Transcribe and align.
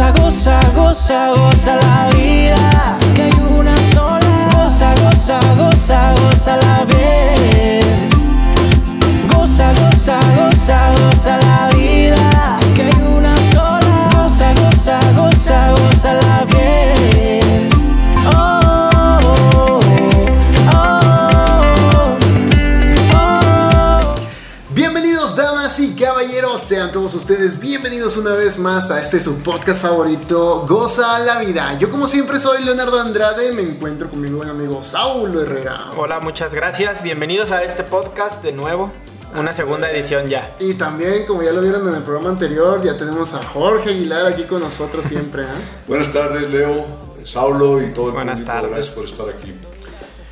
Goza, 0.00 0.12
goza, 0.12 0.60
goza, 0.74 1.28
goza 1.36 1.76
la 1.76 2.08
vida. 2.16 2.96
Que 3.14 3.24
hay 3.24 3.32
una 3.54 3.76
sola. 3.92 4.48
Goza, 4.54 4.94
goza, 5.02 5.38
goza, 5.58 6.14
goza 6.22 6.56
la 6.56 6.86
vida. 6.86 8.08
Goza, 9.30 9.66
goza, 9.74 10.18
goza, 10.36 10.78
goza 11.02 11.36
la 11.36 11.49
ustedes 27.30 27.60
bienvenidos 27.60 28.16
una 28.16 28.34
vez 28.34 28.58
más 28.58 28.90
a 28.90 29.00
este 29.00 29.20
su 29.20 29.38
podcast 29.38 29.80
favorito, 29.80 30.66
Goza 30.66 31.16
la 31.20 31.38
Vida. 31.38 31.78
Yo 31.78 31.88
como 31.88 32.08
siempre 32.08 32.40
soy 32.40 32.64
Leonardo 32.64 32.98
Andrade, 32.98 33.52
me 33.52 33.62
encuentro 33.62 34.10
con 34.10 34.20
mi 34.20 34.28
buen 34.28 34.48
amigo 34.48 34.82
Saulo 34.82 35.40
Herrera. 35.40 35.92
Hola, 35.96 36.18
muchas 36.18 36.52
gracias. 36.56 37.04
Bienvenidos 37.04 37.52
a 37.52 37.62
este 37.62 37.84
podcast 37.84 38.42
de 38.42 38.50
nuevo. 38.50 38.90
Una 39.32 39.54
segunda 39.54 39.88
edición 39.92 40.26
ya. 40.26 40.56
Y 40.58 40.74
también, 40.74 41.24
como 41.24 41.44
ya 41.44 41.52
lo 41.52 41.60
vieron 41.60 41.86
en 41.86 41.94
el 41.94 42.02
programa 42.02 42.30
anterior, 42.30 42.82
ya 42.82 42.96
tenemos 42.96 43.32
a 43.32 43.44
Jorge 43.44 43.90
Aguilar 43.90 44.26
aquí 44.26 44.42
con 44.42 44.58
nosotros 44.60 45.04
siempre. 45.04 45.44
¿eh? 45.44 45.46
Buenas 45.86 46.12
tardes, 46.12 46.50
Leo, 46.50 46.84
Saulo 47.22 47.80
y 47.80 47.92
todo 47.92 48.06
el 48.08 48.12
Buenas 48.12 48.40
público. 48.40 48.52
tardes. 48.52 48.70
Gracias 48.72 48.94
por 48.96 49.04
estar 49.04 49.28
aquí. 49.28 49.54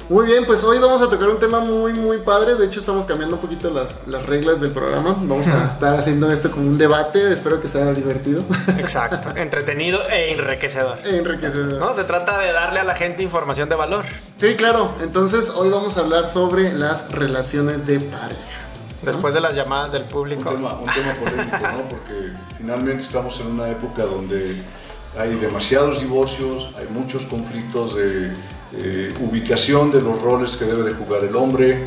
Muy 0.09 0.25
bien, 0.25 0.47
pues 0.47 0.65
hoy 0.65 0.79
vamos 0.79 1.03
a 1.03 1.11
tocar 1.11 1.29
un 1.29 1.39
tema 1.39 1.61
muy, 1.61 1.93
muy 1.93 2.19
padre. 2.19 2.55
De 2.55 2.65
hecho, 2.65 2.81
estamos 2.81 3.05
cambiando 3.05 3.37
un 3.37 3.43
poquito 3.43 3.69
las, 3.71 4.07
las 4.07 4.25
reglas 4.25 4.59
del 4.59 4.71
programa. 4.71 5.15
Vamos 5.21 5.47
a 5.49 5.69
estar 5.69 5.95
haciendo 5.97 6.33
esto 6.33 6.51
como 6.51 6.67
un 6.67 6.79
debate. 6.79 7.31
Espero 7.31 7.61
que 7.61 7.69
sea 7.69 7.93
divertido. 7.93 8.43
Exacto. 8.79 9.29
Entretenido 9.37 10.01
e 10.09 10.33
enriquecedor. 10.33 10.99
Enriquecedor. 11.05 11.75
¿No? 11.79 11.93
Se 11.93 12.05
trata 12.05 12.39
de 12.39 12.53
darle 12.53 12.81
a 12.81 12.85
la 12.85 12.95
gente 12.95 13.23
información 13.23 13.69
de 13.69 13.75
valor. 13.75 14.07
Sí, 14.37 14.55
claro. 14.57 14.93
Entonces, 15.03 15.51
hoy 15.51 15.69
vamos 15.69 15.99
a 15.99 16.01
hablar 16.01 16.29
sobre 16.29 16.73
las 16.73 17.13
relaciones 17.13 17.87
de 17.87 18.01
pareja. 18.01 18.41
Después 19.03 19.35
de 19.35 19.41
las 19.43 19.55
llamadas 19.55 19.93
del 19.93 20.05
Un 20.05 20.09
público. 20.09 20.51
tema, 20.51 20.73
un 20.79 20.91
tema 20.91 21.13
polémico, 21.15 21.59
¿no? 21.71 21.89
Porque 21.91 22.33
finalmente 22.57 23.05
estamos 23.05 23.39
en 23.41 23.49
una 23.49 23.69
época 23.69 24.05
donde 24.05 24.57
hay 25.19 25.35
demasiados 25.37 26.01
divorcios, 26.01 26.71
hay 26.79 26.89
muchos 26.89 27.27
conflictos 27.27 27.95
de 27.95 28.33
eh, 28.75 29.13
ubicación 29.21 29.91
de 29.91 30.01
los 30.01 30.21
roles 30.21 30.57
que 30.57 30.65
debe 30.67 30.83
de 30.83 30.95
jugar 30.95 31.25
el 31.25 31.35
hombre 31.37 31.79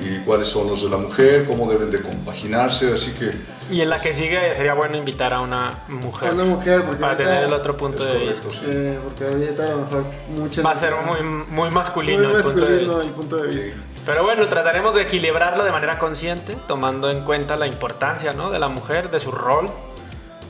y 0.00 0.18
cuáles 0.20 0.48
son 0.48 0.68
los 0.68 0.82
de 0.82 0.88
la 0.88 0.96
mujer, 0.96 1.44
cómo 1.46 1.70
deben 1.70 1.90
de 1.90 2.00
compaginarse, 2.00 2.94
así 2.94 3.12
que 3.12 3.32
Y 3.70 3.80
en 3.80 3.90
la 3.90 4.00
que 4.00 4.14
sigue 4.14 4.54
sería 4.54 4.74
bueno 4.74 4.96
invitar 4.96 5.34
a 5.34 5.40
una 5.40 5.84
mujer. 5.88 6.30
A 6.30 6.32
una 6.32 6.44
mujer, 6.44 6.82
porque 6.82 7.00
Para 7.00 7.16
tener 7.16 7.44
el 7.44 7.52
otro 7.52 7.76
punto 7.76 8.04
de 8.04 8.12
correcto, 8.12 8.48
vista. 8.48 8.50
sí. 8.50 8.66
Eh, 8.66 8.98
porque 9.02 9.24
ahorita 9.24 9.62
a 9.64 9.70
lo 9.70 9.78
mejor 9.78 10.04
muchas. 10.28 10.64
Va 10.64 10.70
a 10.70 10.76
ser 10.76 10.94
muy, 10.94 11.22
muy 11.22 11.70
masculino 11.70 12.28
muy 12.28 12.36
el 12.36 12.42
punto 12.42 12.60
masculino 12.60 13.00
el 13.02 13.10
punto 13.10 13.36
de 13.36 13.46
vista. 13.48 13.76
Pero 14.06 14.22
bueno, 14.22 14.48
trataremos 14.48 14.94
de 14.94 15.02
equilibrarlo 15.02 15.64
de 15.64 15.72
manera 15.72 15.98
consciente, 15.98 16.56
tomando 16.66 17.10
en 17.10 17.24
cuenta 17.24 17.56
la 17.56 17.66
importancia 17.66 18.32
¿no? 18.32 18.50
de 18.50 18.58
la 18.58 18.68
mujer, 18.68 19.10
de 19.10 19.20
su 19.20 19.30
rol. 19.30 19.68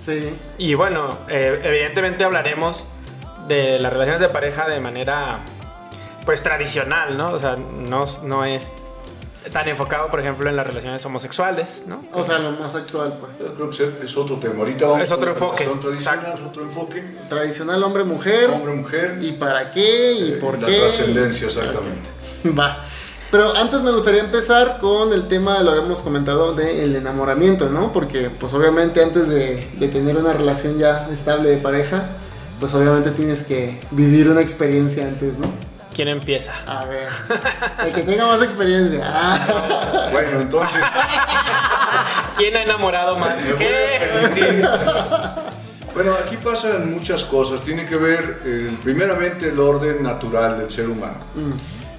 Sí. 0.01 0.35
Y 0.59 0.75
bueno, 0.75 1.19
eh, 1.29 1.61
evidentemente 1.65 2.25
hablaremos 2.25 2.87
de 3.49 3.79
las 3.79 3.93
relaciones 3.93 4.21
de 4.21 4.29
pareja 4.29 4.69
de 4.69 4.81
manera 4.81 5.41
pues 6.25 6.43
tradicional, 6.43 7.17
¿no? 7.17 7.31
O 7.33 7.39
sea, 7.39 7.57
no, 7.57 8.05
no 8.25 8.45
es 8.45 8.73
tan 9.53 9.67
enfocado, 9.69 10.11
por 10.11 10.21
ejemplo, 10.21 10.49
en 10.51 10.55
las 10.57 10.67
relaciones 10.67 11.05
homosexuales, 11.07 11.85
¿no? 11.87 12.03
O 12.13 12.23
sea, 12.23 12.39
lo 12.39 12.53
más 12.53 12.75
actual, 12.75 13.17
pues. 13.19 13.39
yo 13.39 13.55
creo 13.57 13.71
que 13.71 13.77
es- 14.05 14.11
es 14.11 14.17
otro 14.17 14.37
tema. 14.37 14.57
Ahorita 14.59 14.87
vamos 14.87 15.03
Es 15.03 15.11
otro 15.13 15.27
la 15.27 15.33
enfoque, 15.33 15.65
tradicional, 15.65 15.95
exacto. 15.95 16.49
otro 16.49 16.63
enfoque, 16.63 17.15
Tradicional 17.29 17.83
hombre-mujer. 17.83 18.51
hombre-mujer, 18.51 19.19
¿Y 19.23 19.33
para 19.33 19.71
qué? 19.71 20.13
¿Y 20.13 20.33
eh, 20.33 20.37
por 20.37 20.59
la 20.61 20.69
qué? 20.69 20.79
trascendencia 20.81 21.47
exactamente. 21.49 22.09
Va. 22.59 22.85
Pero 23.31 23.55
antes 23.57 23.83
me 23.83 23.93
gustaría 23.93 24.21
empezar 24.25 24.79
con 24.81 25.13
el 25.13 25.27
tema, 25.29 25.63
lo 25.63 25.71
habíamos 25.71 26.01
comentado, 26.01 26.53
del 26.53 26.95
enamoramiento, 26.97 27.69
¿no? 27.71 27.93
Porque, 27.93 28.29
pues 28.29 28.53
obviamente, 28.55 29.03
antes 29.03 29.29
de, 29.29 29.71
de 29.79 29.89
tener 29.89 30.17
una 30.17 30.33
relación 30.33 30.79
ya 30.79 31.07
estable 31.11 31.49
de 31.49 31.57
pareja, 31.59 32.09
pues 32.59 32.75
obviamente 32.75 33.11
tienes 33.13 33.45
que 33.45 33.81
vivir 33.93 34.29
una 34.29 34.41
experiencia 34.43 35.07
antes, 35.07 35.39
¿no? 35.39 35.47
¿Quién 35.95 36.09
empieza? 36.09 36.53
A 36.67 36.85
ver, 36.87 37.09
el 37.87 37.93
que 37.93 38.03
tenga 38.03 38.27
más 38.27 38.43
experiencia. 38.43 39.03
Ah. 39.05 40.09
Bueno, 40.13 40.41
entonces... 40.41 40.81
¿Quién 42.37 42.57
ha 42.57 42.63
enamorado 42.63 43.17
más? 43.17 43.39
¿Qué? 43.59 44.65
Bueno, 45.95 46.15
aquí 46.15 46.37
pasan 46.37 46.93
muchas 46.93 47.25
cosas. 47.25 47.63
Tiene 47.63 47.87
que 47.87 47.97
ver, 47.97 48.43
eh, 48.45 48.77
primeramente, 48.83 49.49
el 49.49 49.59
orden 49.61 50.03
natural 50.03 50.59
del 50.59 50.71
ser 50.71 50.89
humano. 50.89 51.19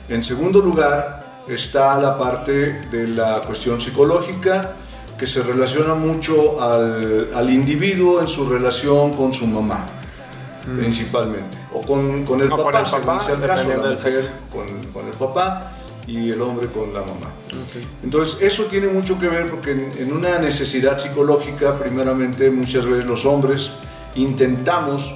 En 0.09 0.23
segundo 0.23 0.59
lugar, 0.59 1.43
está 1.47 1.99
la 1.99 2.17
parte 2.17 2.81
de 2.89 3.07
la 3.07 3.41
cuestión 3.41 3.79
psicológica 3.79 4.73
que 5.17 5.27
se 5.27 5.43
relaciona 5.43 5.93
mucho 5.93 6.61
al, 6.61 7.29
al 7.33 7.49
individuo 7.49 8.19
en 8.19 8.27
su 8.27 8.49
relación 8.49 9.13
con 9.13 9.33
su 9.33 9.47
mamá, 9.47 9.85
principalmente. 10.75 11.60
O 11.73 11.81
con, 11.81 12.25
con 12.25 12.41
el 12.41 12.51
O 12.51 12.57
con 12.57 12.65
papá, 12.65 12.79
el 12.79 12.85
papá, 12.85 13.25
el 13.31 13.39
caso, 13.39 13.39
dependiendo 13.39 13.87
del 13.87 13.97
sexo. 13.97 14.29
con, 14.51 14.67
con 14.93 15.07
el 15.07 15.13
papá 15.13 15.73
y 16.07 16.31
el 16.31 16.41
hombre 16.41 16.67
con 16.67 16.93
la 16.93 17.01
mamá. 17.01 17.31
Entonces, 18.03 18.41
eso 18.41 18.65
tiene 18.65 18.87
mucho 18.87 19.19
que 19.19 19.27
ver 19.27 19.49
porque 19.49 19.71
en, 19.71 19.91
en 19.97 20.13
una 20.13 20.39
necesidad 20.39 20.97
psicológica, 20.97 21.77
primeramente, 21.77 22.49
muchas 22.49 22.85
veces 22.85 23.05
los 23.05 23.25
hombres 23.25 23.73
intentamos 24.15 25.13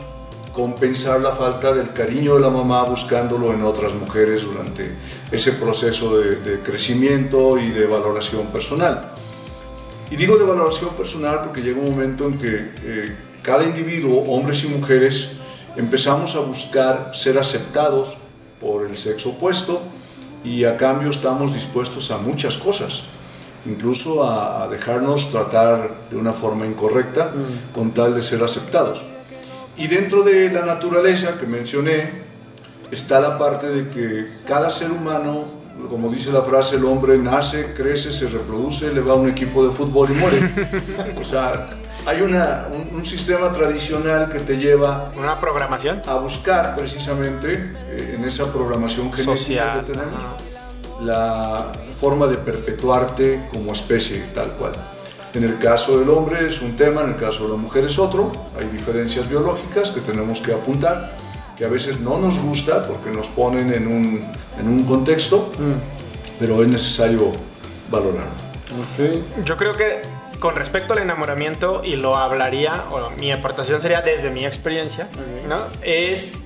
compensar 0.54 1.20
la 1.20 1.34
falta 1.34 1.74
del 1.74 1.92
cariño 1.92 2.36
de 2.36 2.40
la 2.40 2.50
mamá 2.50 2.84
buscándolo 2.84 3.52
en 3.54 3.62
otras 3.64 3.94
mujeres 3.94 4.44
durante 4.44 4.96
ese 5.30 5.52
proceso 5.54 6.18
de, 6.18 6.38
de 6.38 6.60
crecimiento 6.62 7.58
y 7.58 7.72
de 7.72 7.86
valoración 7.86 8.48
personal. 8.48 9.12
Y 10.10 10.16
digo 10.16 10.38
de 10.38 10.46
valoración 10.46 10.92
personal 10.92 11.42
porque 11.44 11.62
llega 11.62 11.80
un 11.82 11.90
momento 11.90 12.26
en 12.28 12.38
que 12.38 12.72
eh, 12.84 13.18
cada 13.42 13.64
individuo, 13.64 14.24
hombres 14.30 14.64
y 14.64 14.70
mujeres, 14.70 15.40
empezamos 15.76 16.36
a 16.36 16.40
buscar 16.40 17.12
ser 17.14 17.38
aceptados 17.38 18.18
por 18.60 18.86
el 18.86 18.98
sexo 18.98 19.32
opuesto 19.32 19.82
y 20.44 20.64
a 20.64 20.78
cambio 20.78 21.10
estamos 21.10 21.54
dispuestos 21.54 22.12
a 22.12 22.18
muchas 22.18 22.58
cosas, 22.58 23.04
incluso 23.66 24.24
a, 24.24 24.64
a 24.64 24.68
dejarnos 24.68 25.30
tratar 25.30 26.10
de 26.10 26.16
una 26.16 26.34
forma 26.34 26.66
incorrecta 26.66 27.32
con 27.74 27.92
tal 27.92 28.16
de 28.16 28.24
ser 28.24 28.44
aceptados. 28.44 29.02
Y 29.78 29.88
dentro 29.88 30.24
de 30.24 30.50
la 30.52 30.66
naturaleza 30.66 31.38
que 31.40 31.48
mencioné 31.48 32.24
está 32.92 33.20
la 33.20 33.38
parte 33.38 33.68
de 33.68 33.90
que 33.90 34.26
cada 34.48 34.72
ser 34.72 34.92
humano, 34.92 35.44
como 35.90 36.10
dice 36.10 36.32
la 36.32 36.44
frase, 36.44 36.78
el 36.78 36.86
hombre 36.86 37.18
nace, 37.18 37.74
crece, 37.74 38.14
se 38.14 38.28
reproduce, 38.30 38.94
le 38.94 39.02
va 39.02 39.14
a 39.14 39.16
un 39.16 39.30
equipo 39.30 39.66
de 39.68 39.74
fútbol 39.74 40.12
y 40.12 40.14
muere. 40.14 40.40
O 41.22 41.26
sea, 41.26 41.70
hay 42.06 42.22
una, 42.22 42.68
un, 42.72 42.96
un 42.96 43.06
sistema 43.06 43.52
tradicional 43.52 44.32
que 44.32 44.40
te 44.40 44.58
lleva 44.58 45.12
¿Una 45.18 45.40
programación? 45.40 46.02
a 46.06 46.16
buscar 46.16 46.76
precisamente 46.76 47.74
eh, 47.90 48.16
en 48.16 48.24
esa 48.26 48.52
programación 48.52 49.12
genética 49.12 49.38
Social, 49.38 49.86
que 49.86 49.94
tenemos 49.94 50.14
ajá. 50.14 50.38
la 51.02 51.72
forma 52.00 52.28
de 52.28 52.38
perpetuarte 52.38 53.48
como 53.52 53.72
especie 53.74 54.24
tal 54.36 54.52
cual. 54.54 54.74
En 55.34 55.44
el 55.44 55.58
caso 55.60 56.00
del 56.00 56.10
hombre 56.10 56.48
es 56.48 56.62
un 56.62 56.78
tema, 56.78 57.02
en 57.02 57.10
el 57.10 57.18
caso 57.18 57.44
de 57.44 57.50
la 57.50 57.58
mujer 57.58 57.84
es 57.84 58.00
otro. 58.00 58.32
Hay 58.58 58.68
diferencias 58.68 59.28
biológicas 59.28 59.90
que 59.90 60.00
tenemos 60.00 60.40
que 60.40 60.54
apuntar, 60.54 61.14
que 61.58 61.66
a 61.66 61.68
veces 61.68 62.00
no 62.00 62.18
nos 62.20 62.40
gusta 62.40 62.84
porque 62.84 63.10
nos 63.10 63.28
ponen 63.28 63.74
en 63.74 63.88
un, 63.88 64.32
en 64.58 64.68
un 64.70 64.86
contexto, 64.86 65.52
pero 66.40 66.62
es 66.62 66.70
necesario 66.70 67.34
valorarlo. 67.90 68.32
Ok. 68.80 69.44
Yo 69.44 69.58
creo 69.58 69.74
que 69.74 70.02
con 70.40 70.56
respecto 70.56 70.94
al 70.94 71.00
enamoramiento, 71.00 71.82
y 71.84 71.96
lo 71.96 72.16
hablaría, 72.16 72.86
o 72.92 73.10
mi 73.12 73.32
aportación 73.32 73.82
sería 73.82 74.02
desde 74.02 74.30
mi 74.30 74.46
experiencia, 74.46 75.08
¿no? 75.48 75.60
Es, 75.82 76.46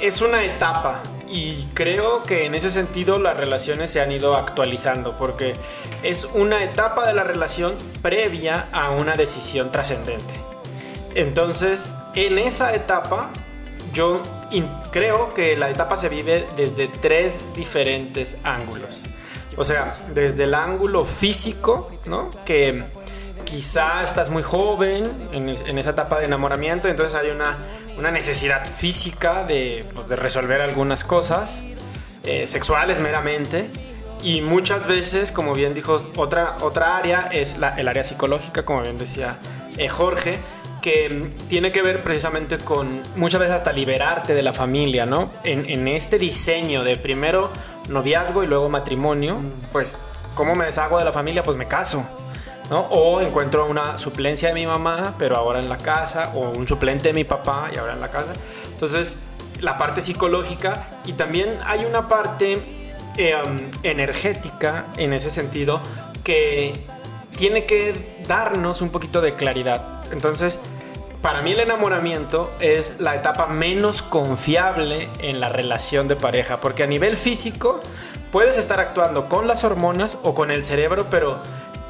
es 0.00 0.20
una 0.20 0.44
etapa 0.44 1.02
y 1.28 1.68
creo 1.74 2.22
que 2.22 2.46
en 2.46 2.54
ese 2.54 2.70
sentido 2.70 3.18
las 3.18 3.36
relaciones 3.36 3.90
se 3.90 4.00
han 4.00 4.12
ido 4.12 4.36
actualizando 4.36 5.16
porque 5.16 5.54
es 6.02 6.24
una 6.34 6.62
etapa 6.62 7.06
de 7.06 7.14
la 7.14 7.24
relación 7.24 7.74
previa 8.02 8.68
a 8.72 8.90
una 8.90 9.14
decisión 9.14 9.72
trascendente. 9.72 10.34
Entonces, 11.14 11.96
en 12.14 12.38
esa 12.38 12.74
etapa, 12.74 13.30
yo 13.92 14.22
creo 14.92 15.34
que 15.34 15.56
la 15.56 15.70
etapa 15.70 15.96
se 15.96 16.08
vive 16.08 16.46
desde 16.56 16.88
tres 16.88 17.38
diferentes 17.54 18.38
ángulos. 18.44 19.00
O 19.56 19.64
sea, 19.64 19.96
desde 20.14 20.44
el 20.44 20.54
ángulo 20.54 21.04
físico, 21.04 21.90
¿no? 22.04 22.30
Que 22.44 22.84
quizá 23.44 24.02
estás 24.04 24.30
muy 24.30 24.42
joven 24.42 25.28
en, 25.32 25.48
es- 25.48 25.62
en 25.62 25.78
esa 25.78 25.90
etapa 25.90 26.18
de 26.18 26.26
enamoramiento, 26.26 26.88
entonces 26.88 27.14
hay 27.14 27.30
una, 27.30 27.56
una 27.98 28.10
necesidad 28.10 28.66
física 28.66 29.44
de, 29.44 29.86
pues, 29.94 30.08
resolver 30.10 30.60
algunas 30.60 31.04
cosas 31.04 31.60
eh, 32.24 32.46
sexuales 32.46 33.00
meramente. 33.00 33.70
Y 34.22 34.40
muchas 34.40 34.86
veces, 34.86 35.30
como 35.30 35.54
bien 35.54 35.74
dijo, 35.74 35.98
otra, 36.16 36.56
otra 36.60 36.96
área 36.96 37.28
es 37.30 37.58
la- 37.58 37.74
el 37.76 37.86
área 37.88 38.02
psicológica, 38.04 38.64
como 38.64 38.82
bien 38.82 38.98
decía 38.98 39.38
eh, 39.78 39.88
Jorge, 39.88 40.38
que 40.82 41.30
tiene 41.48 41.70
que 41.72 41.82
ver 41.82 42.02
precisamente 42.02 42.58
con 42.58 43.02
muchas 43.14 43.40
veces 43.40 43.54
hasta 43.56 43.72
liberarte 43.72 44.34
de 44.34 44.42
la 44.42 44.52
familia, 44.52 45.04
¿no? 45.04 45.32
En 45.44 45.86
este 45.88 46.18
diseño 46.18 46.82
de 46.84 46.96
primero 46.96 47.50
noviazgo 47.88 48.42
y 48.42 48.46
luego 48.46 48.68
matrimonio, 48.68 49.40
pues, 49.72 49.98
¿cómo 50.34 50.54
me 50.54 50.66
deshago 50.66 50.98
de 50.98 51.04
la 51.04 51.12
familia? 51.12 51.42
Pues 51.42 51.56
me 51.56 51.68
caso. 51.68 52.04
¿no? 52.70 52.80
O 52.90 53.20
encuentro 53.20 53.66
una 53.66 53.96
suplencia 53.96 54.48
de 54.48 54.54
mi 54.54 54.66
mamá, 54.66 55.14
pero 55.18 55.36
ahora 55.36 55.60
en 55.60 55.68
la 55.68 55.78
casa, 55.78 56.32
o 56.34 56.50
un 56.50 56.66
suplente 56.66 57.08
de 57.08 57.14
mi 57.14 57.24
papá 57.24 57.70
y 57.72 57.78
ahora 57.78 57.92
en 57.92 58.00
la 58.00 58.10
casa. 58.10 58.32
Entonces, 58.72 59.20
la 59.60 59.78
parte 59.78 60.00
psicológica 60.00 60.82
y 61.04 61.12
también 61.14 61.58
hay 61.64 61.84
una 61.84 62.08
parte 62.08 62.60
eh, 63.16 63.34
um, 63.44 63.70
energética 63.82 64.86
en 64.96 65.12
ese 65.12 65.30
sentido 65.30 65.80
que 66.24 66.74
tiene 67.36 67.64
que 67.64 68.22
darnos 68.26 68.82
un 68.82 68.90
poquito 68.90 69.20
de 69.20 69.34
claridad. 69.34 70.04
Entonces, 70.12 70.60
para 71.26 71.40
mí 71.40 71.50
el 71.50 71.58
enamoramiento 71.58 72.54
es 72.60 73.00
la 73.00 73.16
etapa 73.16 73.48
menos 73.48 74.00
confiable 74.00 75.08
en 75.18 75.40
la 75.40 75.48
relación 75.48 76.06
de 76.06 76.14
pareja, 76.14 76.60
porque 76.60 76.84
a 76.84 76.86
nivel 76.86 77.16
físico 77.16 77.80
puedes 78.30 78.56
estar 78.56 78.78
actuando 78.78 79.28
con 79.28 79.48
las 79.48 79.64
hormonas 79.64 80.18
o 80.22 80.34
con 80.34 80.52
el 80.52 80.64
cerebro, 80.64 81.08
pero 81.10 81.40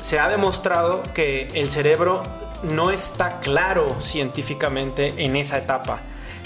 se 0.00 0.18
ha 0.18 0.30
demostrado 0.30 1.02
que 1.12 1.48
el 1.52 1.70
cerebro 1.70 2.22
no 2.62 2.90
está 2.90 3.38
claro 3.40 4.00
científicamente 4.00 5.12
en 5.18 5.36
esa 5.36 5.58
etapa. 5.58 6.00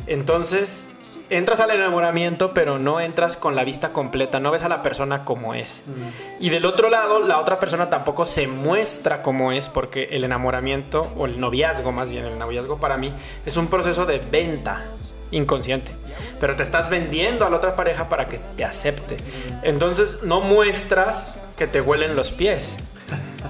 Entonces, 0.08 0.88
entras 1.30 1.60
al 1.60 1.70
enamoramiento, 1.70 2.52
pero 2.52 2.78
no 2.78 3.00
entras 3.00 3.36
con 3.36 3.54
la 3.54 3.64
vista 3.64 3.92
completa, 3.92 4.40
no 4.40 4.50
ves 4.50 4.64
a 4.64 4.68
la 4.68 4.82
persona 4.82 5.24
como 5.24 5.54
es. 5.54 5.82
Mm. 5.86 6.44
Y 6.44 6.50
del 6.50 6.66
otro 6.66 6.90
lado, 6.90 7.20
la 7.20 7.38
otra 7.38 7.58
persona 7.58 7.88
tampoco 7.88 8.26
se 8.26 8.46
muestra 8.46 9.22
como 9.22 9.52
es, 9.52 9.68
porque 9.68 10.08
el 10.10 10.24
enamoramiento, 10.24 11.12
o 11.16 11.26
el 11.26 11.40
noviazgo 11.40 11.92
más 11.92 12.10
bien, 12.10 12.24
el 12.26 12.38
noviazgo 12.38 12.78
para 12.78 12.96
mí, 12.96 13.14
es 13.46 13.56
un 13.56 13.68
proceso 13.68 14.06
de 14.06 14.18
venta 14.18 14.84
inconsciente. 15.30 15.92
Pero 16.40 16.56
te 16.56 16.62
estás 16.62 16.90
vendiendo 16.90 17.46
a 17.46 17.50
la 17.50 17.56
otra 17.56 17.76
pareja 17.76 18.08
para 18.08 18.26
que 18.26 18.38
te 18.56 18.64
acepte. 18.64 19.16
Mm. 19.16 19.64
Entonces 19.64 20.22
no 20.22 20.40
muestras 20.40 21.42
que 21.56 21.66
te 21.66 21.80
huelen 21.80 22.16
los 22.16 22.30
pies. 22.30 22.78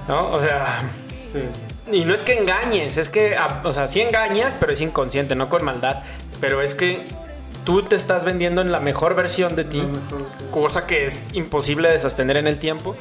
¿No? 0.07 0.31
O 0.31 0.41
sea... 0.41 0.81
Y 1.91 2.05
no 2.05 2.13
es 2.13 2.23
que 2.23 2.37
engañes, 2.37 2.97
es 2.97 3.09
que, 3.09 3.35
ah, 3.35 3.61
o 3.63 3.73
sea, 3.73 3.87
sí 3.87 4.01
engañas, 4.01 4.55
pero 4.59 4.71
es 4.71 4.81
inconsciente, 4.81 5.35
no 5.35 5.49
con 5.49 5.63
maldad. 5.63 6.03
Pero 6.39 6.61
es 6.61 6.75
que 6.75 7.05
tú 7.63 7.83
te 7.83 7.95
estás 7.95 8.25
vendiendo 8.25 8.61
en 8.61 8.71
la 8.71 8.79
mejor 8.79 9.15
versión 9.15 9.55
de 9.55 9.63
ti, 9.63 9.83
cosa 10.51 10.87
que 10.87 11.05
es 11.05 11.33
imposible 11.33 11.91
de 11.91 11.99
sostener 11.99 12.37
en 12.37 12.47
el 12.47 12.59
tiempo, 12.59 12.95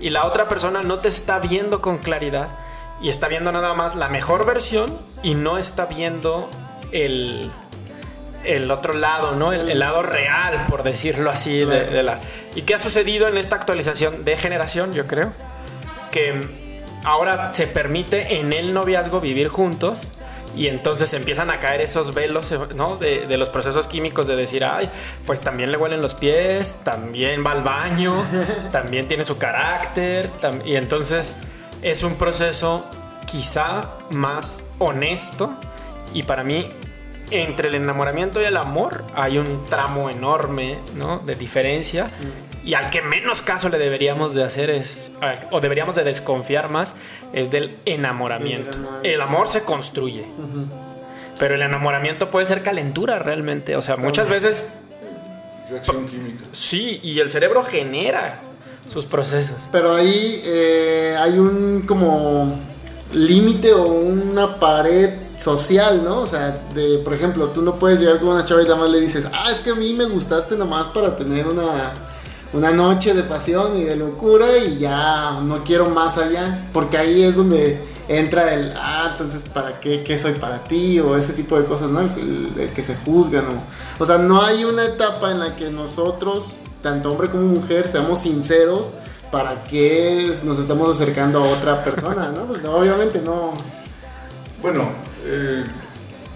y 0.00 0.10
la 0.10 0.26
otra 0.26 0.48
persona 0.48 0.82
no 0.82 0.98
te 0.98 1.08
está 1.08 1.38
viendo 1.38 1.80
con 1.80 1.98
claridad 1.98 2.48
y 3.00 3.08
está 3.08 3.28
viendo 3.28 3.52
nada 3.52 3.74
más 3.74 3.94
la 3.96 4.08
mejor 4.08 4.46
versión 4.46 4.96
y 5.22 5.34
no 5.34 5.58
está 5.58 5.86
viendo 5.86 6.48
el, 6.92 7.50
el 8.44 8.70
otro 8.70 8.92
lado, 8.92 9.32
¿no? 9.32 9.52
El, 9.52 9.78
lado 9.78 10.02
real, 10.02 10.66
por 10.68 10.82
decirlo 10.82 11.30
así, 11.30 11.64
de, 11.64 12.02
la... 12.02 12.20
¿Y 12.54 12.62
qué 12.62 12.74
ha 12.74 12.78
sucedido 12.78 13.26
en 13.28 13.36
esta 13.36 13.56
actualización 13.56 14.24
de 14.24 14.36
generación, 14.36 14.92
yo 14.92 15.06
creo? 15.06 15.32
Que 16.10 16.40
ahora 17.04 17.52
se 17.52 17.66
permite 17.66 18.38
en 18.38 18.52
el 18.52 18.72
noviazgo 18.72 19.20
vivir 19.20 19.48
juntos 19.48 20.20
y 20.56 20.68
entonces 20.68 21.12
empiezan 21.14 21.50
a 21.50 21.60
caer 21.60 21.80
esos 21.80 22.14
velos, 22.14 22.52
¿no? 22.76 22.96
De, 22.96 23.36
los 23.36 23.48
procesos 23.48 23.88
químicos 23.88 24.26
de 24.26 24.36
decir, 24.36 24.64
ay, 24.64 24.88
pues 25.26 25.40
también 25.40 25.72
le 25.72 25.76
huelen 25.76 26.00
los 26.00 26.14
pies, 26.14 26.80
también 26.84 27.44
va 27.44 27.52
al 27.52 27.62
baño, 27.62 28.14
también 28.72 29.08
tiene 29.08 29.24
su 29.24 29.36
carácter. 29.38 30.30
Y 30.64 30.76
entonces 30.76 31.36
es 31.82 32.02
un 32.02 32.14
proceso 32.14 32.86
quizá 33.26 33.94
más 34.10 34.66
honesto 34.78 35.56
y 36.12 36.22
para 36.22 36.44
mí 36.44 36.72
entre 37.30 37.68
el 37.68 37.74
enamoramiento 37.74 38.40
y 38.40 38.44
el 38.44 38.56
amor 38.56 39.04
hay 39.14 39.38
un 39.38 39.66
tramo 39.66 40.10
enorme, 40.10 40.78
¿no? 40.94 41.18
De 41.18 41.34
diferencia. 41.34 42.06
Mm. 42.06 42.43
Y 42.64 42.74
al 42.74 42.88
que 42.90 43.02
menos 43.02 43.42
caso 43.42 43.68
le 43.68 43.78
deberíamos 43.78 44.34
de 44.34 44.42
hacer 44.42 44.70
es, 44.70 45.12
o 45.50 45.60
deberíamos 45.60 45.96
de 45.96 46.04
desconfiar 46.04 46.70
más, 46.70 46.94
es 47.32 47.50
del 47.50 47.76
enamoramiento. 47.84 48.78
El 49.02 49.20
amor 49.20 49.48
se 49.48 49.62
construye. 49.62 50.24
Pero 51.38 51.56
el 51.56 51.62
enamoramiento 51.62 52.30
puede 52.30 52.46
ser 52.46 52.62
calentura 52.62 53.18
realmente. 53.18 53.76
O 53.76 53.82
sea, 53.82 53.96
muchas 53.96 54.28
veces... 54.30 54.68
Reacción 55.68 56.06
química. 56.06 56.44
Sí, 56.52 57.00
y 57.02 57.20
el 57.20 57.30
cerebro 57.30 57.64
genera 57.64 58.40
sus 58.90 59.04
procesos. 59.04 59.56
Pero 59.72 59.94
ahí 59.94 60.42
eh, 60.44 61.16
hay 61.18 61.38
un 61.38 61.84
como 61.86 62.58
límite 63.12 63.72
o 63.72 63.86
una 63.86 64.58
pared 64.58 65.14
social, 65.38 66.02
¿no? 66.04 66.20
O 66.20 66.26
sea, 66.26 66.66
de, 66.74 66.98
por 66.98 67.14
ejemplo, 67.14 67.48
tú 67.48 67.62
no 67.62 67.78
puedes 67.78 68.00
llegar 68.00 68.20
con 68.20 68.28
una 68.28 68.44
chava 68.44 68.62
y 68.62 68.64
nada 68.64 68.76
más 68.76 68.90
le 68.90 69.00
dices, 69.00 69.26
ah, 69.32 69.50
es 69.50 69.60
que 69.60 69.70
a 69.70 69.74
mí 69.74 69.92
me 69.92 70.04
gustaste 70.04 70.56
nomás 70.56 70.88
para 70.88 71.16
tener 71.16 71.46
una, 71.46 71.92
una 72.54 72.70
noche 72.70 73.14
de 73.14 73.24
pasión 73.24 73.76
y 73.76 73.82
de 73.82 73.96
locura 73.96 74.56
y 74.58 74.78
ya 74.78 75.40
no 75.42 75.64
quiero 75.64 75.90
más 75.90 76.16
allá, 76.16 76.64
porque 76.72 76.96
ahí 76.96 77.22
es 77.22 77.34
donde 77.34 77.82
entra 78.06 78.54
el, 78.54 78.72
ah, 78.76 79.08
entonces, 79.10 79.44
¿para 79.48 79.80
qué, 79.80 80.04
qué 80.04 80.16
soy 80.16 80.34
para 80.34 80.62
ti? 80.62 81.00
O 81.00 81.16
ese 81.16 81.32
tipo 81.32 81.58
de 81.58 81.64
cosas, 81.64 81.90
¿no? 81.90 82.00
El, 82.00 82.70
que 82.74 82.84
se 82.84 82.94
juzgan, 82.96 83.44
o, 83.46 84.02
o 84.02 84.06
sea, 84.06 84.18
no 84.18 84.42
hay 84.42 84.64
una 84.64 84.84
etapa 84.84 85.32
en 85.32 85.40
la 85.40 85.56
que 85.56 85.68
nosotros, 85.70 86.54
tanto 86.80 87.10
hombre 87.10 87.28
como 87.28 87.42
mujer, 87.44 87.88
seamos 87.88 88.20
sinceros 88.20 88.86
para 89.32 89.64
qué 89.64 90.32
nos 90.44 90.60
estamos 90.60 90.88
acercando 90.88 91.42
a 91.42 91.48
otra 91.48 91.82
persona, 91.82 92.30
¿no? 92.30 92.42
Obviamente 92.76 93.20
no. 93.20 93.52
Bueno, 94.62 94.90
eh, 95.24 95.64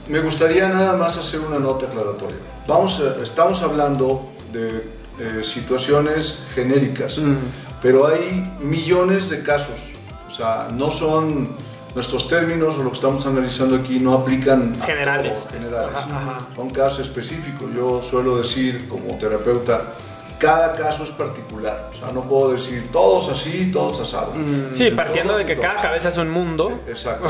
me 0.08 0.20
gustaría 0.20 0.68
nada 0.68 0.96
más 0.96 1.16
hacer 1.16 1.40
una 1.40 1.60
nota 1.60 1.86
aclaratoria. 1.86 2.36
Vamos 2.66 3.00
estamos 3.22 3.62
hablando 3.62 4.28
de 4.52 4.97
eh, 5.18 5.42
situaciones 5.42 6.44
genéricas, 6.54 7.18
mm. 7.18 7.36
pero 7.82 8.06
hay 8.06 8.56
millones 8.60 9.30
de 9.30 9.42
casos. 9.42 9.92
O 10.28 10.30
sea, 10.30 10.68
no 10.72 10.92
son 10.92 11.56
nuestros 11.94 12.28
términos 12.28 12.76
o 12.76 12.82
lo 12.82 12.90
que 12.90 12.96
estamos 12.96 13.26
analizando 13.26 13.76
aquí 13.76 13.98
no 13.98 14.12
aplican 14.12 14.80
generales. 14.80 15.46
generales. 15.50 15.98
Son 16.54 16.70
casos 16.70 17.00
específicos. 17.00 17.68
Yo 17.74 18.02
suelo 18.02 18.36
decir 18.36 18.88
como 18.88 19.16
terapeuta, 19.18 19.94
cada 20.38 20.74
caso 20.76 21.02
es 21.02 21.10
particular. 21.10 21.90
O 21.92 21.94
sea, 21.94 22.12
no 22.12 22.22
puedo 22.22 22.52
decir 22.52 22.90
todos 22.92 23.28
así, 23.30 23.70
todos 23.72 24.00
asados. 24.00 24.36
Mm. 24.36 24.72
Sí, 24.72 24.90
partiendo 24.92 25.36
de 25.36 25.44
que 25.44 25.56
cada 25.56 25.80
cabeza 25.80 26.10
es 26.10 26.16
un 26.16 26.30
mundo. 26.30 26.80
Exacto. 26.86 27.28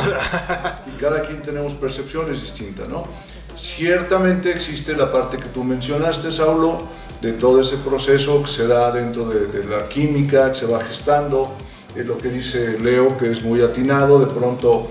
y 0.86 1.00
cada 1.00 1.22
quien 1.22 1.40
tenemos 1.40 1.74
percepciones 1.74 2.42
distintas, 2.42 2.88
¿no? 2.88 3.06
Ciertamente 3.54 4.52
existe 4.52 4.94
la 4.94 5.10
parte 5.10 5.38
que 5.38 5.48
tú 5.48 5.64
mencionaste, 5.64 6.30
Saulo, 6.30 6.82
de 7.20 7.32
todo 7.32 7.60
ese 7.60 7.78
proceso 7.78 8.42
que 8.42 8.48
se 8.48 8.66
da 8.66 8.92
dentro 8.92 9.28
de, 9.28 9.64
la 9.64 9.88
química, 9.88 10.52
que 10.52 10.58
se 10.58 10.66
va 10.66 10.84
gestando, 10.84 11.54
de 11.94 12.04
lo 12.04 12.16
que 12.18 12.28
dice 12.28 12.78
Leo, 12.78 13.16
que 13.18 13.30
es 13.30 13.42
muy 13.42 13.62
atinado, 13.62 14.20
de 14.20 14.26
pronto 14.26 14.88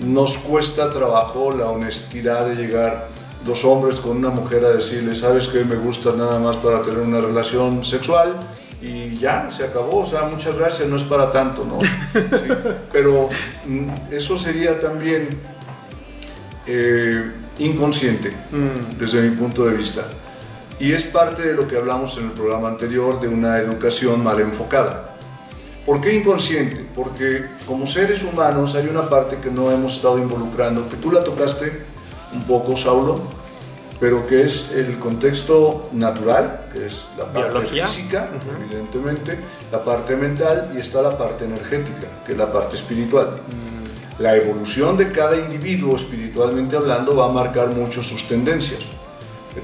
nos 0.00 0.38
cuesta 0.38 0.90
trabajo 0.92 1.52
la 1.52 1.68
honestidad 1.68 2.46
de 2.46 2.56
llegar 2.56 3.08
dos 3.44 3.64
hombres 3.64 4.00
con 4.00 4.16
una 4.16 4.30
mujer 4.30 4.64
a 4.64 4.70
decirle, 4.70 5.14
sabes 5.14 5.46
que 5.46 5.64
me 5.64 5.76
gusta 5.76 6.12
nada 6.12 6.38
más 6.38 6.56
para 6.56 6.82
tener 6.82 7.00
una 7.00 7.20
relación 7.20 7.84
sexual 7.84 8.34
y 8.82 9.18
ya, 9.18 9.50
se 9.50 9.64
acabó, 9.64 9.98
o 9.98 10.06
sea, 10.06 10.22
muchas 10.22 10.56
gracias, 10.56 10.88
no 10.88 10.96
es 10.96 11.02
para 11.04 11.30
tanto, 11.30 11.64
¿no? 11.64 11.78
pero 12.92 13.28
mm, 13.66 13.88
eso 14.10 14.38
sería 14.38 14.80
también 14.80 15.28
eh, 16.66 17.30
inconsciente 17.58 18.30
mm. 18.50 18.98
desde 18.98 19.22
mi 19.22 19.36
punto 19.36 19.66
de 19.66 19.74
vista. 19.74 20.06
Y 20.80 20.94
es 20.94 21.04
parte 21.04 21.42
de 21.42 21.54
lo 21.54 21.68
que 21.68 21.76
hablamos 21.76 22.16
en 22.16 22.24
el 22.24 22.30
programa 22.32 22.68
anterior 22.68 23.20
de 23.20 23.28
una 23.28 23.58
educación 23.58 24.24
mal 24.24 24.40
enfocada. 24.40 25.14
¿Por 25.84 26.00
qué 26.00 26.14
inconsciente? 26.14 26.86
Porque 26.94 27.44
como 27.66 27.86
seres 27.86 28.24
humanos 28.24 28.74
hay 28.74 28.86
una 28.86 29.02
parte 29.02 29.36
que 29.42 29.50
no 29.50 29.70
hemos 29.70 29.96
estado 29.96 30.18
involucrando, 30.18 30.88
que 30.88 30.96
tú 30.96 31.12
la 31.12 31.22
tocaste 31.22 31.84
un 32.32 32.44
poco, 32.44 32.78
Saulo, 32.78 33.20
pero 33.98 34.26
que 34.26 34.46
es 34.46 34.72
el 34.72 34.98
contexto 34.98 35.90
natural, 35.92 36.68
que 36.72 36.86
es 36.86 37.06
la 37.18 37.30
parte 37.30 37.66
física, 37.66 38.30
evidentemente, 38.58 39.38
la 39.70 39.84
parte 39.84 40.16
mental 40.16 40.72
y 40.74 40.78
está 40.78 41.02
la 41.02 41.18
parte 41.18 41.44
energética, 41.44 42.08
que 42.24 42.32
es 42.32 42.38
la 42.38 42.50
parte 42.50 42.76
espiritual. 42.76 43.42
Mm. 43.48 44.22
La 44.22 44.34
evolución 44.34 44.96
de 44.96 45.12
cada 45.12 45.36
individuo, 45.36 45.96
espiritualmente 45.96 46.76
hablando, 46.76 47.14
va 47.16 47.26
a 47.26 47.32
marcar 47.32 47.68
mucho 47.68 48.02
sus 48.02 48.26
tendencias. 48.26 48.80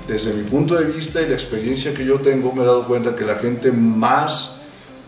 Desde 0.06 0.34
mi 0.34 0.42
punto 0.42 0.74
de 0.74 0.84
vista 0.84 1.22
y 1.22 1.28
la 1.28 1.34
experiencia 1.34 1.94
que 1.94 2.04
yo 2.04 2.20
tengo, 2.20 2.52
me 2.52 2.62
he 2.62 2.66
dado 2.66 2.86
cuenta 2.86 3.14
que 3.14 3.24
la 3.24 3.36
gente 3.36 3.70
más 3.70 4.60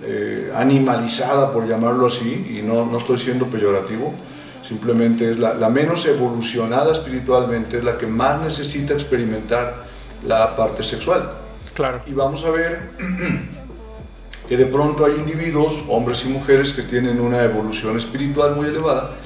eh, 0.03 0.53
animalizada, 0.55 1.53
por 1.53 1.67
llamarlo 1.67 2.07
así, 2.07 2.59
y 2.59 2.63
no, 2.63 2.87
no 2.87 2.99
estoy 2.99 3.19
siendo 3.19 3.47
peyorativo, 3.47 4.15
simplemente 4.63 5.31
es 5.31 5.39
la, 5.39 5.69
menos 5.69 6.07
evolucionada 6.07 6.93
espiritualmente, 6.93 7.79
es 7.79 7.85
la 7.85 7.97
que 7.97 8.07
más 8.07 8.41
necesita 8.41 8.95
experimentar 8.95 9.87
la 10.25 10.55
parte 10.55 10.85
sexual. 10.85 11.33
Claro. 11.75 12.03
Y 12.07 12.13
vamos 12.13 12.45
a 12.45 12.51
ver 12.51 12.91
que 14.49 14.57
de 14.57 14.67
pronto 14.67 15.05
hay 15.05 15.15
individuos, 15.15 15.83
hombres 15.89 16.25
y 16.25 16.29
mujeres, 16.29 16.73
que 16.73 16.83
tienen 16.83 17.21
una 17.21 17.43
evolución 17.43 17.97
espiritual 17.97 18.55
muy 18.55 18.67
elevada 18.67 19.17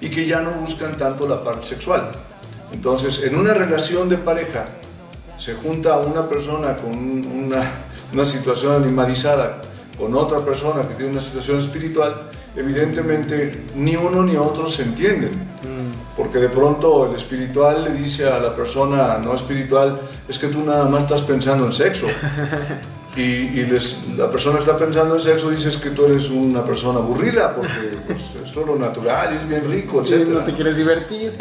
y 0.00 0.08
que 0.08 0.24
ya 0.24 0.40
no 0.40 0.52
buscan 0.52 0.96
tanto 0.96 1.28
la 1.28 1.44
parte 1.44 1.66
sexual. 1.66 2.10
Entonces, 2.72 3.22
en 3.24 3.36
una 3.36 3.52
relación 3.52 4.08
de 4.08 4.16
pareja, 4.16 4.66
se 5.42 5.54
junta 5.54 5.98
una 5.98 6.28
persona 6.28 6.76
con 6.76 6.92
una, 6.94 7.68
una 8.12 8.24
situación 8.24 8.80
animalizada 8.80 9.60
con 9.98 10.14
otra 10.14 10.38
persona 10.38 10.86
que 10.86 10.94
tiene 10.94 11.10
una 11.10 11.20
situación 11.20 11.58
espiritual, 11.58 12.30
evidentemente 12.54 13.64
ni 13.74 13.96
uno 13.96 14.22
ni 14.22 14.36
otro 14.36 14.70
se 14.70 14.84
entienden. 14.84 15.32
Mm. 15.32 16.16
Porque 16.16 16.38
de 16.38 16.48
pronto 16.48 17.08
el 17.08 17.16
espiritual 17.16 17.82
le 17.82 17.90
dice 17.90 18.28
a 18.28 18.38
la 18.38 18.54
persona 18.54 19.18
no 19.18 19.34
espiritual, 19.34 20.00
es 20.28 20.38
que 20.38 20.46
tú 20.46 20.64
nada 20.64 20.84
más 20.88 21.02
estás 21.02 21.22
pensando 21.22 21.66
en 21.66 21.72
sexo. 21.72 22.06
y, 23.16 23.66
la 24.16 24.30
persona 24.30 24.58
está 24.58 24.78
pensando 24.78 25.16
en 25.16 25.22
sexo, 25.22 25.50
dices 25.50 25.76
que 25.76 25.90
tú 25.90 26.06
eres 26.06 26.30
una 26.30 26.64
persona 26.64 26.98
aburrida, 26.98 27.54
porque 27.54 27.98
pues, 28.06 28.20
es 28.34 28.56
lo 28.56 28.76
natural, 28.76 29.36
es 29.36 29.48
bien 29.48 29.70
rico, 29.70 30.02
etc. 30.02 30.28
no 30.28 30.44
te 30.44 30.54
quieres 30.54 30.76
divertir. 30.76 31.36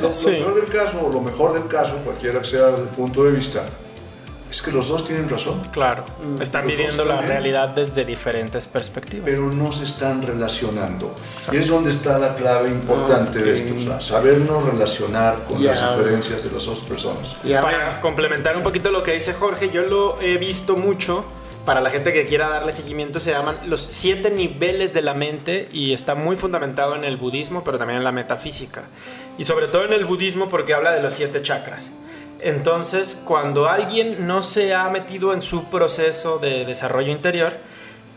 lo, 0.00 0.08
peor 0.08 0.54
del 0.54 0.66
caso, 0.66 1.06
o 1.06 1.12
lo 1.12 1.20
mejor 1.20 1.54
del 1.54 1.68
caso, 1.68 1.96
cualquiera 2.04 2.40
que 2.40 2.46
sea 2.46 2.70
el 2.70 2.88
punto 2.88 3.24
de 3.24 3.32
vista, 3.32 3.64
es 4.56 4.62
que 4.62 4.72
los 4.72 4.88
dos 4.88 5.04
tienen 5.04 5.28
razón. 5.28 5.60
Claro, 5.70 6.04
mm. 6.22 6.40
están 6.40 6.66
viviendo 6.66 7.04
la 7.04 7.20
realidad 7.20 7.68
desde 7.68 8.06
diferentes 8.06 8.66
perspectivas. 8.66 9.24
Pero 9.26 9.50
no 9.52 9.70
se 9.72 9.84
están 9.84 10.22
relacionando. 10.22 11.14
Y 11.52 11.56
es 11.56 11.68
donde 11.68 11.90
está 11.90 12.18
la 12.18 12.34
clave 12.34 12.70
importante 12.70 13.38
de 13.38 13.52
esto, 13.52 14.00
sabernos 14.00 14.64
relacionar 14.64 15.44
con 15.44 15.62
las 15.62 15.96
diferencias 15.96 16.44
de 16.44 16.50
las 16.52 16.64
dos 16.64 16.80
personas. 16.84 17.36
Para 17.44 18.00
complementar 18.00 18.56
un 18.56 18.62
poquito 18.62 18.90
lo 18.90 19.02
que 19.02 19.12
dice 19.12 19.34
Jorge, 19.34 19.70
yo 19.70 19.82
lo 19.82 20.20
he 20.20 20.38
visto 20.38 20.76
mucho. 20.76 21.24
Para 21.66 21.80
la 21.80 21.90
gente 21.90 22.12
que 22.12 22.26
quiera 22.26 22.48
darle 22.48 22.72
seguimiento, 22.72 23.18
se 23.18 23.32
llaman 23.32 23.58
los 23.66 23.80
siete 23.80 24.30
niveles 24.30 24.94
de 24.94 25.02
la 25.02 25.14
mente 25.14 25.68
y 25.72 25.92
está 25.92 26.14
muy 26.14 26.36
fundamentado 26.36 26.94
en 26.94 27.02
el 27.02 27.16
budismo, 27.16 27.64
pero 27.64 27.76
también 27.76 27.98
en 27.98 28.04
la 28.04 28.12
metafísica. 28.12 28.84
Y 29.36 29.42
sobre 29.44 29.66
todo 29.66 29.84
en 29.84 29.92
el 29.92 30.04
budismo 30.04 30.48
porque 30.48 30.74
habla 30.74 30.92
de 30.92 31.02
los 31.02 31.12
siete 31.12 31.42
chakras. 31.42 31.90
Entonces, 32.40 33.20
cuando 33.24 33.68
alguien 33.68 34.26
no 34.26 34.42
se 34.42 34.74
ha 34.74 34.88
metido 34.90 35.32
en 35.32 35.40
su 35.40 35.64
proceso 35.64 36.38
de 36.38 36.64
desarrollo 36.64 37.10
interior, 37.10 37.54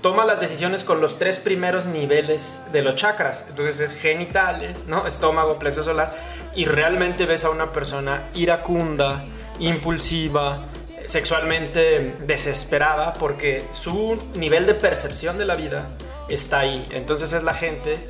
toma 0.02 0.26
las 0.26 0.42
decisiones 0.42 0.84
con 0.84 1.02
los 1.02 1.18
tres 1.18 1.38
primeros 1.38 1.86
niveles 1.86 2.64
de 2.72 2.84
los 2.84 2.96
chakras. 2.96 3.46
Entonces 3.50 3.80
es 3.80 4.02
genitales, 4.02 4.86
¿no? 4.88 5.08
estómago, 5.08 5.58
plexo 5.58 5.84
solar, 5.84 6.18
y 6.56 6.66
realmente 6.66 7.26
ves 7.26 7.46
a 7.46 7.50
una 7.50 7.72
persona 7.72 8.24
iracunda, 8.34 9.24
impulsiva, 9.60 10.68
sexualmente 11.06 12.16
desesperada, 12.26 13.14
porque 13.16 13.66
su 13.72 14.22
nivel 14.36 14.66
de 14.66 14.74
percepción 14.74 15.38
de 15.38 15.46
la 15.46 15.56
vida 15.56 15.88
está 16.28 16.60
ahí. 16.60 16.88
Entonces 16.92 17.34
es 17.34 17.44
la 17.44 17.54
gente 17.54 18.10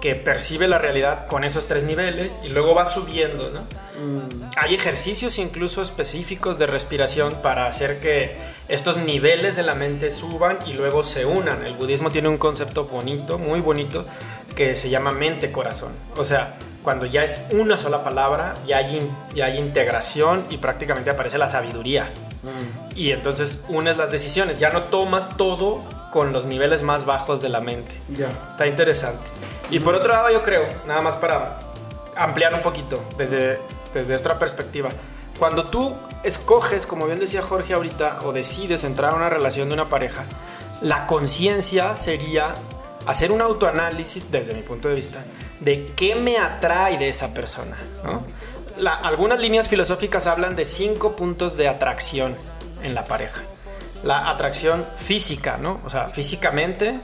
que 0.00 0.14
percibe 0.14 0.66
la 0.66 0.78
realidad 0.78 1.26
con 1.26 1.44
esos 1.44 1.66
tres 1.66 1.84
niveles 1.84 2.40
y 2.42 2.48
luego 2.48 2.74
va 2.74 2.86
subiendo, 2.86 3.50
¿no? 3.50 3.60
Mm. 3.60 4.50
Hay 4.56 4.74
ejercicios 4.74 5.38
incluso 5.38 5.82
específicos 5.82 6.58
de 6.58 6.66
respiración 6.66 7.34
para 7.42 7.66
hacer 7.66 8.00
que 8.00 8.36
estos 8.68 8.96
niveles 8.96 9.56
de 9.56 9.62
la 9.62 9.74
mente 9.74 10.10
suban 10.10 10.58
y 10.66 10.72
luego 10.72 11.02
se 11.02 11.26
unan. 11.26 11.64
El 11.64 11.74
budismo 11.74 12.10
tiene 12.10 12.28
un 12.28 12.38
concepto 12.38 12.84
bonito, 12.84 13.38
muy 13.38 13.60
bonito, 13.60 14.06
que 14.56 14.74
se 14.74 14.88
llama 14.88 15.12
mente-corazón. 15.12 15.92
O 16.16 16.24
sea, 16.24 16.56
cuando 16.82 17.04
ya 17.04 17.22
es 17.22 17.42
una 17.50 17.76
sola 17.76 18.02
palabra, 18.02 18.54
ya 18.66 18.78
hay, 18.78 19.10
ya 19.34 19.46
hay 19.46 19.58
integración 19.58 20.46
y 20.48 20.56
prácticamente 20.56 21.10
aparece 21.10 21.36
la 21.36 21.48
sabiduría. 21.48 22.12
Mm. 22.42 22.96
Y 22.96 23.12
entonces 23.12 23.64
unes 23.68 23.96
las 23.96 24.10
decisiones, 24.10 24.58
ya 24.58 24.70
no 24.70 24.84
tomas 24.84 25.36
todo 25.36 25.82
con 26.10 26.32
los 26.32 26.46
niveles 26.46 26.82
más 26.82 27.04
bajos 27.04 27.40
de 27.42 27.48
la 27.48 27.60
mente. 27.60 27.94
Ya. 28.08 28.28
Está 28.50 28.66
interesante. 28.66 29.24
Y 29.70 29.78
por 29.78 29.94
otro 29.94 30.12
lado, 30.12 30.30
yo 30.30 30.42
creo, 30.42 30.66
nada 30.86 31.00
más 31.00 31.16
para 31.16 31.60
ampliar 32.16 32.54
un 32.54 32.62
poquito 32.62 33.02
desde, 33.16 33.60
desde 33.94 34.16
otra 34.16 34.38
perspectiva, 34.38 34.90
cuando 35.38 35.68
tú 35.68 35.96
escoges, 36.22 36.84
como 36.84 37.06
bien 37.06 37.18
decía 37.18 37.40
Jorge 37.40 37.72
ahorita, 37.72 38.18
o 38.24 38.32
decides 38.32 38.84
entrar 38.84 39.12
a 39.12 39.16
una 39.16 39.30
relación 39.30 39.68
de 39.68 39.74
una 39.74 39.88
pareja, 39.88 40.24
la 40.82 41.06
conciencia 41.06 41.94
sería 41.94 42.54
hacer 43.06 43.32
un 43.32 43.40
autoanálisis, 43.40 44.30
desde 44.30 44.54
mi 44.54 44.62
punto 44.62 44.88
de 44.88 44.94
vista, 44.94 45.24
de 45.60 45.86
qué 45.96 46.14
me 46.14 46.38
atrae 46.38 46.98
de 46.98 47.08
esa 47.08 47.32
persona. 47.32 47.76
Algunas 48.86 49.40
líneas 49.40 49.68
filosóficas 49.68 50.26
hablan 50.26 50.56
de 50.56 50.64
cinco 50.64 51.16
puntos 51.16 51.56
de 51.56 51.68
atracción 51.68 52.36
en 52.82 52.94
la 52.94 53.04
pareja. 53.04 53.42
La 54.02 54.30
atracción 54.30 54.86
física, 54.96 55.58
¿no? 55.58 55.80
O 55.84 55.90
sea, 55.90 56.08
físicamente 56.08 56.98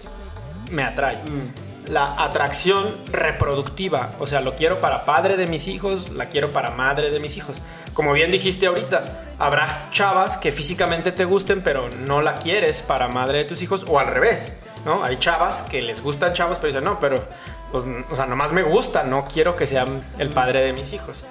me 0.70 0.82
atrae. 0.82 1.16
Mm 1.24 1.66
la 1.88 2.22
atracción 2.22 2.96
reproductiva. 3.12 4.12
O 4.18 4.26
sea, 4.26 4.40
lo 4.40 4.54
quiero 4.54 4.80
para 4.80 5.04
padre 5.04 5.36
de 5.36 5.46
mis 5.46 5.68
hijos, 5.68 6.10
la 6.10 6.28
quiero 6.28 6.52
para 6.52 6.70
madre 6.70 7.10
de 7.10 7.20
mis 7.20 7.36
hijos. 7.36 7.62
Como 7.94 8.12
bien 8.12 8.30
dijiste 8.30 8.66
ahorita, 8.66 9.22
habrá 9.38 9.88
chavas 9.90 10.36
que 10.36 10.52
físicamente 10.52 11.12
te 11.12 11.24
gusten, 11.24 11.62
pero 11.62 11.88
no 11.88 12.20
la 12.22 12.36
quieres 12.36 12.82
para 12.82 13.08
madre 13.08 13.38
de 13.38 13.44
tus 13.44 13.62
hijos, 13.62 13.86
o 13.88 13.98
al 13.98 14.08
revés, 14.08 14.60
¿no? 14.84 15.02
Hay 15.02 15.16
chavas 15.16 15.62
que 15.62 15.80
les 15.80 16.02
gustan 16.02 16.34
chavos, 16.34 16.58
pero 16.58 16.66
dicen, 16.68 16.84
no, 16.84 17.00
pero, 17.00 17.24
pues, 17.72 17.84
o 18.10 18.16
sea, 18.16 18.26
nomás 18.26 18.52
me 18.52 18.62
gusta, 18.62 19.02
no 19.02 19.24
quiero 19.24 19.54
que 19.54 19.66
sea 19.66 19.86
el 20.18 20.28
padre 20.28 20.60
de 20.60 20.72
mis 20.74 20.92
hijos. 20.92 21.24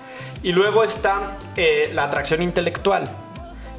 Y 0.45 0.51
luego 0.51 0.83
está 0.83 1.39
eh, 1.55 1.89
la 1.91 2.03
atracción 2.03 2.43
intelectual 2.43 3.09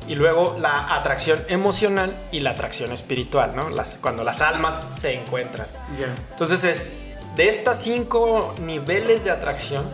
y 0.09 0.17
luego 0.17 0.57
la 0.59 0.97
atracción 0.97 1.39
emocional 1.47 2.27
y 2.33 2.41
la 2.41 2.51
atracción 2.51 2.91
espiritual, 2.91 3.55
¿no? 3.55 3.71
Las, 3.71 3.99
cuando 4.03 4.25
las 4.25 4.43
almas 4.43 4.81
se 4.91 5.15
encuentran. 5.15 5.69
Entonces 6.29 6.65
es 6.65 6.93
de 7.37 7.49
estas 7.49 7.81
cinco 7.81 8.53
niveles 8.65 9.23
de 9.23 9.31
atracción, 9.31 9.85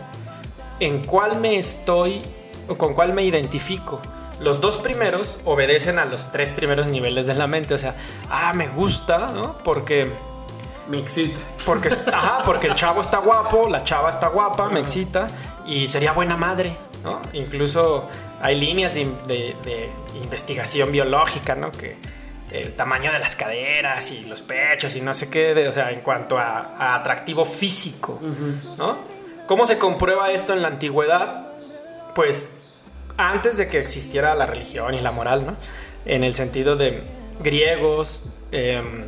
¿en 0.79 1.05
cuál 1.05 1.39
me 1.39 1.59
estoy 1.59 2.23
o 2.67 2.75
con 2.75 2.95
cuál 2.95 3.13
me 3.13 3.21
identifico? 3.21 4.01
Los 4.39 4.59
dos 4.59 4.77
primeros 4.77 5.37
obedecen 5.45 5.99
a 5.99 6.05
los 6.05 6.31
tres 6.31 6.53
primeros 6.53 6.87
niveles 6.87 7.27
de 7.27 7.35
la 7.35 7.45
mente, 7.45 7.75
o 7.75 7.77
sea, 7.77 7.93
ah, 8.31 8.51
me 8.55 8.67
gusta, 8.67 9.27
¿no? 9.27 9.59
Porque 9.59 10.11
me 10.89 10.97
excita. 10.97 11.39
Porque, 11.67 11.89
ajá, 12.11 12.41
porque 12.43 12.65
el 12.65 12.73
chavo 12.73 13.03
está 13.03 13.19
guapo, 13.19 13.69
la 13.69 13.83
chava 13.83 14.09
está 14.09 14.29
guapa, 14.29 14.69
me 14.69 14.79
excita 14.79 15.27
y 15.65 15.87
sería 15.87 16.13
buena 16.13 16.37
madre, 16.37 16.77
¿no? 17.03 17.21
Incluso 17.33 18.07
hay 18.41 18.59
líneas 18.59 18.93
de, 18.93 19.89
investigación 20.15 20.91
biológica, 20.91 21.55
¿no? 21.55 21.71
Que 21.71 21.97
el 22.51 22.75
tamaño 22.75 23.11
de 23.11 23.19
las 23.19 23.35
caderas 23.35 24.11
y 24.11 24.25
los 24.25 24.41
pechos 24.41 24.95
y 24.95 25.01
no 25.01 25.13
sé 25.13 25.29
qué, 25.29 25.67
o 25.67 25.71
sea, 25.71 25.91
en 25.91 26.01
cuanto 26.01 26.37
a, 26.37 26.95
atractivo 26.95 27.45
físico, 27.45 28.19
¿no? 28.77 28.97
¿Cómo 29.47 29.65
se 29.65 29.77
comprueba 29.77 30.31
esto 30.31 30.53
en 30.53 30.61
la 30.61 30.69
antigüedad? 30.69 31.47
Pues 32.15 32.49
antes 33.17 33.57
de 33.57 33.67
que 33.67 33.79
existiera 33.79 34.35
la 34.35 34.45
religión 34.45 34.93
y 34.93 35.01
la 35.01 35.11
moral, 35.11 35.45
¿no? 35.45 35.55
En 36.05 36.23
el 36.23 36.33
sentido 36.35 36.75
de 36.75 37.03
griegos, 37.41 38.23
em, 38.51 39.05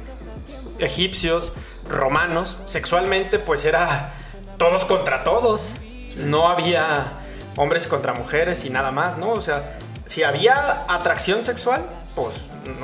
egipcios, 0.80 1.54
romanos, 1.88 2.62
sexualmente 2.66 3.40
pues 3.40 3.66
era 3.66 4.16
todos 4.58 4.86
contra 4.86 5.24
todos. 5.24 5.76
No 6.18 6.48
había 6.48 7.14
hombres 7.58 7.88
contra 7.88 8.14
mujeres 8.14 8.66
y 8.66 8.70
nada 8.70 8.92
más, 8.92 9.18
¿no? 9.18 9.32
O 9.32 9.42
sea, 9.42 9.78
si 10.06 10.24
había 10.24 10.86
atracción 10.88 11.44
sexual, 11.44 11.82
pues, 12.16 12.36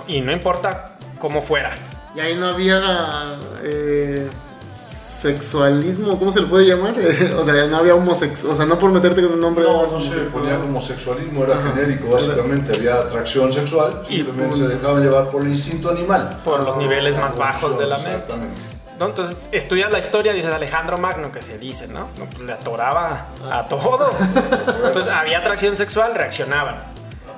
y 0.07 0.21
no 0.21 0.31
importa 0.31 0.97
cómo 1.19 1.41
fuera. 1.41 1.75
Y 2.15 2.19
ahí 2.19 2.35
no 2.35 2.49
había 2.49 3.37
eh, 3.63 4.29
sexualismo, 4.75 6.17
¿cómo 6.17 6.31
se 6.31 6.41
le 6.41 6.47
puede 6.47 6.65
llamar? 6.65 6.95
o 7.37 7.43
sea, 7.43 7.67
no 7.67 7.77
había 7.77 7.95
homosexual, 7.95 8.53
o 8.53 8.55
sea, 8.55 8.65
no 8.65 8.77
por 8.77 8.91
meterte 8.91 9.21
con 9.21 9.33
un 9.33 9.39
nombre. 9.39 9.63
No, 9.63 9.83
no 9.83 10.01
se 10.01 10.17
ponía 10.21 10.59
como 10.59 10.81
sexualismo, 10.81 11.43
era 11.43 11.61
genérico, 11.61 12.09
básicamente. 12.09 12.75
Había 12.75 12.95
atracción 12.95 13.53
sexual, 13.53 14.01
y 14.09 14.17
simplemente 14.17 14.57
se 14.57 14.67
dejaban 14.67 15.03
llevar 15.03 15.29
por 15.29 15.43
el 15.43 15.49
instinto 15.49 15.91
animal. 15.91 16.41
Por 16.43 16.63
los 16.63 16.77
niveles 16.77 17.15
más 17.17 17.37
bajos 17.37 17.77
de 17.77 17.85
la 17.85 17.97
mente. 17.97 18.11
Exactamente. 18.11 18.61
Entonces 19.07 19.49
estudias 19.51 19.91
la 19.91 19.99
historia, 19.99 20.33
dices 20.33 20.53
Alejandro 20.53 20.97
Magno, 20.97 21.31
que 21.31 21.41
se 21.41 21.57
dice, 21.57 21.87
¿no? 21.87 22.07
Pues, 22.07 22.39
le 22.39 22.53
atoraba 22.53 23.27
a 23.51 23.67
todo. 23.67 24.11
Entonces 24.85 25.11
había 25.11 25.39
atracción 25.39 25.77
sexual, 25.77 26.15
reaccionaban. 26.15 26.75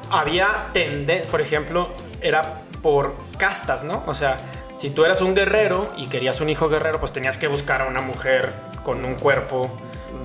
Había 0.09 0.67
tendencia, 0.73 1.29
por 1.29 1.41
ejemplo, 1.41 1.89
era 2.21 2.61
por 2.81 3.15
castas, 3.37 3.83
¿no? 3.83 4.03
O 4.07 4.13
sea, 4.13 4.37
si 4.75 4.89
tú 4.89 5.05
eras 5.05 5.21
un 5.21 5.35
guerrero 5.35 5.91
y 5.97 6.07
querías 6.07 6.41
un 6.41 6.49
hijo 6.49 6.69
guerrero, 6.69 6.99
pues 6.99 7.11
tenías 7.13 7.37
que 7.37 7.47
buscar 7.47 7.81
a 7.81 7.85
una 7.85 8.01
mujer 8.01 8.53
con 8.83 9.05
un 9.05 9.15
cuerpo 9.15 9.71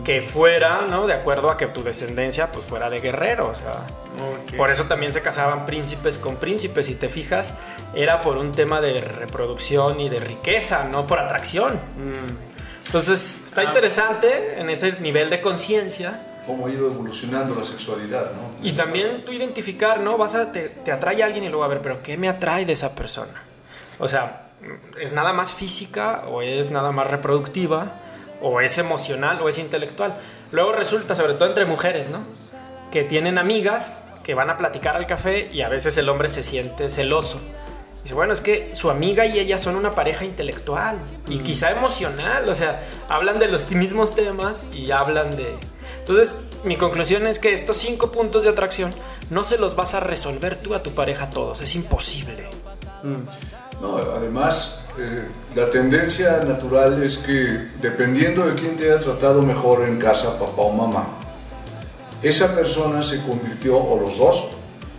que 0.09 0.23
fuera, 0.23 0.87
¿no? 0.89 1.07
De 1.07 1.13
acuerdo 1.13 1.51
a 1.51 1.59
que 1.59 1.67
tu 1.67 1.83
descendencia 1.83 2.51
pues 2.51 2.65
fuera 2.65 2.89
de 2.89 2.99
guerrero, 2.99 3.51
o 3.51 3.55
sea, 3.55 3.87
por 4.57 4.71
eso 4.71 4.85
también 4.85 5.13
se 5.13 5.21
casaban 5.21 5.67
príncipes 5.67 6.17
con 6.17 6.37
príncipes, 6.37 6.87
si 6.87 6.95
te 6.95 7.11
fijas, 7.11 7.53
era 7.93 8.23
por 8.23 8.39
un 8.39 8.53
tema 8.53 8.81
de 8.81 9.03
reproducción 9.03 10.01
y 10.01 10.09
de 10.09 10.19
riqueza, 10.19 10.85
no 10.85 11.07
por 11.07 11.19
atracción. 11.19 11.75
Mm. 11.75 12.87
Entonces, 12.87 13.43
está 13.45 13.61
ah. 13.61 13.65
interesante 13.65 14.59
en 14.59 14.71
ese 14.71 14.99
nivel 14.99 15.29
de 15.29 15.43
conciencia. 15.43 16.23
Cómo 16.47 16.69
ha 16.69 16.71
ido 16.71 16.87
evolucionando 16.87 17.55
la 17.55 17.67
sexualidad, 17.67 18.33
¿no? 18.33 18.67
Y 18.67 18.73
también 18.73 19.27
tú 19.27 19.33
identificar, 19.33 20.01
¿no? 20.01 20.17
Vas 20.17 20.35
a, 20.35 20.53
te, 20.53 20.71
te 20.71 20.91
atrae 20.91 21.23
a 21.23 21.27
alguien 21.27 21.45
y 21.45 21.51
luego 21.51 21.65
a 21.65 21.69
ver, 21.69 21.83
pero 21.83 22.03
¿qué 22.03 22.17
me 22.17 22.31
atrae 22.31 22.65
de 22.65 22.73
esa 22.73 22.95
persona? 22.95 23.43
O 23.99 24.09
sea, 24.09 24.53
¿es 24.99 25.13
nada 25.13 25.35
más 25.35 25.53
física 25.53 26.25
o 26.29 26.41
es 26.41 26.71
nada 26.71 26.93
más 26.93 27.09
reproductiva? 27.09 27.93
O 28.41 28.61
es 28.61 28.79
emocional 28.79 29.41
o 29.43 29.49
es 29.49 29.59
intelectual. 29.59 30.17
Luego 30.53 30.73
resulta, 30.73 31.15
sobre 31.15 31.35
todo 31.35 31.49
entre 31.49 31.65
mujeres, 31.67 32.11
¿no? 32.11 32.19
Que 32.91 33.05
tienen 33.05 33.39
amigas 33.39 34.09
que 34.23 34.35
van 34.35 34.51
a 34.51 34.57
platicar 34.57 34.97
al 34.97 35.07
café 35.07 35.49
y 35.53 35.63
a 35.63 35.69
veces 35.69 35.97
el 35.99 36.09
hombre 36.09 36.29
se 36.29 36.43
siente 36.43 36.91
celoso. 36.91 37.41
Dice, 38.03 38.15
bueno, 38.15 38.33
es 38.33 38.41
que 38.41 38.71
su 38.75 38.91
amiga 38.91 39.27
y 39.27 39.39
ella 39.39 39.59
son 39.59 39.77
una 39.77 39.95
pareja 39.95 40.25
intelectual 40.25 40.99
y 41.27 41.41
quizá 41.41 41.71
emocional, 41.71 42.49
o 42.49 42.55
sea, 42.55 42.83
hablan 43.09 43.39
de 43.39 43.49
los 43.49 43.71
mismos 43.71 44.15
temas 44.15 44.67
y 44.73 44.91
hablan 44.91 45.37
de... 45.37 45.57
Entonces, 46.01 46.39
mi 46.65 46.77
conclusión 46.77 47.27
es 47.27 47.39
que 47.39 47.53
estos 47.53 47.77
cinco 47.77 48.11
puntos 48.11 48.45
de 48.45 48.51
atracción 48.51 48.93
no 49.31 49.45
se 49.45 49.59
los 49.59 49.77
vas 49.77 49.95
a 49.95 50.01
resolver 50.01 50.59
tú 50.59 50.75
a 50.75 50.83
tu 50.83 50.93
pareja 50.93 51.31
todos, 51.31 51.61
es 51.61 51.75
imposible. 51.75 52.49
No, 53.81 53.97
además, 53.97 54.85
eh, 54.99 55.29
la 55.55 55.71
tendencia 55.71 56.43
natural 56.45 57.01
es 57.03 57.19
que 57.19 57.65
dependiendo 57.81 58.47
de 58.47 58.55
quién 58.55 58.77
te 58.77 58.91
haya 58.91 59.01
tratado 59.01 59.43
mejor 59.43 59.89
en 59.89 59.99
casa, 59.99 60.39
papá 60.39 60.63
o 60.63 60.73
mamá, 60.73 61.07
esa 62.23 62.53
persona 62.55 63.03
se 63.05 63.23
convirtió, 63.23 63.77
o 63.79 64.01
los 64.01 64.19
dos, 64.19 64.47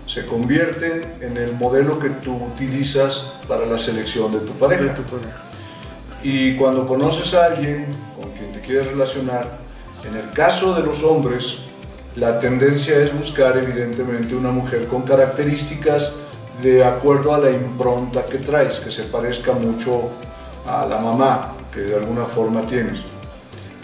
se 0.07 0.25
convierten 0.25 1.13
en 1.21 1.37
el 1.37 1.53
modelo 1.53 1.99
que 1.99 2.09
tú 2.09 2.33
utilizas 2.35 3.33
para 3.47 3.65
la 3.65 3.77
selección 3.77 4.31
de 4.31 4.39
tu 4.39 4.53
pareja. 4.53 4.95
Y 6.23 6.55
cuando 6.55 6.87
conoces 6.87 7.33
a 7.33 7.45
alguien 7.45 7.87
con 8.15 8.31
quien 8.31 8.53
te 8.53 8.61
quieres 8.61 8.87
relacionar, 8.87 9.59
en 10.07 10.15
el 10.15 10.31
caso 10.31 10.73
de 10.73 10.83
los 10.83 11.03
hombres, 11.03 11.59
la 12.15 12.39
tendencia 12.39 12.97
es 12.97 13.15
buscar 13.15 13.57
evidentemente 13.57 14.33
una 14.33 14.49
mujer 14.49 14.87
con 14.87 15.03
características 15.03 16.15
de 16.61 16.83
acuerdo 16.83 17.33
a 17.33 17.39
la 17.39 17.51
impronta 17.51 18.25
que 18.25 18.39
traes, 18.39 18.79
que 18.79 18.91
se 18.91 19.03
parezca 19.03 19.53
mucho 19.53 20.09
a 20.65 20.85
la 20.85 20.97
mamá 20.97 21.55
que 21.73 21.81
de 21.81 21.95
alguna 21.95 22.25
forma 22.25 22.61
tienes 22.61 23.01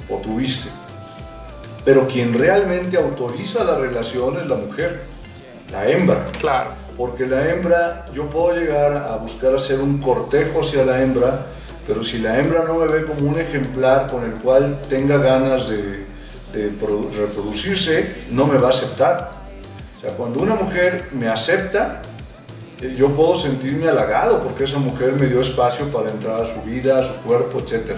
o 0.09 0.17
tuviste. 0.17 0.69
Pero 1.83 2.07
quien 2.07 2.33
realmente 2.33 2.97
autoriza 2.97 3.63
la 3.63 3.77
relación 3.77 4.39
es 4.39 4.47
la 4.47 4.55
mujer, 4.55 5.03
la 5.71 5.87
hembra. 5.87 6.25
Claro. 6.39 6.71
Porque 6.97 7.25
la 7.27 7.49
hembra, 7.49 8.05
yo 8.13 8.29
puedo 8.29 8.55
llegar 8.55 8.93
a 8.93 9.17
buscar 9.17 9.53
hacer 9.53 9.79
un 9.79 9.99
cortejo 9.99 10.61
hacia 10.61 10.85
la 10.85 11.03
hembra, 11.03 11.45
pero 11.85 12.03
si 12.03 12.19
la 12.19 12.39
hembra 12.39 12.63
no 12.63 12.75
me 12.75 12.87
ve 12.87 13.05
como 13.05 13.29
un 13.29 13.37
ejemplar 13.37 14.09
con 14.09 14.23
el 14.23 14.31
cual 14.35 14.81
tenga 14.89 15.17
ganas 15.17 15.69
de, 15.69 16.05
de 16.53 16.71
reproducirse, 17.17 18.25
no 18.31 18.47
me 18.47 18.57
va 18.57 18.67
a 18.67 18.71
aceptar. 18.71 19.31
O 19.97 20.01
sea, 20.01 20.11
cuando 20.11 20.39
una 20.39 20.55
mujer 20.55 21.09
me 21.11 21.27
acepta, 21.27 22.01
yo 22.97 23.11
puedo 23.11 23.35
sentirme 23.35 23.87
halagado 23.87 24.43
porque 24.43 24.65
esa 24.65 24.79
mujer 24.79 25.13
me 25.13 25.27
dio 25.27 25.41
espacio 25.41 25.87
para 25.87 26.09
entrar 26.09 26.41
a 26.41 26.45
su 26.45 26.61
vida, 26.61 26.99
a 26.99 27.05
su 27.05 27.13
cuerpo, 27.21 27.59
etc. 27.59 27.97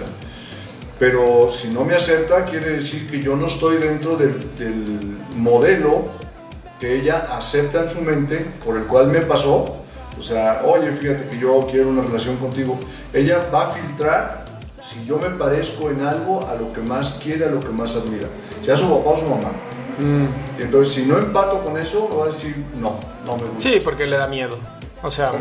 Pero 0.98 1.50
si 1.50 1.68
no 1.68 1.84
me 1.84 1.94
acepta, 1.94 2.44
quiere 2.44 2.70
decir 2.70 3.10
que 3.10 3.20
yo 3.20 3.36
no 3.36 3.46
estoy 3.46 3.78
dentro 3.78 4.16
del, 4.16 4.56
del 4.56 5.18
modelo 5.36 6.06
que 6.80 6.96
ella 6.96 7.28
acepta 7.32 7.82
en 7.82 7.90
su 7.90 8.02
mente, 8.02 8.52
por 8.64 8.76
el 8.76 8.84
cual 8.84 9.08
me 9.08 9.20
pasó. 9.20 9.76
O 10.18 10.22
sea, 10.22 10.62
oye, 10.64 10.92
fíjate 10.92 11.28
que 11.28 11.38
yo 11.38 11.66
quiero 11.70 11.88
una 11.88 12.02
relación 12.02 12.36
contigo. 12.36 12.78
Ella 13.12 13.48
va 13.52 13.68
a 13.68 13.70
filtrar 13.70 14.44
si 14.82 15.04
yo 15.04 15.18
me 15.18 15.30
parezco 15.30 15.90
en 15.90 16.02
algo 16.02 16.48
a 16.48 16.54
lo 16.54 16.72
que 16.72 16.80
más 16.80 17.20
quiere, 17.22 17.44
a 17.44 17.50
lo 17.50 17.60
que 17.60 17.68
más 17.68 17.94
admira, 17.94 18.28
sea 18.64 18.76
su 18.76 18.88
papá 18.88 19.10
o 19.10 19.16
su 19.18 19.24
mamá. 19.24 19.50
Mm. 19.98 20.60
Entonces, 20.62 20.94
si 20.94 21.06
no 21.06 21.18
empato 21.18 21.60
con 21.60 21.76
eso, 21.76 22.08
va 22.16 22.26
a 22.26 22.28
decir, 22.28 22.56
no, 22.80 22.98
no 23.24 23.36
me 23.36 23.44
gusta. 23.44 23.60
Sí, 23.60 23.80
porque 23.82 24.06
le 24.06 24.16
da 24.16 24.26
miedo. 24.26 24.58
O 25.02 25.10
sea, 25.10 25.32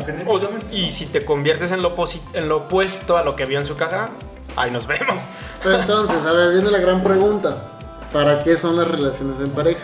y 0.71 0.91
si 0.91 1.07
te 1.07 1.25
conviertes 1.25 1.71
en 1.71 1.81
lo, 1.81 1.95
en 2.33 2.49
lo 2.49 2.57
opuesto 2.57 3.17
a 3.17 3.23
lo 3.23 3.35
que 3.35 3.45
vio 3.45 3.59
en 3.59 3.65
su 3.65 3.75
casa, 3.75 4.09
ahí 4.55 4.69
nos 4.69 4.85
vemos. 4.85 5.23
Pero 5.63 5.79
entonces, 5.79 6.25
a 6.25 6.31
ver, 6.31 6.51
viene 6.51 6.69
la 6.69 6.79
gran 6.79 7.03
pregunta. 7.03 7.73
¿Para 8.13 8.43
qué 8.43 8.57
son 8.57 8.77
las 8.77 8.87
relaciones 8.87 9.39
en 9.41 9.49
pareja? 9.51 9.83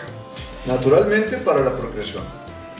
Naturalmente 0.66 1.36
para 1.38 1.60
la 1.60 1.72
procreación. 1.76 2.22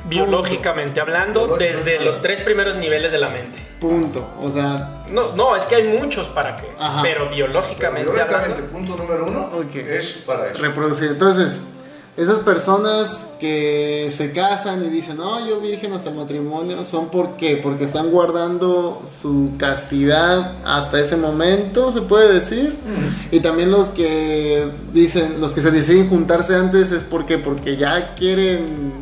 Biológicamente 0.07 1.00
hablando, 1.00 1.57
desde 1.59 1.98
los 2.00 2.20
tres 2.20 2.42
primeros 2.42 2.76
niveles 2.76 3.11
de 3.11 3.18
la 3.18 3.28
mente. 3.28 3.59
Punto. 3.80 4.35
O 4.40 4.50
sea. 4.50 5.04
No, 5.09 5.35
no, 5.35 5.57
es 5.57 5.64
que 5.64 5.76
hay 5.76 5.98
muchos 5.98 6.28
para 6.28 6.57
qué. 6.57 6.68
Pero 7.02 7.28
biológicamente, 7.28 8.11
pero 8.12 8.26
biológicamente 8.26 8.62
punto 8.64 8.96
número 8.96 9.26
uno 9.26 9.50
es 9.74 10.24
para 10.26 10.50
eso. 10.50 10.62
Reproducir. 10.62 11.12
Entonces, 11.12 11.64
esas 12.16 12.38
personas 12.38 13.35
que 13.40 14.07
se 14.11 14.33
casan 14.33 14.85
y 14.85 14.88
dicen, 14.88 15.16
no, 15.16 15.44
yo 15.46 15.61
virgen 15.61 15.92
hasta 15.92 16.11
el 16.11 16.16
matrimonio, 16.16 16.85
¿son 16.85 17.09
por 17.09 17.37
qué? 17.37 17.57
Porque 17.57 17.85
están 17.85 18.11
guardando 18.11 19.03
su 19.05 19.53
castidad 19.59 20.55
hasta 20.64 21.00
ese 21.00 21.16
momento, 21.16 21.90
se 21.90 22.03
puede 22.03 22.33
decir. 22.33 22.68
Mm. 22.70 23.35
Y 23.35 23.40
también 23.40 23.72
los 23.72 23.90
que 23.90 24.70
dicen, 24.92 25.40
los 25.40 25.55
que 25.55 25.61
se 25.61 25.72
deciden 25.72 26.09
juntarse 26.09 26.55
antes 26.55 26.92
es 26.92 27.03
porque, 27.03 27.38
porque 27.38 27.77
ya 27.77 28.14
quieren, 28.14 28.92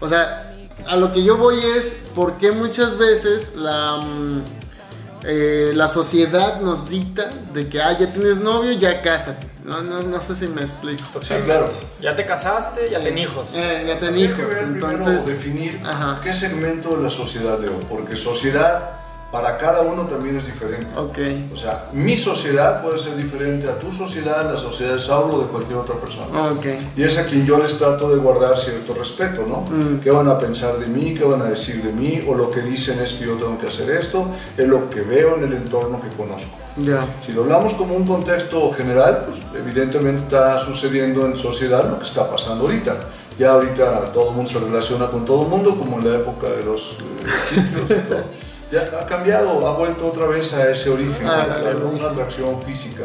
o 0.00 0.08
sea, 0.08 0.56
a 0.88 0.96
lo 0.96 1.12
que 1.12 1.22
yo 1.22 1.36
voy 1.36 1.58
es, 1.60 1.96
porque 2.14 2.50
muchas 2.50 2.98
veces 2.98 3.54
la... 3.56 4.00
Eh, 5.24 5.72
la 5.74 5.88
sociedad 5.88 6.60
nos 6.60 6.88
dicta 6.88 7.30
de 7.52 7.68
que, 7.68 7.80
ah, 7.82 7.96
ya 7.98 8.12
tienes 8.12 8.38
novio, 8.38 8.72
ya 8.72 9.02
cásate. 9.02 9.48
No, 9.64 9.82
no, 9.82 10.02
no 10.02 10.20
sé 10.20 10.34
si 10.34 10.46
me 10.46 10.62
explico. 10.62 11.04
Sí, 11.22 11.34
claro. 11.44 11.68
Ya 12.00 12.16
te 12.16 12.24
casaste, 12.24 12.88
ya 12.90 13.00
ten 13.00 13.18
hijos. 13.18 13.50
Eh, 13.54 13.84
ya 13.86 13.98
ten 13.98 14.16
hijos. 14.16 14.54
Entonces, 14.62 15.26
definir 15.26 15.80
qué 16.22 16.32
segmento 16.32 16.96
de 16.96 17.02
la 17.02 17.10
sociedad 17.10 17.58
leo, 17.60 17.78
porque 17.88 18.16
sociedad 18.16 19.07
para 19.30 19.58
cada 19.58 19.82
uno 19.82 20.06
también 20.06 20.38
es 20.38 20.46
diferente. 20.46 20.86
Okay. 20.96 21.50
O 21.52 21.56
sea, 21.56 21.90
mi 21.92 22.16
sociedad 22.16 22.82
puede 22.82 22.98
ser 22.98 23.14
diferente 23.14 23.68
a 23.68 23.78
tu 23.78 23.92
sociedad, 23.92 24.50
la 24.50 24.58
sociedad 24.58 24.94
de 24.94 25.00
Saulo 25.00 25.34
o 25.34 25.40
de 25.42 25.46
cualquier 25.48 25.78
otra 25.78 25.96
persona. 25.96 26.52
Okay. 26.52 26.92
Y 26.96 27.02
es 27.02 27.18
a 27.18 27.26
quien 27.26 27.44
yo 27.44 27.58
les 27.58 27.76
trato 27.76 28.10
de 28.10 28.16
guardar 28.16 28.56
cierto 28.56 28.94
respeto, 28.94 29.44
¿no? 29.46 29.60
Mm. 29.68 30.00
¿Qué 30.00 30.10
van 30.10 30.28
a 30.28 30.38
pensar 30.38 30.78
de 30.78 30.86
mí? 30.86 31.14
¿Qué 31.14 31.24
van 31.24 31.42
a 31.42 31.44
decir 31.44 31.82
de 31.82 31.92
mí? 31.92 32.24
O 32.26 32.34
lo 32.34 32.50
que 32.50 32.62
dicen 32.62 33.00
es 33.00 33.14
que 33.14 33.26
yo 33.26 33.34
tengo 33.34 33.58
que 33.58 33.66
hacer 33.66 33.90
esto, 33.90 34.28
es 34.56 34.66
lo 34.66 34.88
que 34.88 35.02
veo 35.02 35.36
en 35.36 35.44
el 35.44 35.52
entorno 35.52 36.00
que 36.00 36.08
conozco. 36.16 36.56
Ya. 36.78 37.04
Si 37.24 37.32
lo 37.32 37.42
hablamos 37.42 37.74
como 37.74 37.94
un 37.96 38.06
contexto 38.06 38.70
general, 38.72 39.26
pues 39.26 39.42
evidentemente 39.54 40.22
está 40.22 40.58
sucediendo 40.58 41.26
en 41.26 41.36
sociedad 41.36 41.86
lo 41.90 41.98
que 41.98 42.04
está 42.04 42.30
pasando 42.30 42.64
ahorita. 42.64 42.96
Ya 43.38 43.52
ahorita 43.52 44.12
todo 44.12 44.30
el 44.30 44.36
mundo 44.36 44.50
se 44.50 44.58
relaciona 44.58 45.08
con 45.08 45.26
todo 45.26 45.42
el 45.42 45.48
mundo, 45.48 45.76
como 45.76 45.98
en 45.98 46.10
la 46.10 46.16
época 46.16 46.48
de 46.48 46.64
los 46.64 46.96
eh, 47.90 48.22
ya 48.70 48.82
ha 49.00 49.06
cambiado, 49.06 49.66
ha 49.66 49.72
vuelto 49.72 50.06
otra 50.06 50.26
vez 50.26 50.52
a 50.54 50.70
ese 50.70 50.90
origen, 50.90 51.26
a, 51.26 51.58
una 51.84 52.10
atracción 52.10 52.62
física 52.62 53.04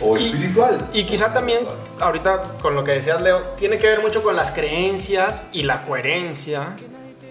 o 0.00 0.16
espiritual. 0.16 0.88
Y 0.92 1.04
quizá 1.04 1.32
también, 1.32 1.60
ahorita 2.00 2.42
con 2.60 2.74
lo 2.74 2.84
que 2.84 2.92
decías, 2.92 3.22
Leo, 3.22 3.42
tiene 3.56 3.78
que 3.78 3.88
ver 3.88 4.02
mucho 4.02 4.22
con 4.22 4.36
las 4.36 4.52
creencias 4.52 5.48
y 5.52 5.62
la 5.62 5.84
coherencia 5.84 6.76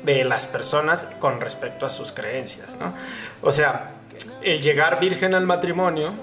de 0.03 0.23
las 0.23 0.45
personas 0.45 1.07
con 1.19 1.41
respecto 1.41 1.85
a 1.85 1.89
sus 1.89 2.11
creencias, 2.11 2.75
¿no? 2.79 2.93
O 3.41 3.51
sea, 3.51 3.91
el 4.41 4.61
llegar 4.61 4.99
virgen 4.99 5.33
al 5.35 5.45
matrimonio, 5.45 6.13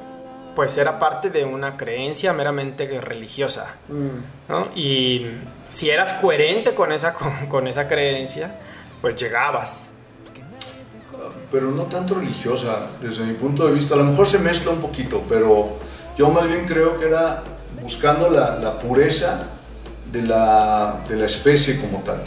pues 0.55 0.77
era 0.79 0.99
parte 0.99 1.31
de 1.31 1.45
una 1.45 1.77
creencia 1.77 2.33
meramente 2.33 3.01
religiosa, 3.01 3.75
mm. 3.88 4.51
¿no? 4.51 4.69
Y 4.75 5.27
si 5.69 5.91
eras 5.91 6.12
coherente 6.15 6.75
con 6.75 6.93
esa, 6.93 7.15
con 7.49 7.67
esa 7.67 7.88
creencia, 7.88 8.55
pues 9.01 9.17
llegabas 9.17 9.92
pero 11.53 11.71
no 11.71 11.83
tanto 11.85 12.15
religiosa, 12.15 12.79
desde 13.03 13.25
mi 13.25 13.35
punto 13.35 13.67
de 13.67 13.75
vista. 13.75 13.95
A 13.95 13.99
lo 13.99 14.05
mejor 14.05 14.27
se 14.27 14.38
mezcla 14.38 14.73
un 14.73 14.81
poquito, 14.81 15.23
pero 15.29 15.69
yo 16.17 16.31
más 16.31 16.49
bien 16.49 16.65
creo 16.67 16.99
que 16.99 17.07
era 17.07 17.43
buscando 17.83 18.31
la, 18.31 18.57
la 18.57 18.79
pureza 18.79 19.49
de 20.11 20.23
la, 20.23 21.05
de 21.07 21.17
la, 21.17 21.27
especie 21.27 21.79
como 21.79 21.99
tal. 21.99 22.23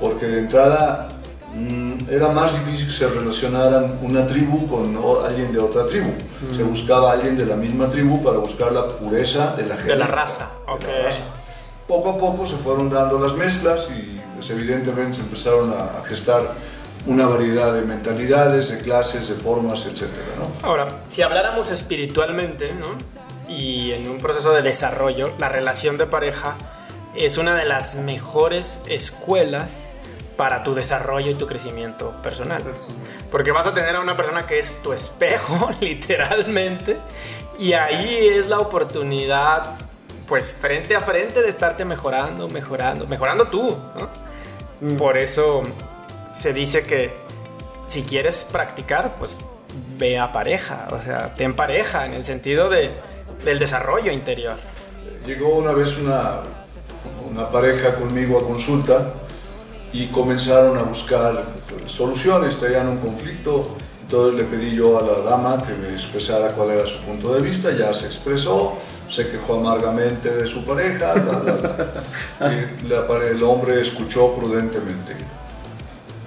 Porque 0.00 0.26
de 0.26 0.38
entrada 0.38 1.10
mm, 1.54 2.10
era 2.10 2.28
más 2.28 2.54
difícil 2.54 2.86
que 2.86 2.92
se 2.92 3.08
relacionaran 3.08 3.98
una 4.02 4.26
tribu 4.26 4.66
con 4.66 4.96
alguien 5.26 5.52
de 5.52 5.58
otra 5.58 5.86
tribu. 5.86 6.12
Se 6.56 6.62
buscaba 6.62 7.12
alguien 7.12 7.36
de 7.36 7.44
la 7.44 7.56
misma 7.56 7.90
tribu 7.90 8.24
para 8.24 8.38
buscar 8.38 8.72
la 8.72 8.88
pureza 8.88 9.54
de 9.54 9.66
la, 9.66 9.76
de 9.76 9.96
la 9.96 10.06
raza. 10.06 10.50
Poco 11.86 12.10
a 12.10 12.18
poco 12.18 12.46
se 12.46 12.56
fueron 12.56 12.88
dando 12.88 13.18
las 13.18 13.34
mezclas 13.34 13.90
y 13.90 14.18
pues, 14.34 14.48
evidentemente 14.50 15.18
se 15.18 15.22
empezaron 15.22 15.72
a, 15.72 16.00
a 16.00 16.04
gestar 16.08 16.54
una 17.06 17.26
variedad 17.26 17.72
de 17.72 17.82
mentalidades, 17.82 18.70
de 18.70 18.82
clases, 18.82 19.28
de 19.28 19.34
formas, 19.34 19.86
etc. 19.86 20.08
¿no? 20.38 20.68
Ahora, 20.68 20.88
si 21.08 21.22
habláramos 21.22 21.70
espiritualmente, 21.70 22.74
¿no? 22.74 22.96
y 23.48 23.92
en 23.92 24.08
un 24.08 24.18
proceso 24.18 24.52
de 24.52 24.62
desarrollo, 24.62 25.32
la 25.38 25.48
relación 25.48 25.98
de 25.98 26.06
pareja 26.06 26.54
es 27.14 27.38
una 27.38 27.54
de 27.54 27.64
las 27.64 27.94
mejores 27.94 28.82
escuelas 28.88 29.88
para 30.36 30.62
tu 30.62 30.74
desarrollo 30.74 31.30
y 31.30 31.34
tu 31.34 31.46
crecimiento 31.46 32.12
personal. 32.22 32.62
Porque 33.30 33.52
vas 33.52 33.66
a 33.66 33.72
tener 33.72 33.96
a 33.96 34.00
una 34.00 34.16
persona 34.16 34.46
que 34.46 34.58
es 34.58 34.82
tu 34.82 34.92
espejo, 34.92 35.70
literalmente, 35.80 36.98
y 37.58 37.72
ahí 37.72 38.28
es 38.28 38.48
la 38.48 38.58
oportunidad, 38.58 39.78
pues 40.26 40.52
frente 40.52 40.94
a 40.94 41.00
frente, 41.00 41.40
de 41.40 41.48
estarte 41.48 41.84
mejorando, 41.84 42.48
mejorando, 42.48 43.06
mejorando 43.06 43.48
tú. 43.48 43.76
¿no? 43.98 44.08
Mm. 44.80 44.96
Por 44.96 45.16
eso 45.16 45.62
se 46.36 46.52
dice 46.52 46.82
que 46.82 47.12
si 47.86 48.02
quieres 48.02 48.44
practicar, 48.44 49.16
pues 49.18 49.40
ve 49.98 50.18
a 50.18 50.32
pareja, 50.32 50.88
o 50.90 51.00
sea, 51.00 51.32
ten 51.34 51.54
pareja, 51.54 52.06
en 52.06 52.14
el 52.14 52.24
sentido 52.24 52.68
de 52.68 52.92
del 53.44 53.58
desarrollo 53.58 54.10
interior. 54.12 54.56
Llegó 55.26 55.56
una 55.56 55.72
vez 55.72 55.98
una, 55.98 56.40
una 57.30 57.48
pareja 57.50 57.94
conmigo 57.94 58.38
a 58.38 58.44
consulta 58.46 59.12
y 59.92 60.06
comenzaron 60.06 60.78
a 60.78 60.82
buscar 60.82 61.44
soluciones, 61.86 62.56
traían 62.56 62.88
un 62.88 62.98
conflicto, 62.98 63.76
entonces 64.02 64.38
le 64.40 64.44
pedí 64.44 64.74
yo 64.74 64.98
a 64.98 65.02
la 65.02 65.30
dama 65.30 65.62
que 65.66 65.74
me 65.74 65.90
expresara 65.92 66.52
cuál 66.52 66.70
era 66.70 66.86
su 66.86 66.98
punto 67.02 67.34
de 67.34 67.40
vista, 67.40 67.70
ya 67.72 67.92
se 67.92 68.06
expresó, 68.06 68.78
se 69.10 69.28
quejó 69.30 69.56
amargamente 69.60 70.30
de 70.30 70.46
su 70.46 70.64
pareja, 70.64 71.12
bla, 71.14 71.32
bla, 71.38 71.52
bla. 71.52 72.50
Y 72.82 72.88
la- 72.88 73.26
el 73.28 73.42
hombre 73.42 73.80
escuchó 73.80 74.34
prudentemente. 74.34 75.14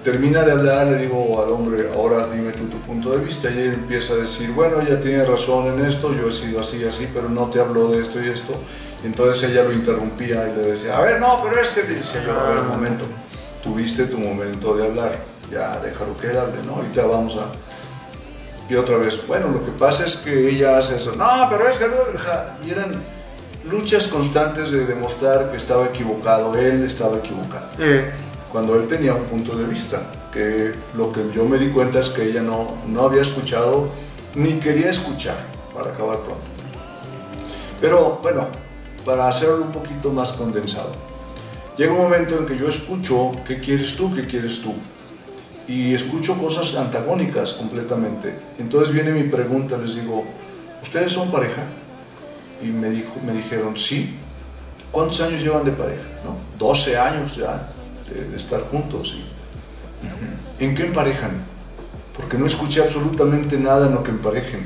Termina 0.04 0.42
de 0.42 0.52
hablar, 0.52 0.86
le 0.86 0.98
digo 0.98 1.42
al 1.44 1.52
hombre, 1.52 1.90
ahora 1.94 2.26
dime 2.26 2.52
tú 2.52 2.64
tu 2.66 2.78
punto 2.80 3.10
de 3.10 3.18
vista, 3.18 3.50
y 3.50 3.58
él 3.58 3.74
empieza 3.74 4.14
a 4.14 4.16
decir, 4.16 4.50
bueno, 4.52 4.80
ella 4.80 4.98
tiene 4.98 5.26
razón 5.26 5.78
en 5.78 5.84
esto, 5.84 6.14
yo 6.14 6.28
he 6.28 6.32
sido 6.32 6.60
así, 6.60 6.82
así, 6.86 7.06
pero 7.12 7.28
no 7.28 7.50
te 7.50 7.60
habló 7.60 7.88
de 7.88 8.00
esto 8.00 8.18
y 8.18 8.28
esto. 8.28 8.54
Y 9.02 9.08
entonces 9.08 9.50
ella 9.50 9.62
lo 9.64 9.72
interrumpía 9.72 10.48
y 10.48 10.56
le 10.56 10.72
decía, 10.72 10.96
a 10.96 11.02
ver, 11.02 11.20
no, 11.20 11.40
pero 11.42 11.60
es 11.60 11.68
que, 11.70 11.82
decía 11.82 12.24
yo, 12.24 12.32
a 12.32 12.48
ver, 12.48 12.58
un 12.60 12.68
momento, 12.68 13.04
tuviste 13.62 14.04
tu 14.04 14.16
momento 14.16 14.74
de 14.74 14.86
hablar, 14.86 15.18
ya 15.52 15.78
déjalo 15.80 16.16
que 16.16 16.28
él 16.28 16.38
hable, 16.38 16.62
¿no? 16.66 16.76
Ahorita 16.76 17.04
vamos 17.04 17.36
a... 17.36 18.72
Y 18.72 18.76
otra 18.76 18.96
vez, 18.96 19.26
bueno, 19.26 19.48
lo 19.48 19.62
que 19.62 19.72
pasa 19.72 20.06
es 20.06 20.16
que 20.16 20.48
ella 20.48 20.78
hace 20.78 20.96
eso, 20.96 21.12
no, 21.14 21.28
pero 21.50 21.68
es 21.68 21.76
que... 21.76 21.88
no", 21.88 22.18
ja, 22.18 22.56
Y 22.64 22.70
eran 22.70 23.02
luchas 23.68 24.06
constantes 24.06 24.70
de 24.70 24.86
demostrar 24.86 25.50
que 25.50 25.58
estaba 25.58 25.84
equivocado, 25.86 26.54
él 26.54 26.84
estaba 26.84 27.18
equivocado. 27.18 27.66
Eh, 27.78 28.10
cuando 28.52 28.74
él 28.76 28.88
tenía 28.88 29.14
un 29.14 29.24
punto 29.24 29.56
de 29.56 29.64
vista, 29.64 30.02
que 30.32 30.72
lo 30.96 31.12
que 31.12 31.20
yo 31.32 31.44
me 31.44 31.58
di 31.58 31.70
cuenta 31.70 32.00
es 32.00 32.08
que 32.08 32.24
ella 32.24 32.42
no, 32.42 32.78
no 32.86 33.04
había 33.04 33.22
escuchado 33.22 33.88
ni 34.34 34.54
quería 34.54 34.90
escuchar, 34.90 35.36
para 35.74 35.90
acabar 35.90 36.18
pronto. 36.18 36.44
Pero 37.80 38.18
bueno, 38.22 38.48
para 39.04 39.28
hacerlo 39.28 39.62
un 39.62 39.72
poquito 39.72 40.12
más 40.12 40.32
condensado, 40.32 40.92
llega 41.76 41.92
un 41.92 41.98
momento 41.98 42.38
en 42.38 42.46
que 42.46 42.56
yo 42.56 42.68
escucho 42.68 43.32
qué 43.46 43.60
quieres 43.60 43.96
tú, 43.96 44.14
qué 44.14 44.26
quieres 44.26 44.60
tú, 44.60 44.74
y 45.68 45.94
escucho 45.94 46.36
cosas 46.36 46.74
antagónicas 46.74 47.52
completamente. 47.52 48.34
Entonces 48.58 48.92
viene 48.92 49.12
mi 49.12 49.24
pregunta, 49.24 49.78
les 49.78 49.94
digo, 49.94 50.24
¿ustedes 50.82 51.12
son 51.12 51.30
pareja? 51.30 51.62
Y 52.60 52.66
me, 52.66 52.90
dijo, 52.90 53.12
me 53.24 53.32
dijeron, 53.32 53.76
sí. 53.76 54.16
¿Cuántos 54.90 55.20
años 55.20 55.40
llevan 55.40 55.64
de 55.64 55.70
pareja? 55.70 56.02
¿No? 56.24 56.36
12 56.58 56.98
años 56.98 57.36
ya 57.36 57.62
de, 58.12 58.24
de 58.28 58.36
estar 58.36 58.60
juntos. 58.70 59.14
y- 59.16 60.64
¿En 60.64 60.74
qué 60.74 60.86
emparejan? 60.86 61.42
Porque 62.16 62.36
no 62.38 62.46
escuché 62.46 62.82
absolutamente 62.82 63.56
nada 63.58 63.86
en 63.86 63.94
lo 63.94 64.02
que 64.02 64.10
emparejen. 64.10 64.60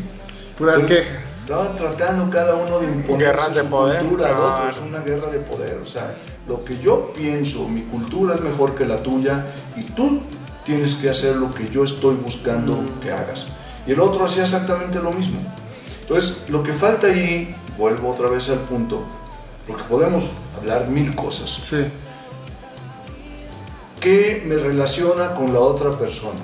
puras 0.59 0.81
Entonces, 0.81 1.07
quejas. 1.09 1.41
Estaba 1.41 1.75
tratando 1.75 2.31
cada 2.31 2.55
uno 2.55 2.79
de 2.81 2.87
imponer 2.87 3.27
Guerras 3.27 3.55
de 3.55 3.61
su 3.63 3.69
poder, 3.69 3.99
cultura 4.01 4.29
al 4.29 4.35
otro, 4.41 4.69
es 4.71 4.89
una 4.89 5.01
guerra 5.01 5.31
de 5.31 5.39
poder. 5.41 5.79
O 5.83 5.87
sea, 5.87 6.15
lo 6.49 6.65
que 6.65 6.79
yo 6.79 7.13
pienso, 7.13 7.69
mi 7.69 7.83
cultura 7.83 8.35
es 8.37 8.41
mejor 8.41 8.75
que 8.75 8.87
la 8.87 9.03
tuya 9.03 9.45
y 9.77 9.83
tú 9.83 10.21
tienes 10.65 10.95
que 10.95 11.11
hacer 11.11 11.37
lo 11.37 11.53
que 11.53 11.69
yo 11.69 11.85
estoy 11.85 12.15
buscando 12.17 12.83
que 13.03 13.13
hagas. 13.13 13.47
Y 13.87 13.93
el 13.93 14.01
otro 14.01 14.25
hacía 14.25 14.45
exactamente 14.45 15.01
lo 15.01 15.13
mismo. 15.13 15.41
Entonces, 16.03 16.45
lo 16.49 16.63
que 16.63 16.73
falta 16.73 17.09
ahí, 17.09 17.55
vuelvo 17.77 18.11
otra 18.13 18.29
vez 18.29 18.49
al 18.49 18.61
punto, 18.61 19.03
porque 19.67 19.83
podemos 19.85 20.25
hablar 20.59 20.89
mil 20.89 21.15
cosas. 21.15 21.59
Sí. 21.63 21.85
¿Qué 24.05 24.43
me 24.45 24.57
relaciona 24.57 25.33
con 25.35 25.55
la 25.55 25.61
otra 25.61 25.93
persona? 25.93 26.41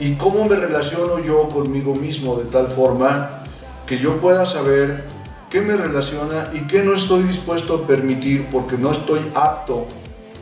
¿Y 0.00 0.16
cómo 0.16 0.44
me 0.46 0.56
relaciono 0.56 1.20
yo 1.20 1.48
conmigo 1.48 1.94
mismo 1.94 2.34
de 2.34 2.46
tal 2.46 2.66
forma 2.66 3.44
que 3.86 3.98
yo 3.98 4.20
pueda 4.20 4.44
saber 4.44 5.04
qué 5.48 5.60
me 5.60 5.76
relaciona 5.76 6.50
y 6.52 6.66
qué 6.66 6.82
no 6.82 6.94
estoy 6.94 7.22
dispuesto 7.22 7.76
a 7.76 7.86
permitir 7.86 8.48
porque 8.50 8.76
no 8.76 8.90
estoy 8.90 9.20
apto 9.36 9.86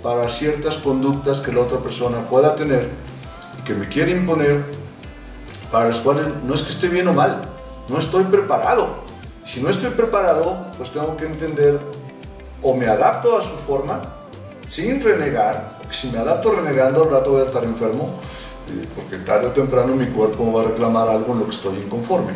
para 0.03 0.31
ciertas 0.31 0.79
conductas 0.79 1.42
que 1.42 1.53
la 1.53 1.61
otra 1.61 1.81
persona 1.81 2.27
pueda 2.27 2.57
tener 2.57 2.88
y 3.59 3.62
que 3.62 3.75
me 3.75 3.87
quiere 3.87 4.12
imponer, 4.12 4.64
para 5.70 5.88
las 5.88 5.99
cuales 5.99 6.27
no 6.42 6.55
es 6.55 6.62
que 6.62 6.70
esté 6.70 6.88
bien 6.88 7.07
o 7.07 7.12
mal, 7.12 7.42
no 7.87 7.99
estoy 7.99 8.25
preparado. 8.25 9.05
Si 9.44 9.61
no 9.61 9.68
estoy 9.68 9.90
preparado, 9.90 10.68
pues 10.79 10.90
tengo 10.90 11.18
que 11.18 11.27
entender 11.27 11.79
o 12.62 12.75
me 12.75 12.87
adapto 12.87 13.38
a 13.38 13.42
su 13.42 13.57
forma 13.66 14.19
sin 14.70 15.02
renegar, 15.02 15.78
porque 15.78 15.94
si 15.94 16.09
me 16.09 16.18
adapto 16.18 16.52
renegando 16.52 17.02
al 17.02 17.11
rato 17.11 17.33
voy 17.33 17.42
a 17.42 17.46
estar 17.46 17.64
enfermo, 17.64 18.20
eh, 18.68 18.87
porque 18.94 19.18
tarde 19.18 19.48
o 19.48 19.50
temprano 19.50 19.94
mi 19.96 20.06
cuerpo 20.06 20.50
va 20.52 20.62
a 20.62 20.64
reclamar 20.68 21.09
algo 21.09 21.33
en 21.33 21.40
lo 21.40 21.44
que 21.44 21.50
estoy 21.50 21.76
inconforme. 21.76 22.33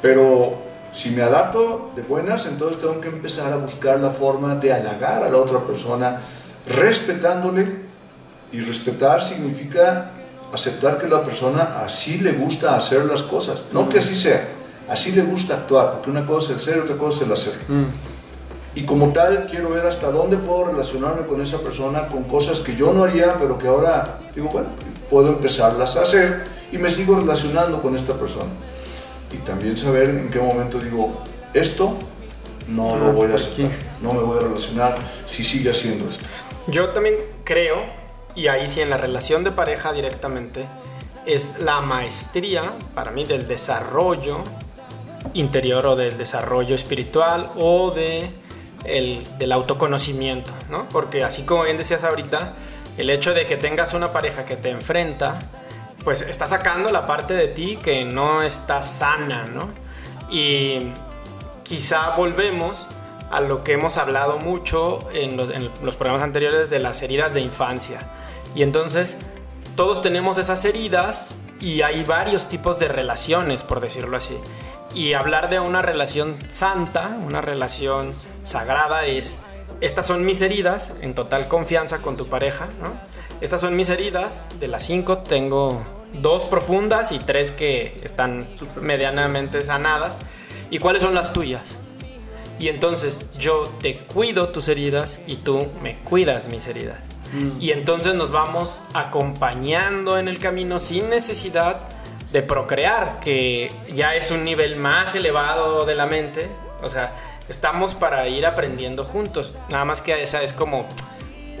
Pero 0.00 0.54
si 0.92 1.10
me 1.10 1.22
adapto 1.22 1.90
de 1.96 2.02
buenas, 2.02 2.46
entonces 2.46 2.78
tengo 2.78 3.00
que 3.00 3.08
empezar 3.08 3.52
a 3.52 3.56
buscar 3.56 3.98
la 3.98 4.10
forma 4.10 4.54
de 4.54 4.72
halagar 4.72 5.24
a 5.24 5.28
la 5.28 5.36
otra 5.38 5.58
persona, 5.58 6.20
respetándole, 6.68 7.82
y 8.52 8.60
respetar 8.60 9.20
significa 9.20 10.12
aceptar 10.52 10.98
que 10.98 11.08
la 11.08 11.24
persona 11.24 11.80
así 11.84 12.18
le 12.18 12.30
gusta 12.30 12.76
hacer 12.76 13.04
las 13.06 13.24
cosas, 13.24 13.64
no 13.72 13.88
que 13.88 13.98
así 13.98 14.14
sea, 14.14 14.48
así 14.88 15.10
le 15.10 15.22
gusta 15.22 15.54
actuar, 15.54 15.94
porque 15.94 16.10
una 16.10 16.24
cosa 16.24 16.52
es 16.52 16.58
el 16.58 16.60
ser, 16.60 16.82
otra 16.82 16.96
cosa 16.96 17.16
es 17.16 17.26
el 17.26 17.32
hacer. 17.32 17.54
Y 18.74 18.84
como 18.84 19.12
tal, 19.12 19.46
quiero 19.48 19.70
ver 19.70 19.86
hasta 19.86 20.10
dónde 20.10 20.36
puedo 20.36 20.66
relacionarme 20.66 21.26
con 21.26 21.40
esa 21.40 21.58
persona, 21.58 22.08
con 22.08 22.24
cosas 22.24 22.60
que 22.60 22.74
yo 22.74 22.92
no 22.92 23.04
haría, 23.04 23.38
pero 23.38 23.56
que 23.56 23.68
ahora 23.68 24.18
digo, 24.34 24.48
bueno, 24.48 24.68
puedo 25.08 25.28
empezarlas 25.28 25.96
a 25.96 26.02
hacer 26.02 26.44
y 26.72 26.78
me 26.78 26.90
sigo 26.90 27.16
relacionando 27.16 27.80
con 27.80 27.94
esta 27.94 28.14
persona. 28.14 28.50
Y 29.32 29.36
también 29.38 29.76
saber 29.76 30.08
en 30.08 30.30
qué 30.30 30.40
momento 30.40 30.78
digo, 30.78 31.12
esto 31.52 31.96
no 32.68 32.96
lo 32.96 33.12
voy 33.12 33.30
a 33.30 33.36
aceptar, 33.36 33.70
no 34.02 34.12
me 34.12 34.22
voy 34.22 34.38
a 34.38 34.42
relacionar 34.42 34.98
si 35.24 35.44
sigue 35.44 35.70
haciendo 35.70 36.08
esto. 36.08 36.24
Yo 36.66 36.88
también 36.90 37.16
creo, 37.44 37.76
y 38.34 38.48
ahí 38.48 38.68
sí 38.68 38.80
en 38.80 38.90
la 38.90 38.96
relación 38.96 39.44
de 39.44 39.52
pareja 39.52 39.92
directamente, 39.92 40.66
es 41.26 41.58
la 41.58 41.80
maestría 41.80 42.62
para 42.94 43.10
mí 43.10 43.24
del 43.24 43.46
desarrollo 43.46 44.42
interior 45.34 45.86
o 45.86 45.96
del 45.96 46.18
desarrollo 46.18 46.74
espiritual 46.74 47.50
o 47.56 47.92
de 47.92 48.30
el, 48.84 49.26
del 49.38 49.52
autoconocimiento, 49.52 50.52
¿no? 50.70 50.88
Porque 50.88 51.24
así 51.24 51.44
como 51.44 51.64
bien 51.64 51.76
decías 51.76 52.04
ahorita, 52.04 52.54
el 52.96 53.10
hecho 53.10 53.34
de 53.34 53.46
que 53.46 53.56
tengas 53.56 53.94
una 53.94 54.12
pareja 54.12 54.44
que 54.44 54.56
te 54.56 54.70
enfrenta, 54.70 55.38
pues 56.04 56.20
está 56.20 56.46
sacando 56.46 56.90
la 56.90 57.06
parte 57.06 57.34
de 57.34 57.48
ti 57.48 57.78
que 57.82 58.04
no 58.04 58.42
está 58.42 58.82
sana, 58.82 59.46
¿no? 59.46 59.70
Y 60.30 60.92
quizá 61.62 62.16
volvemos 62.16 62.88
a 63.30 63.40
lo 63.40 63.64
que 63.64 63.72
hemos 63.72 63.96
hablado 63.96 64.38
mucho 64.38 64.98
en 65.12 65.36
los, 65.36 65.50
en 65.50 65.70
los 65.82 65.96
programas 65.96 66.22
anteriores 66.22 66.70
de 66.70 66.78
las 66.78 67.02
heridas 67.02 67.34
de 67.34 67.40
infancia. 67.40 67.98
Y 68.54 68.62
entonces 68.62 69.20
todos 69.76 70.02
tenemos 70.02 70.38
esas 70.38 70.64
heridas 70.64 71.36
y 71.60 71.82
hay 71.82 72.04
varios 72.04 72.48
tipos 72.48 72.78
de 72.78 72.88
relaciones, 72.88 73.64
por 73.64 73.80
decirlo 73.80 74.16
así. 74.16 74.36
Y 74.94 75.14
hablar 75.14 75.50
de 75.50 75.58
una 75.58 75.82
relación 75.82 76.36
santa, 76.48 77.08
una 77.26 77.40
relación 77.40 78.12
sagrada 78.44 79.06
es, 79.06 79.38
estas 79.80 80.06
son 80.06 80.24
mis 80.24 80.40
heridas, 80.40 80.92
en 81.02 81.14
total 81.14 81.48
confianza 81.48 82.00
con 82.00 82.16
tu 82.16 82.28
pareja, 82.28 82.68
¿no? 82.80 82.92
Estas 83.40 83.60
son 83.60 83.74
mis 83.74 83.88
heridas, 83.88 84.48
de 84.60 84.68
las 84.68 84.84
cinco 84.84 85.18
tengo 85.18 85.82
dos 86.14 86.44
profundas 86.44 87.12
y 87.12 87.18
tres 87.18 87.50
que 87.50 87.98
están 88.02 88.48
medianamente 88.80 89.62
sanadas. 89.62 90.16
¿Y 90.70 90.78
cuáles 90.78 91.02
son 91.02 91.14
las 91.14 91.32
tuyas? 91.32 91.76
Y 92.58 92.68
entonces 92.68 93.32
yo 93.38 93.68
te 93.80 93.98
cuido 93.98 94.50
tus 94.50 94.68
heridas 94.68 95.20
y 95.26 95.36
tú 95.36 95.68
me 95.82 95.94
cuidas 95.98 96.48
mis 96.48 96.66
heridas. 96.66 96.98
Y 97.58 97.72
entonces 97.72 98.14
nos 98.14 98.30
vamos 98.30 98.82
acompañando 98.92 100.18
en 100.18 100.28
el 100.28 100.38
camino 100.38 100.78
sin 100.78 101.10
necesidad 101.10 101.80
de 102.32 102.42
procrear, 102.42 103.18
que 103.20 103.72
ya 103.92 104.14
es 104.14 104.30
un 104.30 104.44
nivel 104.44 104.76
más 104.76 105.16
elevado 105.16 105.84
de 105.84 105.96
la 105.96 106.06
mente. 106.06 106.48
O 106.80 106.88
sea, 106.88 107.12
estamos 107.48 107.94
para 107.94 108.28
ir 108.28 108.46
aprendiendo 108.46 109.04
juntos. 109.04 109.58
Nada 109.68 109.84
más 109.84 110.02
que 110.02 110.22
esa 110.22 110.42
es 110.42 110.52
como 110.52 110.86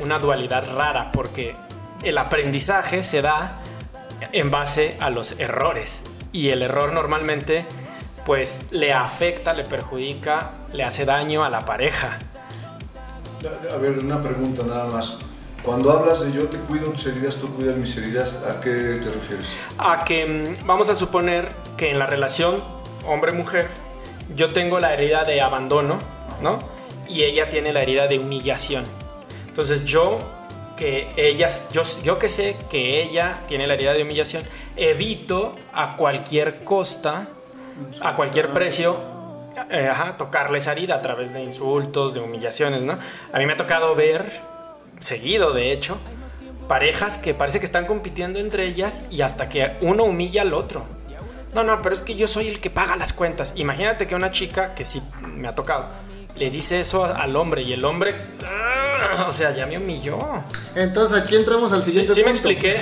una 0.00 0.18
dualidad 0.18 0.64
rara, 0.74 1.10
porque 1.12 1.56
el 2.02 2.18
aprendizaje 2.18 3.04
se 3.04 3.22
da 3.22 3.60
en 4.32 4.50
base 4.50 4.96
a 5.00 5.10
los 5.10 5.38
errores. 5.38 6.02
Y 6.32 6.50
el 6.50 6.62
error 6.62 6.92
normalmente 6.92 7.66
pues 8.26 8.72
le 8.72 8.92
afecta, 8.92 9.52
le 9.52 9.64
perjudica, 9.64 10.52
le 10.72 10.82
hace 10.82 11.04
daño 11.04 11.44
a 11.44 11.50
la 11.50 11.64
pareja. 11.64 12.18
A 13.72 13.76
ver, 13.76 13.98
una 13.98 14.22
pregunta 14.22 14.62
nada 14.66 14.86
más. 14.86 15.18
Cuando 15.62 15.90
hablas 15.92 16.24
de 16.24 16.32
yo 16.32 16.44
te 16.48 16.58
cuido 16.58 16.90
tus 16.90 17.06
heridas, 17.06 17.36
tú 17.36 17.54
cuidas 17.54 17.76
mis 17.76 17.96
heridas, 17.96 18.42
¿a 18.48 18.60
qué 18.60 19.00
te 19.02 19.10
refieres? 19.10 19.56
A 19.78 20.04
que 20.04 20.26
mm, 20.26 20.66
vamos 20.66 20.90
a 20.90 20.94
suponer 20.94 21.50
que 21.76 21.90
en 21.90 21.98
la 21.98 22.06
relación 22.06 22.62
hombre-mujer 23.06 23.68
yo 24.34 24.48
tengo 24.48 24.80
la 24.80 24.94
herida 24.94 25.24
de 25.24 25.40
abandono, 25.40 25.98
¿no? 26.42 26.58
Y 27.08 27.22
ella 27.24 27.48
tiene 27.48 27.72
la 27.72 27.82
herida 27.82 28.06
de 28.06 28.18
humillación. 28.18 28.84
Entonces 29.48 29.84
yo 29.84 30.18
que 30.76 31.08
ella, 31.16 31.50
yo, 31.72 31.82
yo 32.02 32.18
que 32.18 32.28
sé 32.28 32.56
que 32.68 33.02
ella 33.02 33.40
tiene 33.46 33.66
la 33.66 33.74
herida 33.74 33.92
de 33.92 34.02
humillación, 34.02 34.42
evito 34.76 35.56
a 35.72 35.96
cualquier 35.96 36.64
costa 36.64 37.28
a 38.00 38.14
cualquier 38.14 38.50
precio 38.50 38.96
eh, 39.70 39.88
ajá, 39.88 40.16
tocarle 40.16 40.58
esa 40.58 40.72
herida 40.72 40.96
a 40.96 41.02
través 41.02 41.32
de 41.32 41.42
insultos, 41.42 42.14
de 42.14 42.20
humillaciones, 42.20 42.82
¿no? 42.82 42.98
A 43.32 43.38
mí 43.38 43.46
me 43.46 43.52
ha 43.52 43.56
tocado 43.56 43.94
ver, 43.94 44.40
seguido 44.98 45.52
de 45.52 45.72
hecho, 45.72 45.98
parejas 46.66 47.18
que 47.18 47.34
parece 47.34 47.60
que 47.60 47.66
están 47.66 47.86
compitiendo 47.86 48.40
entre 48.40 48.66
ellas 48.66 49.04
y 49.10 49.22
hasta 49.22 49.48
que 49.48 49.76
uno 49.80 50.04
humilla 50.04 50.42
al 50.42 50.54
otro. 50.54 50.84
No, 51.54 51.62
no, 51.64 51.80
pero 51.82 51.94
es 51.94 52.00
que 52.00 52.14
yo 52.16 52.26
soy 52.28 52.48
el 52.48 52.60
que 52.60 52.70
paga 52.70 52.96
las 52.96 53.12
cuentas. 53.12 53.52
Imagínate 53.56 54.06
que 54.06 54.14
una 54.14 54.30
chica, 54.32 54.74
que 54.74 54.84
sí 54.84 55.02
me 55.22 55.48
ha 55.48 55.54
tocado, 55.54 55.86
le 56.36 56.50
dice 56.50 56.80
eso 56.80 57.04
al 57.04 57.36
hombre 57.36 57.62
y 57.62 57.72
el 57.72 57.84
hombre, 57.84 58.14
¡ah! 58.44 59.26
o 59.28 59.32
sea, 59.32 59.54
ya 59.54 59.66
me 59.66 59.78
humilló. 59.78 60.18
Entonces 60.74 61.16
aquí 61.22 61.36
entramos 61.36 61.72
al 61.72 61.82
Sí, 61.84 61.90
siguiente 61.92 62.14
sí 62.14 62.20
me 62.24 62.32
punto. 62.32 62.48
expliqué, 62.48 62.80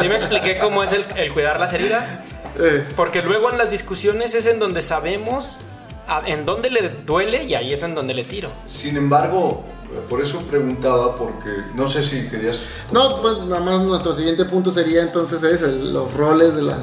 sí 0.00 0.08
me 0.08 0.16
expliqué 0.16 0.58
cómo 0.58 0.82
es 0.82 0.92
el, 0.92 1.04
el 1.16 1.32
cuidar 1.32 1.60
las 1.60 1.72
heridas, 1.72 2.12
Eh, 2.56 2.84
porque 2.94 3.20
luego 3.20 3.50
en 3.50 3.58
las 3.58 3.70
discusiones 3.72 4.32
es 4.36 4.46
en 4.46 4.60
donde 4.60 4.80
sabemos 4.80 5.62
a- 6.06 6.22
en 6.24 6.46
dónde 6.46 6.70
le 6.70 6.88
duele 7.04 7.42
y 7.44 7.54
ahí 7.56 7.72
es 7.72 7.82
en 7.82 7.96
donde 7.96 8.14
le 8.14 8.22
tiro. 8.24 8.48
Sin 8.68 8.96
embargo, 8.96 9.64
por 10.08 10.22
eso 10.22 10.38
preguntaba, 10.42 11.16
porque 11.16 11.50
no 11.74 11.88
sé 11.88 12.04
si 12.04 12.28
querías... 12.28 12.62
no, 12.92 13.20
pues 13.20 13.38
nada 13.40 13.60
más 13.60 13.80
nuestro 13.80 14.12
siguiente 14.12 14.44
punto 14.44 14.70
sería 14.70 15.02
entonces 15.02 15.42
es 15.42 15.62
el- 15.62 15.92
los 15.92 16.14
roles 16.14 16.54
de 16.54 16.62
la, 16.62 16.78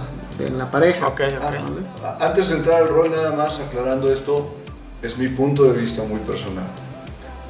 de 0.50 0.58
la 0.58 0.70
pareja. 0.70 1.08
Ok, 1.08 1.22
ok. 1.22 1.56
Ah, 2.04 2.18
Antes 2.20 2.50
de 2.50 2.58
entrar 2.58 2.84
al 2.84 2.90
rol, 2.90 3.12
nada 3.12 3.32
más 3.32 3.60
aclarando 3.60 4.12
esto, 4.12 4.56
es 5.02 5.18
mi 5.18 5.28
punto 5.30 5.64
de 5.64 5.74
vista 5.74 6.04
muy 6.04 6.20
personal. 6.20 6.66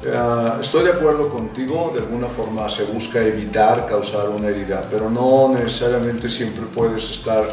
Eh, 0.04 0.52
estoy 0.60 0.84
de 0.84 0.92
acuerdo 0.92 1.28
contigo, 1.28 1.92
de 1.94 2.00
alguna 2.00 2.26
forma 2.26 2.68
se 2.68 2.84
busca 2.84 3.20
evitar 3.20 3.86
causar 3.86 4.28
una 4.30 4.48
herida, 4.48 4.82
pero 4.90 5.08
no 5.08 5.50
necesariamente 5.54 6.28
siempre 6.28 6.64
puedes 6.66 7.08
estar 7.10 7.44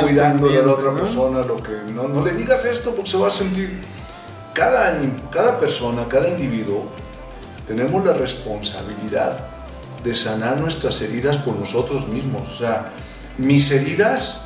cuidando 0.00 0.48
de 0.48 0.62
la 0.64 0.72
otra 0.72 0.92
¿no? 0.92 1.00
persona, 1.00 1.44
lo 1.44 1.56
que 1.56 1.92
no, 1.92 2.06
no 2.08 2.24
le 2.24 2.32
digas 2.32 2.64
esto 2.64 2.94
porque 2.94 3.10
se 3.10 3.16
va 3.16 3.28
a 3.28 3.30
sentir. 3.30 3.80
Cada, 4.54 5.00
cada 5.30 5.58
persona, 5.58 6.06
cada 6.08 6.28
individuo, 6.28 6.84
tenemos 7.66 8.04
la 8.04 8.12
responsabilidad 8.12 9.38
de 10.04 10.14
sanar 10.14 10.60
nuestras 10.60 11.00
heridas 11.00 11.38
por 11.38 11.56
nosotros 11.56 12.06
mismos. 12.06 12.42
O 12.52 12.56
sea, 12.56 12.92
mis 13.38 13.70
heridas 13.70 14.41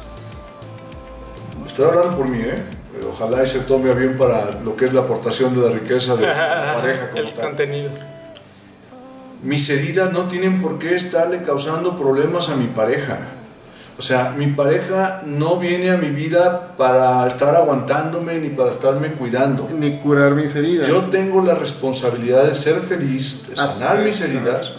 Estoy 1.66 1.86
hablando 1.86 2.16
por 2.16 2.28
mí, 2.28 2.40
¿eh? 2.42 2.62
Pero 2.94 3.10
Ojalá 3.10 3.42
y 3.42 3.46
se 3.46 3.60
tome 3.60 3.90
a 3.90 3.94
bien 3.94 4.16
para 4.16 4.50
lo 4.64 4.74
que 4.76 4.86
es 4.86 4.94
la 4.94 5.00
aportación 5.02 5.54
de 5.54 5.68
la 5.68 5.74
riqueza 5.74 6.16
de 6.16 6.26
la 6.26 6.74
pareja 6.80 7.10
como 7.10 7.22
el 7.22 7.34
tal. 7.34 7.44
contenido. 7.48 7.90
Mis 9.42 9.68
heridas 9.70 10.12
no 10.12 10.28
tienen 10.28 10.62
por 10.62 10.78
qué 10.78 10.94
estarle 10.94 11.42
causando 11.42 11.96
problemas 11.96 12.48
a 12.48 12.56
mi 12.56 12.66
pareja. 12.66 13.18
O 13.98 14.02
sea, 14.02 14.34
mi 14.36 14.46
pareja 14.48 15.22
no 15.24 15.56
viene 15.58 15.90
a 15.90 15.96
mi 15.96 16.08
vida 16.10 16.74
para 16.76 17.26
estar 17.28 17.54
aguantándome 17.56 18.38
ni 18.38 18.50
para 18.50 18.72
estarme 18.72 19.08
cuidando. 19.12 19.68
Ni 19.78 19.98
curar 19.98 20.32
mis 20.32 20.54
heridas. 20.54 20.86
Yo 20.88 21.00
tengo 21.02 21.42
la 21.42 21.54
responsabilidad 21.54 22.44
de 22.44 22.54
ser 22.54 22.80
feliz, 22.80 23.46
de 23.48 23.56
sanar 23.56 23.98
Ah, 23.98 24.02
mis 24.04 24.20
exacto. 24.20 24.38
heridas 24.38 24.72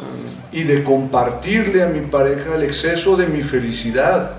y 0.52 0.64
de 0.64 0.84
compartirle 0.84 1.84
a 1.84 1.88
mi 1.88 2.02
pareja 2.02 2.56
el 2.56 2.64
exceso 2.64 3.16
de 3.18 3.28
mi 3.28 3.42
felicidad, 3.42 4.32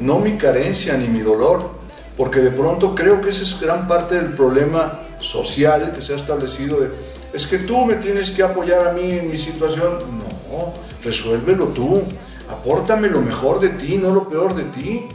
no 0.00 0.18
mi 0.18 0.36
carencia 0.36 0.96
ni 0.96 1.08
mi 1.08 1.20
dolor, 1.20 1.70
porque 2.16 2.40
de 2.40 2.50
pronto 2.50 2.94
creo 2.94 3.20
que 3.20 3.30
ese 3.30 3.42
es 3.42 3.60
gran 3.60 3.88
parte 3.88 4.16
del 4.16 4.34
problema 4.34 5.00
social 5.20 5.92
que 5.94 6.02
se 6.02 6.12
ha 6.12 6.16
establecido 6.16 6.80
de, 6.80 6.90
es 7.32 7.46
que 7.46 7.58
tú 7.58 7.84
me 7.84 7.94
tienes 7.94 8.30
que 8.30 8.42
apoyar 8.42 8.88
a 8.88 8.92
mí 8.92 9.10
en 9.10 9.30
mi 9.30 9.36
situación. 9.36 9.98
No, 10.18 10.72
resuélvelo 11.02 11.68
tú, 11.68 12.02
apórtame 12.48 13.08
lo 13.08 13.20
mejor 13.20 13.60
de 13.60 13.70
ti, 13.70 13.98
no 13.98 14.12
lo 14.12 14.28
peor 14.28 14.54
de 14.54 14.64
ti. 14.64 15.08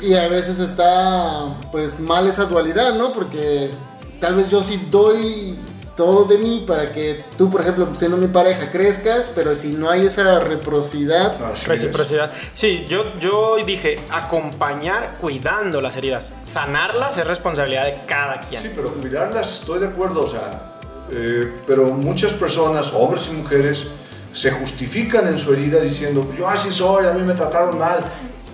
Y 0.00 0.14
a 0.14 0.28
veces 0.28 0.58
está 0.58 1.56
pues 1.72 2.00
mal 2.00 2.26
esa 2.26 2.44
dualidad, 2.44 2.96
¿no? 2.96 3.12
Porque 3.12 3.70
tal 4.20 4.34
vez 4.34 4.50
yo 4.50 4.62
sí 4.62 4.88
doy 4.90 5.58
todo 5.96 6.24
de 6.24 6.38
mí 6.38 6.62
para 6.66 6.92
que 6.92 7.24
tú, 7.38 7.50
por 7.50 7.62
ejemplo, 7.62 7.88
siendo 7.96 8.18
mi 8.18 8.28
pareja, 8.28 8.70
crezcas, 8.70 9.30
pero 9.34 9.56
si 9.56 9.68
no 9.72 9.90
hay 9.90 10.06
esa 10.06 10.38
reciprocidad, 10.40 11.42
Así 11.42 11.62
es. 11.62 11.68
Reciprocidad. 11.68 12.30
Sí, 12.54 12.84
yo, 12.88 13.18
yo 13.18 13.56
dije 13.64 13.98
acompañar 14.10 15.16
cuidando 15.20 15.80
las 15.80 15.96
heridas. 15.96 16.34
Sanarlas 16.42 17.16
es 17.16 17.26
responsabilidad 17.26 17.86
de 17.86 18.02
cada 18.06 18.40
quien. 18.40 18.62
Sí, 18.62 18.70
pero 18.76 18.92
cuidarlas, 18.92 19.60
estoy 19.60 19.80
de 19.80 19.86
acuerdo, 19.88 20.24
o 20.24 20.30
sea, 20.30 20.78
eh, 21.10 21.52
pero 21.66 21.86
muchas 21.86 22.32
personas, 22.34 22.92
hombres 22.92 23.28
y 23.30 23.32
mujeres, 23.32 23.86
se 24.32 24.50
justifican 24.50 25.26
en 25.28 25.38
su 25.38 25.54
herida 25.54 25.80
diciendo, 25.80 26.28
yo 26.36 26.46
así 26.46 26.70
soy, 26.70 27.06
a 27.06 27.12
mí 27.12 27.22
me 27.22 27.32
trataron 27.32 27.78
mal. 27.78 28.04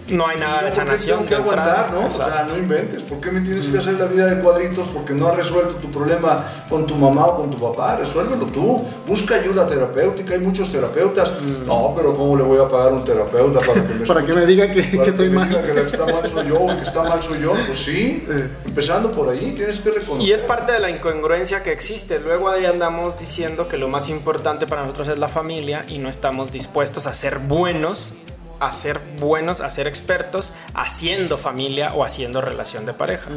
No 0.09 0.27
hay 0.27 0.39
nada 0.39 0.63
Y 0.63 0.65
de 0.65 0.71
yo, 0.71 0.77
¿por 0.77 0.85
qué 0.85 0.91
sanación 0.91 1.27
que 1.27 1.35
aguantar, 1.35 1.93
¿no? 1.93 2.07
O 2.07 2.11
sea, 2.11 2.47
no 2.49 2.59
inventes. 2.59 3.03
¿Por 3.03 3.21
qué 3.21 3.31
me 3.31 3.41
tienes 3.41 3.69
que 3.69 3.79
hacer 3.79 3.95
la 3.95 4.07
vida 4.07 4.27
de 4.27 4.43
cuadritos 4.43 4.87
porque 4.89 5.15
no 5.15 5.29
has 5.29 5.37
resuelto 5.37 5.75
tu 5.75 5.91
problema 5.91 6.45
con 6.69 6.87
tu 6.87 6.95
mamá 6.97 7.27
o 7.27 7.37
con 7.37 7.51
tu 7.51 7.59
papá? 7.59 7.97
Resuélvelo 7.97 8.47
tú. 8.47 8.85
Busca 9.07 9.37
ayuda 9.37 9.67
terapéutica. 9.67 10.35
Hay 10.35 10.41
muchos 10.41 10.71
terapeutas. 10.71 11.33
No, 11.67 11.95
pero 11.97 12.15
¿cómo 12.15 12.37
le 12.37 12.43
voy 12.43 12.59
a 12.59 12.69
pagar 12.69 12.89
a 12.89 12.95
un 12.97 13.05
terapeuta 13.05 13.61
para 13.61 13.83
que 13.87 13.95
me, 13.95 14.07
para 14.07 14.27
que 14.27 14.33
me 14.33 14.47
diga 14.47 14.71
que, 14.71 14.83
para 14.83 15.05
que 15.05 15.11
estoy 15.11 15.29
me 15.29 15.37
mal. 15.37 15.49
diga 15.49 15.63
que 15.63 15.75
la 15.75 15.81
que 15.83 15.89
está 15.89 16.07
mal 16.07 16.29
soy 16.29 16.49
yo 16.49 16.61
o 16.61 16.67
que 16.67 16.83
está 16.83 17.03
mal 17.05 17.23
soy 17.23 17.41
yo? 17.41 17.53
Pues 17.67 17.79
sí. 17.79 18.27
Empezando 18.67 19.13
por 19.13 19.29
ahí, 19.29 19.55
tienes 19.57 19.81
que 19.81 19.91
reconocer. 19.91 20.29
Y 20.29 20.33
es 20.33 20.43
parte 20.43 20.73
de 20.73 20.79
la 20.79 20.91
incongruencia 20.91 21.63
que 21.63 21.73
existe. 21.73 22.19
Luego 22.19 22.49
ahí 22.49 22.67
andamos 22.67 23.19
diciendo 23.19 23.69
que 23.69 23.79
lo 23.79 23.89
más 23.89 24.09
importante 24.09 24.67
para 24.67 24.83
nosotros 24.83 25.09
es 25.09 25.19
la 25.19 25.29
familia 25.29 25.85
y 25.89 25.99
no 25.99 26.09
estamos 26.09 26.53
dispuestos 26.53 27.07
a 27.07 27.15
ser 27.15 27.39
buenos, 27.39 28.15
a 28.67 28.73
ser 28.73 29.01
buenos, 29.19 29.61
a 29.61 29.71
ser 29.71 29.87
expertos 29.87 30.53
haciendo 30.75 31.39
familia 31.39 31.95
o 31.95 32.05
haciendo 32.05 32.41
relación 32.41 32.87
de 32.87 32.95
pareja. 32.95 33.31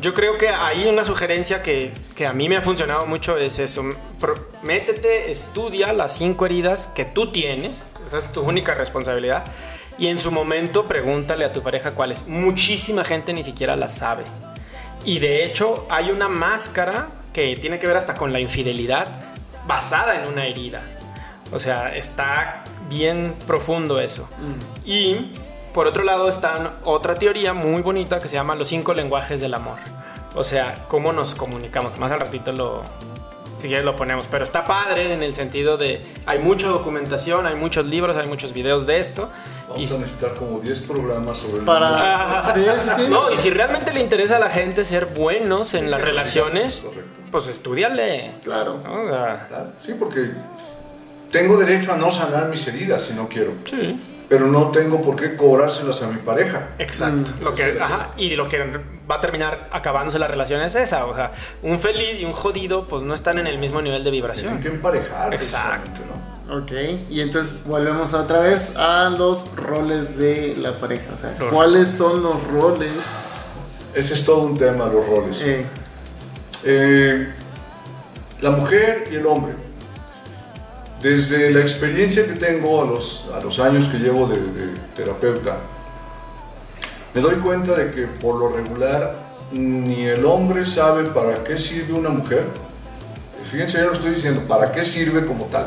Yo 0.00 0.14
creo 0.14 0.38
que 0.38 0.48
hay 0.48 0.86
una 0.86 1.04
sugerencia 1.04 1.62
que, 1.62 1.92
que 2.14 2.26
a 2.26 2.32
mí 2.32 2.48
me 2.48 2.56
ha 2.56 2.62
funcionado 2.62 3.06
mucho 3.06 3.36
es 3.36 3.58
eso. 3.58 3.84
Métete, 4.62 5.30
estudia 5.30 5.92
las 5.92 6.16
cinco 6.16 6.46
heridas 6.46 6.88
que 6.88 7.04
tú 7.04 7.32
tienes. 7.32 7.86
Esa 8.06 8.18
es 8.18 8.32
tu 8.32 8.40
única 8.40 8.74
responsabilidad. 8.74 9.44
Y 9.98 10.06
en 10.06 10.18
su 10.18 10.30
momento 10.30 10.86
pregúntale 10.86 11.44
a 11.44 11.52
tu 11.52 11.62
pareja 11.62 11.92
cuáles. 11.92 12.26
Muchísima 12.26 13.04
gente 13.04 13.32
ni 13.32 13.44
siquiera 13.44 13.76
las 13.76 13.94
sabe. 13.94 14.24
Y 15.04 15.18
de 15.18 15.44
hecho 15.44 15.86
hay 15.90 16.10
una 16.10 16.28
máscara 16.28 17.08
que 17.32 17.56
tiene 17.56 17.78
que 17.78 17.86
ver 17.86 17.96
hasta 17.96 18.14
con 18.14 18.32
la 18.32 18.40
infidelidad 18.40 19.06
basada 19.66 20.20
en 20.20 20.28
una 20.28 20.46
herida. 20.46 20.82
O 21.52 21.58
sea, 21.58 21.94
está 21.94 22.64
bien 22.90 23.34
profundo 23.46 24.00
eso. 24.00 24.28
Y 24.84 25.32
por 25.72 25.86
otro 25.86 26.02
lado 26.04 26.28
está 26.28 26.74
otra 26.84 27.14
teoría 27.14 27.54
muy 27.54 27.80
bonita 27.80 28.20
que 28.20 28.28
se 28.28 28.34
llama 28.34 28.54
los 28.54 28.68
cinco 28.68 28.92
lenguajes 28.92 29.40
del 29.40 29.54
amor. 29.54 29.78
O 30.34 30.44
sea, 30.44 30.86
cómo 30.88 31.12
nos 31.12 31.34
comunicamos. 31.34 31.98
Más 31.98 32.12
al 32.12 32.20
ratito 32.20 32.52
lo, 32.52 32.82
si 33.56 33.68
quieres 33.68 33.84
lo 33.84 33.96
ponemos. 33.96 34.26
Pero 34.30 34.44
está 34.44 34.64
padre 34.64 35.14
en 35.14 35.22
el 35.22 35.34
sentido 35.34 35.76
de 35.76 36.04
hay 36.26 36.40
mucha 36.40 36.68
documentación, 36.68 37.46
hay 37.46 37.54
muchos 37.54 37.86
libros, 37.86 38.16
hay 38.16 38.26
muchos 38.26 38.52
videos 38.52 38.86
de 38.86 38.98
esto. 38.98 39.30
Vamos 39.68 39.92
a 39.92 39.98
necesitar 39.98 40.34
como 40.34 40.58
10 40.58 40.80
programas 40.80 41.38
sobre 41.38 41.60
el 41.60 41.64
Para... 41.64 42.48
Ah, 42.48 42.52
Sí, 42.54 42.64
sí, 42.80 42.90
sí. 42.96 43.02
No, 43.08 43.32
y 43.32 43.38
si 43.38 43.50
realmente 43.50 43.92
le 43.92 44.00
interesa 44.00 44.36
a 44.36 44.40
la 44.40 44.50
gente 44.50 44.84
ser 44.84 45.06
buenos 45.06 45.74
en 45.74 45.90
las 45.90 46.00
relaciones, 46.00 46.86
pues 47.30 47.46
estudiale. 47.46 48.32
Claro. 48.42 48.80
¿no? 48.82 49.04
O 49.04 49.08
sea, 49.08 49.46
Claro, 49.48 49.72
Sí, 49.84 49.94
porque 49.98 50.32
tengo 51.30 51.56
derecho 51.56 51.92
a 51.92 51.96
no 51.96 52.10
sanar 52.12 52.48
mis 52.48 52.66
heridas 52.68 53.02
si 53.04 53.14
no 53.14 53.28
quiero. 53.28 53.52
sí. 53.64 54.00
Pero 54.30 54.46
no 54.46 54.68
tengo 54.70 55.02
por 55.02 55.16
qué 55.16 55.34
cobrárselas 55.34 56.04
a 56.04 56.06
mi 56.06 56.18
pareja. 56.18 56.68
Exacto. 56.78 57.32
Mm. 57.40 57.42
Lo 57.44 57.52
que, 57.52 57.76
ajá, 57.80 58.10
y 58.16 58.36
lo 58.36 58.48
que 58.48 58.60
va 59.10 59.16
a 59.16 59.20
terminar 59.20 59.68
acabándose 59.72 60.20
la 60.20 60.28
relación 60.28 60.60
es 60.60 60.76
esa. 60.76 61.06
O 61.06 61.16
sea, 61.16 61.32
un 61.64 61.80
feliz 61.80 62.20
y 62.20 62.24
un 62.24 62.30
jodido, 62.30 62.86
pues 62.86 63.02
no 63.02 63.12
están 63.12 63.40
en 63.40 63.48
el 63.48 63.58
mismo 63.58 63.82
nivel 63.82 64.04
de 64.04 64.10
Tienen 64.12 64.22
vibración. 64.22 64.60
que 64.60 64.68
emparejar. 64.68 65.34
Exacto. 65.34 66.02
¿no? 66.46 66.58
Ok, 66.58 66.70
y 67.10 67.20
entonces 67.22 67.64
volvemos 67.64 68.14
otra 68.14 68.38
vez 68.38 68.76
a 68.76 69.08
los 69.08 69.52
roles 69.56 70.16
de 70.16 70.54
la 70.56 70.78
pareja. 70.78 71.06
O 71.12 71.16
sea, 71.16 71.34
¿cuáles 71.50 71.90
son 71.90 72.22
los 72.22 72.46
roles? 72.52 72.92
Ese 73.96 74.14
es 74.14 74.24
todo 74.24 74.42
un 74.42 74.56
tema, 74.56 74.84
los 74.86 75.04
roles. 75.08 75.42
Eh, 75.42 75.66
Eh, 76.64 77.26
la 78.42 78.50
mujer 78.50 79.08
y 79.10 79.16
el 79.16 79.26
hombre. 79.26 79.54
Desde 81.02 81.50
la 81.50 81.60
experiencia 81.60 82.26
que 82.26 82.34
tengo 82.34 82.82
a 82.82 82.86
los, 82.86 83.30
a 83.34 83.40
los 83.40 83.58
años 83.58 83.88
que 83.88 83.98
llevo 83.98 84.26
de, 84.26 84.36
de 84.36 84.74
terapeuta, 84.94 85.58
me 87.14 87.20
doy 87.20 87.36
cuenta 87.36 87.74
de 87.74 87.90
que 87.90 88.06
por 88.06 88.38
lo 88.38 88.50
regular 88.54 89.16
ni 89.52 90.04
el 90.04 90.24
hombre 90.26 90.64
sabe 90.66 91.04
para 91.04 91.42
qué 91.42 91.56
sirve 91.58 91.94
una 91.94 92.10
mujer. 92.10 92.44
Fíjense, 93.50 93.78
yo 93.78 93.86
lo 93.86 93.92
estoy 93.94 94.10
diciendo, 94.14 94.42
para 94.46 94.70
qué 94.70 94.84
sirve 94.84 95.26
como 95.26 95.46
tal. 95.46 95.66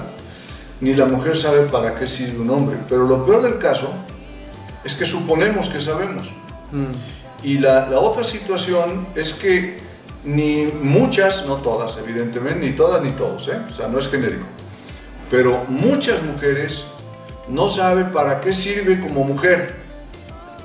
Ni 0.79 0.93
la 0.93 1.05
mujer 1.05 1.35
sabe 1.37 1.63
para 1.63 1.95
qué 1.95 2.07
sirve 2.07 2.39
un 2.39 2.49
hombre. 2.49 2.77
Pero 2.87 3.07
lo 3.07 3.25
peor 3.25 3.41
del 3.41 3.57
caso 3.57 3.91
es 4.83 4.95
que 4.95 5.05
suponemos 5.05 5.69
que 5.69 5.81
sabemos. 5.81 6.29
mm, 6.71 7.43
Y 7.45 7.57
la, 7.57 7.89
la 7.89 7.99
otra 7.99 8.23
situación 8.23 9.07
es 9.15 9.33
que 9.33 9.77
ni 10.23 10.67
muchas, 10.81 11.45
no 11.45 11.57
todas 11.57 11.97
evidentemente, 11.97 12.59
ni 12.65 12.73
todas 12.73 13.01
ni 13.03 13.11
todos, 13.11 13.49
¿eh? 13.49 13.59
o 13.69 13.75
sea, 13.75 13.89
no 13.89 13.99
es 13.99 14.07
genérico, 14.07 14.45
pero 15.33 15.65
muchas 15.67 16.21
mujeres 16.21 16.85
no 17.47 17.67
saben 17.67 18.11
para 18.11 18.39
qué 18.39 18.53
sirve 18.53 18.99
como 18.99 19.23
mujer 19.23 19.75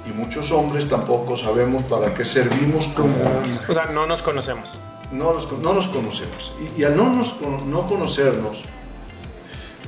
y 0.06 0.10
muchos 0.12 0.52
hombres 0.52 0.86
tampoco 0.90 1.38
sabemos 1.38 1.84
para 1.84 2.12
qué 2.12 2.26
servimos 2.26 2.86
como 2.88 3.14
hombres. 3.24 3.58
O 3.66 3.72
sea, 3.72 3.86
no 3.86 4.06
nos 4.06 4.20
conocemos. 4.20 4.72
No, 5.10 5.32
los- 5.32 5.50
no 5.52 5.72
nos 5.72 5.88
conocemos. 5.88 6.52
Y, 6.76 6.82
y 6.82 6.84
al 6.84 6.94
no, 6.98 7.08
nos, 7.08 7.32
con- 7.32 7.70
no 7.70 7.86
conocernos, 7.86 8.58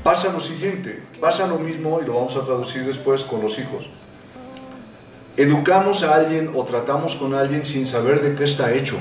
pasa 0.02 0.32
lo 0.32 0.40
siguiente, 0.40 1.02
pasa 1.20 1.46
lo 1.46 1.58
mismo, 1.58 2.00
y 2.02 2.06
lo 2.06 2.14
vamos 2.14 2.34
a 2.36 2.44
traducir 2.46 2.86
después 2.86 3.22
con 3.24 3.42
los 3.42 3.58
hijos. 3.58 3.86
Educamos 5.36 6.02
a 6.04 6.14
alguien 6.14 6.52
o 6.54 6.64
tratamos 6.64 7.16
con 7.16 7.34
alguien 7.34 7.66
sin 7.66 7.86
saber 7.86 8.22
de 8.22 8.34
qué 8.34 8.44
está 8.44 8.72
hecho. 8.72 8.96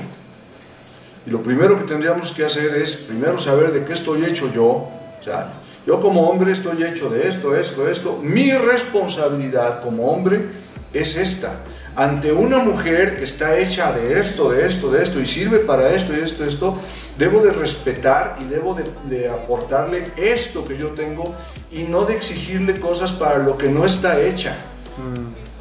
Y 1.26 1.30
lo 1.30 1.40
primero 1.42 1.78
que 1.78 1.84
tendríamos 1.84 2.32
que 2.32 2.44
hacer 2.44 2.74
es 2.74 2.96
primero 2.96 3.38
saber 3.38 3.72
de 3.72 3.84
qué 3.86 3.94
estoy 3.94 4.26
hecho 4.26 4.52
yo. 4.52 4.66
O 4.66 5.22
sea, 5.22 5.52
yo 5.86 6.00
como 6.00 6.28
hombre 6.28 6.52
estoy 6.52 6.82
hecho 6.84 7.08
de 7.08 7.28
esto, 7.28 7.56
esto, 7.56 7.88
esto. 7.88 8.18
Mi 8.22 8.52
responsabilidad 8.52 9.82
como 9.82 10.10
hombre 10.10 10.50
es 10.92 11.16
esta. 11.16 11.60
Ante 11.96 12.32
una 12.32 12.58
mujer 12.58 13.16
que 13.16 13.24
está 13.24 13.58
hecha 13.58 13.92
de 13.92 14.20
esto, 14.20 14.50
de 14.50 14.66
esto, 14.66 14.90
de 14.90 15.02
esto 15.02 15.20
y 15.20 15.26
sirve 15.26 15.58
para 15.58 15.90
esto 15.90 16.16
y 16.16 16.20
esto, 16.20 16.44
esto, 16.44 16.78
debo 17.18 17.40
de 17.40 17.52
respetar 17.52 18.36
y 18.40 18.44
debo 18.44 18.74
de, 18.74 18.84
de 19.08 19.28
aportarle 19.28 20.12
esto 20.16 20.66
que 20.66 20.78
yo 20.78 20.90
tengo 20.90 21.34
y 21.72 21.82
no 21.82 22.04
de 22.04 22.14
exigirle 22.14 22.78
cosas 22.78 23.12
para 23.12 23.38
lo 23.38 23.58
que 23.58 23.68
no 23.68 23.84
está 23.84 24.20
hecha. 24.20 24.56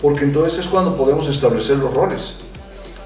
Porque 0.02 0.26
entonces 0.26 0.60
es 0.60 0.68
cuando 0.68 0.96
podemos 0.96 1.28
establecer 1.28 1.78
los 1.78 1.94
roles. 1.94 2.42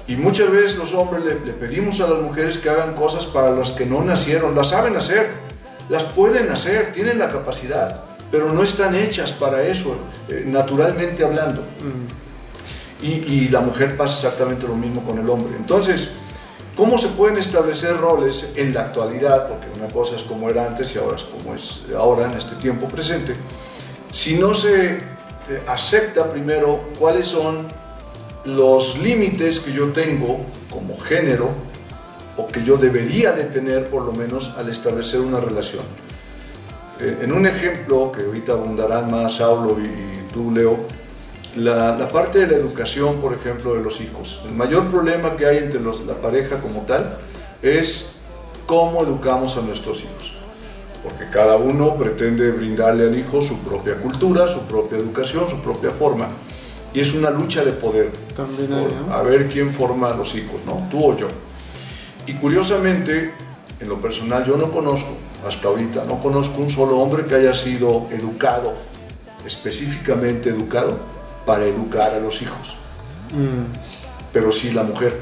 Y 0.06 0.16
muchas 0.16 0.50
veces 0.50 0.76
los 0.76 0.92
hombres 0.92 1.24
le, 1.24 1.46
le 1.46 1.52
pedimos 1.54 2.00
a 2.00 2.06
las 2.06 2.20
mujeres 2.20 2.58
que 2.58 2.68
hagan 2.68 2.94
cosas 2.94 3.24
para 3.24 3.52
las 3.52 3.70
que 3.70 3.86
no 3.86 4.04
nacieron, 4.04 4.54
las 4.54 4.68
saben 4.68 4.96
hacer, 4.96 5.43
las 5.88 6.02
pueden 6.04 6.50
hacer, 6.50 6.92
tienen 6.92 7.18
la 7.18 7.30
capacidad, 7.30 8.02
pero 8.30 8.52
no 8.52 8.62
están 8.62 8.94
hechas 8.94 9.32
para 9.32 9.62
eso, 9.62 9.96
eh, 10.28 10.44
naturalmente 10.46 11.24
hablando. 11.24 11.62
Y, 13.02 13.06
y 13.06 13.48
la 13.48 13.60
mujer 13.60 13.96
pasa 13.96 14.14
exactamente 14.14 14.66
lo 14.66 14.76
mismo 14.76 15.02
con 15.02 15.18
el 15.18 15.28
hombre. 15.28 15.56
Entonces, 15.56 16.12
¿cómo 16.76 16.96
se 16.96 17.08
pueden 17.08 17.38
establecer 17.38 17.96
roles 17.96 18.52
en 18.56 18.72
la 18.72 18.82
actualidad? 18.82 19.48
Porque 19.48 19.66
una 19.78 19.92
cosa 19.92 20.16
es 20.16 20.22
como 20.22 20.48
era 20.48 20.66
antes 20.66 20.94
y 20.94 20.98
ahora 20.98 21.16
es 21.16 21.24
como 21.24 21.54
es 21.54 21.82
ahora 21.96 22.30
en 22.30 22.38
este 22.38 22.56
tiempo 22.56 22.88
presente. 22.88 23.34
Si 24.10 24.36
no 24.38 24.54
se 24.54 24.94
eh, 24.94 25.00
acepta 25.66 26.30
primero 26.30 26.88
cuáles 26.98 27.28
son 27.28 27.68
los 28.44 28.98
límites 28.98 29.60
que 29.60 29.72
yo 29.72 29.92
tengo 29.92 30.38
como 30.70 30.98
género 30.98 31.50
o 32.36 32.46
que 32.48 32.62
yo 32.64 32.76
debería 32.76 33.32
de 33.32 33.44
tener 33.44 33.88
por 33.90 34.04
lo 34.04 34.12
menos 34.12 34.54
al 34.58 34.68
establecer 34.68 35.20
una 35.20 35.40
relación. 35.40 35.82
Eh, 37.00 37.18
en 37.22 37.32
un 37.32 37.46
ejemplo 37.46 38.12
que 38.12 38.22
ahorita 38.24 38.52
abundarán 38.52 39.10
más 39.10 39.36
Saulo 39.36 39.78
y, 39.80 39.84
y 39.84 40.26
tú, 40.32 40.50
Leo, 40.50 40.78
la, 41.56 41.96
la 41.96 42.08
parte 42.08 42.40
de 42.40 42.46
la 42.48 42.56
educación, 42.56 43.16
por 43.20 43.32
ejemplo, 43.34 43.74
de 43.74 43.82
los 43.82 44.00
hijos. 44.00 44.42
El 44.44 44.54
mayor 44.54 44.90
problema 44.90 45.36
que 45.36 45.46
hay 45.46 45.58
entre 45.58 45.80
los- 45.80 46.04
la 46.06 46.14
pareja 46.14 46.58
como 46.58 46.80
tal 46.82 47.18
es 47.62 48.18
cómo 48.66 49.02
educamos 49.02 49.56
a 49.56 49.60
nuestros 49.62 49.98
hijos. 50.00 50.32
Porque 51.02 51.28
cada 51.30 51.56
uno 51.56 51.94
pretende 51.96 52.50
brindarle 52.50 53.04
al 53.04 53.18
hijo 53.18 53.42
su 53.42 53.58
propia 53.60 53.96
cultura, 53.96 54.48
su 54.48 54.62
propia 54.62 54.98
educación, 54.98 55.48
su 55.50 55.60
propia 55.60 55.90
forma. 55.90 56.28
Y 56.94 57.00
es 57.00 57.12
una 57.14 57.28
lucha 57.30 57.64
de 57.64 57.72
poder 57.72 58.10
También 58.34 58.72
hay, 58.72 58.86
a 59.12 59.20
ver 59.22 59.48
quién 59.48 59.72
forma 59.72 60.10
a 60.12 60.16
los 60.16 60.34
hijos, 60.34 60.60
¿no? 60.64 60.88
Tú 60.90 61.04
o 61.12 61.16
yo. 61.16 61.26
Y 62.26 62.34
curiosamente, 62.34 63.32
en 63.80 63.88
lo 63.88 64.00
personal, 64.00 64.44
yo 64.46 64.56
no 64.56 64.70
conozco, 64.70 65.16
hasta 65.46 65.68
ahorita, 65.68 66.04
no 66.04 66.20
conozco 66.20 66.62
un 66.62 66.70
solo 66.70 66.98
hombre 66.98 67.26
que 67.26 67.34
haya 67.34 67.54
sido 67.54 68.06
educado, 68.10 68.74
específicamente 69.46 70.48
educado, 70.50 70.98
para 71.44 71.64
educar 71.66 72.14
a 72.14 72.20
los 72.20 72.40
hijos, 72.40 72.76
Mm, 73.32 73.66
pero 74.32 74.52
sí 74.52 74.70
la 74.70 74.84
mujer. 74.84 75.12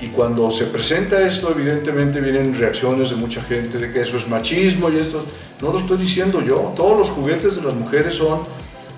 Y 0.00 0.08
cuando 0.08 0.50
se 0.50 0.66
presenta 0.66 1.26
esto, 1.26 1.50
evidentemente 1.50 2.20
vienen 2.20 2.54
reacciones 2.58 3.10
de 3.10 3.16
mucha 3.16 3.42
gente 3.42 3.78
de 3.78 3.92
que 3.92 4.02
eso 4.02 4.18
es 4.18 4.28
machismo 4.28 4.90
y 4.90 4.98
esto. 4.98 5.24
No 5.62 5.72
lo 5.72 5.78
estoy 5.78 5.96
diciendo 5.96 6.42
yo. 6.42 6.72
Todos 6.76 6.98
los 6.98 7.10
juguetes 7.10 7.56
de 7.56 7.62
las 7.62 7.74
mujeres 7.74 8.16
son 8.16 8.40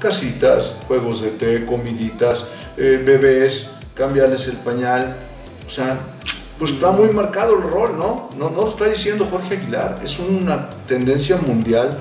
casitas, 0.00 0.76
juegos 0.88 1.20
de 1.20 1.30
té, 1.30 1.64
comiditas, 1.64 2.44
eh, 2.76 3.00
bebés, 3.04 3.70
cambiarles 3.94 4.48
el 4.48 4.56
pañal. 4.56 5.16
O 5.66 5.70
sea, 5.70 5.98
pues 6.58 6.72
está 6.72 6.90
muy 6.90 7.08
marcado 7.10 7.56
el 7.56 7.62
rol, 7.62 7.98
¿no? 7.98 8.30
No, 8.36 8.50
no 8.50 8.62
lo 8.62 8.68
está 8.70 8.86
diciendo 8.86 9.26
Jorge 9.30 9.56
Aguilar. 9.56 10.00
Es 10.04 10.18
una 10.18 10.70
tendencia 10.86 11.36
mundial 11.36 11.98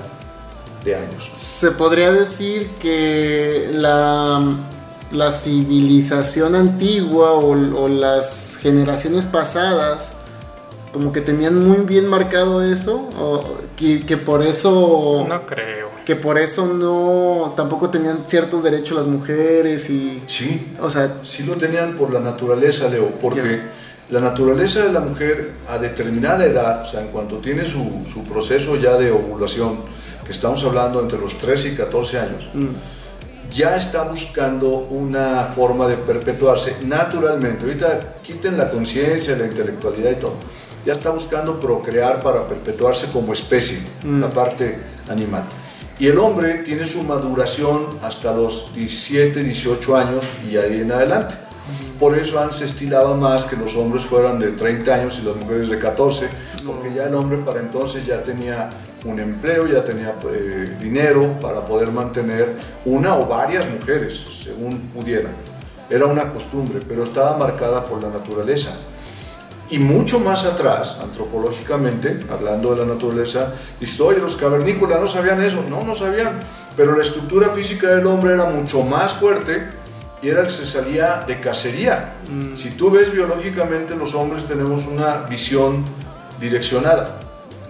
de 0.84 0.94
años. 0.96 1.30
Se 1.34 1.72
podría 1.72 2.10
decir 2.12 2.70
que 2.80 3.70
la, 3.74 4.58
la 5.10 5.32
civilización 5.32 6.54
antigua 6.54 7.32
o, 7.32 7.50
o 7.50 7.88
las 7.88 8.58
generaciones 8.60 9.24
pasadas 9.26 10.12
como 10.92 11.12
que 11.12 11.20
tenían 11.20 11.62
muy 11.62 11.84
bien 11.84 12.06
marcado 12.08 12.62
eso, 12.62 13.10
o 13.20 13.58
que, 13.76 14.06
que 14.06 14.16
por 14.16 14.42
eso 14.42 15.26
No 15.28 15.44
creo. 15.44 15.90
que 16.06 16.16
por 16.16 16.38
eso 16.38 16.64
no 16.66 17.52
tampoco 17.54 17.90
tenían 17.90 18.20
ciertos 18.24 18.62
derechos 18.62 18.96
las 18.96 19.06
mujeres 19.06 19.90
y 19.90 20.22
Sí, 20.26 20.72
o 20.80 20.88
sea, 20.88 21.18
Sí 21.22 21.42
lo 21.42 21.52
tenían 21.56 21.96
por 21.96 22.10
la 22.10 22.20
naturaleza, 22.20 22.88
Leo, 22.88 23.10
porque 23.20 23.60
la 24.10 24.20
naturaleza 24.20 24.84
de 24.84 24.92
la 24.92 25.00
mujer 25.00 25.52
a 25.68 25.78
determinada 25.78 26.44
edad, 26.44 26.82
o 26.82 26.86
sea, 26.86 27.00
en 27.00 27.08
cuanto 27.08 27.36
tiene 27.38 27.64
su, 27.64 28.02
su 28.12 28.22
proceso 28.24 28.76
ya 28.76 28.96
de 28.96 29.10
ovulación, 29.10 29.78
que 30.24 30.32
estamos 30.32 30.62
hablando 30.64 31.00
entre 31.00 31.18
los 31.18 31.36
13 31.38 31.70
y 31.70 31.74
14 31.76 32.18
años, 32.18 32.48
mm, 32.54 32.66
ya 33.52 33.76
está 33.76 34.02
buscando 34.02 34.68
una 34.68 35.44
forma 35.44 35.86
de 35.86 35.96
perpetuarse 35.96 36.78
naturalmente. 36.84 37.64
Ahorita 37.64 38.16
quiten 38.22 38.58
la 38.58 38.70
conciencia, 38.70 39.36
la 39.36 39.46
intelectualidad 39.46 40.10
y 40.12 40.16
todo. 40.16 40.34
Ya 40.84 40.92
está 40.92 41.10
buscando 41.10 41.58
procrear 41.60 42.20
para 42.20 42.46
perpetuarse 42.46 43.08
como 43.12 43.32
especie, 43.32 43.78
Mm. 44.04 44.20
la 44.20 44.30
parte 44.30 44.78
animal. 45.08 45.44
Y 45.98 46.08
el 46.08 46.18
hombre 46.18 46.62
tiene 46.64 46.86
su 46.86 47.02
maduración 47.04 47.98
hasta 48.02 48.32
los 48.32 48.72
17, 48.74 49.42
18 49.42 49.96
años 49.96 50.24
y 50.48 50.56
ahí 50.56 50.82
en 50.82 50.92
adelante. 50.92 51.45
Por 51.98 52.16
eso 52.16 52.38
antes 52.38 52.60
estilaba 52.60 53.16
más 53.16 53.44
que 53.46 53.56
los 53.56 53.74
hombres 53.76 54.04
fueran 54.04 54.38
de 54.38 54.52
30 54.52 54.94
años 54.94 55.18
y 55.20 55.26
las 55.26 55.36
mujeres 55.36 55.68
de 55.68 55.78
14, 55.78 56.28
porque 56.66 56.92
ya 56.94 57.04
el 57.04 57.14
hombre 57.14 57.38
para 57.38 57.60
entonces 57.60 58.04
ya 58.04 58.22
tenía 58.22 58.68
un 59.04 59.18
empleo, 59.18 59.66
ya 59.66 59.84
tenía 59.84 60.14
eh, 60.32 60.76
dinero 60.80 61.38
para 61.40 61.64
poder 61.64 61.90
mantener 61.90 62.56
una 62.84 63.16
o 63.16 63.26
varias 63.26 63.68
mujeres, 63.68 64.24
según 64.44 64.78
pudiera. 64.94 65.30
Era 65.88 66.06
una 66.06 66.24
costumbre, 66.30 66.80
pero 66.86 67.04
estaba 67.04 67.36
marcada 67.38 67.84
por 67.84 68.02
la 68.02 68.10
naturaleza. 68.10 68.72
Y 69.68 69.78
mucho 69.78 70.20
más 70.20 70.44
atrás, 70.44 70.98
antropológicamente, 71.02 72.20
hablando 72.30 72.74
de 72.74 72.84
la 72.84 72.94
naturaleza, 72.94 73.54
dice, 73.80 74.04
los 74.20 74.36
cavernícolas 74.36 75.00
no 75.00 75.08
sabían 75.08 75.42
eso. 75.42 75.64
No, 75.68 75.82
no 75.82 75.96
sabían. 75.96 76.38
Pero 76.76 76.96
la 76.96 77.02
estructura 77.02 77.50
física 77.50 77.88
del 77.88 78.06
hombre 78.06 78.34
era 78.34 78.44
mucho 78.44 78.82
más 78.82 79.14
fuerte 79.14 79.85
y 80.22 80.28
era 80.28 80.40
el 80.40 80.46
que 80.46 80.52
se 80.52 80.66
salía 80.66 81.24
de 81.26 81.40
cacería. 81.40 82.14
Si 82.54 82.70
tú 82.70 82.90
ves 82.90 83.12
biológicamente, 83.12 83.94
los 83.94 84.14
hombres 84.14 84.44
tenemos 84.46 84.86
una 84.86 85.18
visión 85.28 85.84
direccionada. 86.40 87.18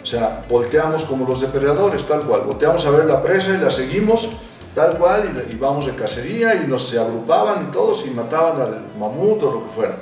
O 0.02 0.06
sea, 0.06 0.44
volteamos 0.48 1.04
como 1.04 1.26
los 1.26 1.40
depredadores, 1.40 2.06
tal 2.06 2.20
cual. 2.22 2.42
Volteamos 2.42 2.84
a 2.86 2.90
ver 2.90 3.06
la 3.06 3.22
presa 3.22 3.54
y 3.54 3.58
la 3.58 3.70
seguimos, 3.70 4.28
tal 4.74 4.96
cual, 4.96 5.46
y, 5.50 5.54
y 5.54 5.58
vamos 5.58 5.86
de 5.86 5.96
cacería 5.96 6.54
y 6.54 6.68
nos 6.68 6.88
se 6.88 6.98
agrupaban 6.98 7.66
y 7.68 7.72
todos 7.72 8.06
y 8.06 8.10
mataban 8.10 8.60
al 8.60 8.84
mamut 8.98 9.42
o 9.42 9.50
lo 9.50 9.64
que 9.64 9.74
fuera. 9.74 9.96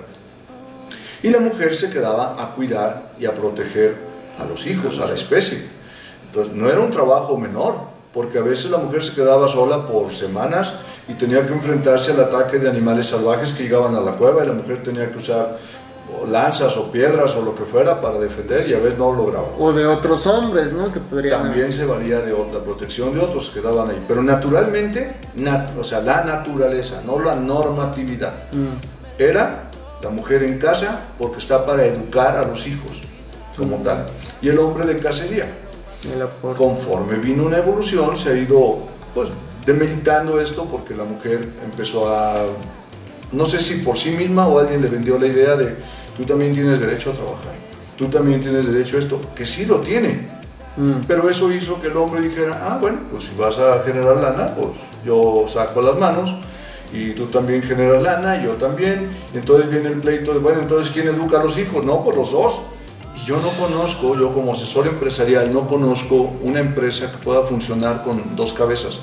Y 1.22 1.30
la 1.30 1.40
mujer 1.40 1.74
se 1.74 1.90
quedaba 1.90 2.36
a 2.38 2.54
cuidar 2.54 3.12
y 3.18 3.24
a 3.24 3.32
proteger 3.32 3.96
a 4.38 4.44
los 4.44 4.66
hijos, 4.66 4.98
a 4.98 5.06
la 5.06 5.14
especie. 5.14 5.66
Entonces 6.26 6.54
no 6.54 6.68
era 6.68 6.80
un 6.80 6.90
trabajo 6.90 7.38
menor, 7.38 7.76
porque 8.12 8.38
a 8.38 8.42
veces 8.42 8.70
la 8.70 8.78
mujer 8.78 9.04
se 9.04 9.14
quedaba 9.14 9.48
sola 9.48 9.86
por 9.86 10.12
semanas 10.12 10.74
y 11.08 11.14
tenía 11.14 11.46
que 11.46 11.52
enfrentarse 11.52 12.12
al 12.12 12.20
ataque 12.20 12.58
de 12.58 12.68
animales 12.68 13.08
salvajes 13.08 13.52
que 13.52 13.64
llegaban 13.64 13.94
a 13.94 14.00
la 14.00 14.12
cueva 14.12 14.42
y 14.44 14.46
la 14.46 14.52
mujer 14.54 14.82
tenía 14.82 15.10
que 15.10 15.18
usar 15.18 15.56
lanzas 16.28 16.76
o 16.76 16.90
piedras 16.92 17.34
o 17.34 17.42
lo 17.42 17.54
que 17.54 17.64
fuera 17.64 18.00
para 18.00 18.18
defender 18.18 18.68
y 18.68 18.74
a 18.74 18.78
veces 18.78 18.98
no 18.98 19.10
lo 19.12 19.18
lograba. 19.24 19.48
o 19.58 19.72
de 19.72 19.84
otros 19.86 20.26
hombres, 20.26 20.72
¿no? 20.72 20.90
Que 20.92 21.00
podrían 21.00 21.42
También 21.42 21.72
se 21.72 21.84
valía 21.84 22.20
de 22.20 22.32
la 22.32 22.60
protección 22.60 23.12
de 23.14 23.20
otros 23.20 23.50
que 23.50 23.60
quedaban 23.60 23.90
ahí. 23.90 24.02
Pero 24.06 24.22
naturalmente, 24.22 25.14
nat- 25.36 25.76
o 25.78 25.84
sea, 25.84 26.00
la 26.00 26.24
naturaleza, 26.24 27.02
no 27.04 27.18
la 27.18 27.34
normatividad. 27.34 28.32
Mm, 28.52 29.20
Era 29.20 29.70
la 30.02 30.10
mujer 30.10 30.42
en 30.44 30.58
casa 30.58 31.00
porque 31.18 31.38
está 31.38 31.64
para 31.66 31.84
educar 31.84 32.36
a 32.36 32.44
los 32.46 32.66
hijos, 32.66 32.92
como 33.56 33.76
tal. 33.82 34.06
Y 34.40 34.48
el 34.48 34.58
hombre 34.58 34.86
de 34.86 34.98
cacería. 34.98 35.46
Conforme 36.56 37.16
vino 37.16 37.44
una 37.44 37.58
evolución, 37.58 38.16
se 38.16 38.30
ha 38.30 38.34
ido 38.34 38.78
pues, 39.14 39.28
demeritando 39.66 40.40
esto 40.40 40.64
porque 40.64 40.94
la 40.94 41.04
mujer 41.04 41.46
empezó 41.64 42.14
a, 42.14 42.44
no 43.32 43.46
sé 43.46 43.60
si 43.60 43.76
por 43.76 43.96
sí 43.96 44.10
misma 44.10 44.46
o 44.46 44.58
alguien 44.58 44.82
le 44.82 44.88
vendió 44.88 45.18
la 45.18 45.26
idea 45.26 45.56
de, 45.56 45.76
tú 46.16 46.24
también 46.24 46.54
tienes 46.54 46.80
derecho 46.80 47.10
a 47.10 47.14
trabajar, 47.14 47.54
tú 47.96 48.06
también 48.06 48.40
tienes 48.40 48.66
derecho 48.66 48.96
a 48.96 49.00
esto, 49.00 49.20
que 49.34 49.46
sí 49.46 49.66
lo 49.66 49.78
tiene. 49.78 50.34
Mm, 50.76 51.04
Pero 51.06 51.28
eso 51.30 51.52
hizo 51.52 51.80
que 51.80 51.86
el 51.86 51.96
hombre 51.96 52.20
dijera, 52.20 52.60
ah, 52.68 52.78
bueno, 52.80 52.98
pues 53.10 53.24
si 53.24 53.30
vas 53.38 53.58
a 53.58 53.82
generar 53.84 54.16
lana, 54.16 54.54
pues 54.54 54.68
yo 55.04 55.46
saco 55.48 55.80
las 55.80 55.96
manos 55.96 56.30
y 56.92 57.10
tú 57.10 57.26
también 57.26 57.62
generas 57.62 58.02
lana, 58.02 58.42
yo 58.42 58.52
también. 58.52 59.08
Y 59.32 59.38
entonces 59.38 59.70
viene 59.70 59.88
el 59.90 60.00
pleito 60.00 60.32
de, 60.32 60.40
bueno, 60.40 60.62
entonces 60.62 60.92
¿quién 60.92 61.08
educa 61.08 61.40
a 61.40 61.44
los 61.44 61.56
hijos? 61.58 61.84
No, 61.84 62.02
pues 62.04 62.16
los 62.16 62.32
dos. 62.32 62.60
Y 63.16 63.24
yo 63.24 63.36
no 63.36 63.48
conozco, 63.50 64.16
yo 64.16 64.32
como 64.32 64.52
asesor 64.52 64.88
empresarial, 64.88 65.52
no 65.52 65.68
conozco 65.68 66.32
una 66.42 66.60
empresa 66.60 67.10
que 67.10 67.18
pueda 67.18 67.42
funcionar 67.42 68.02
con 68.02 68.34
dos 68.34 68.52
cabezas. 68.52 69.00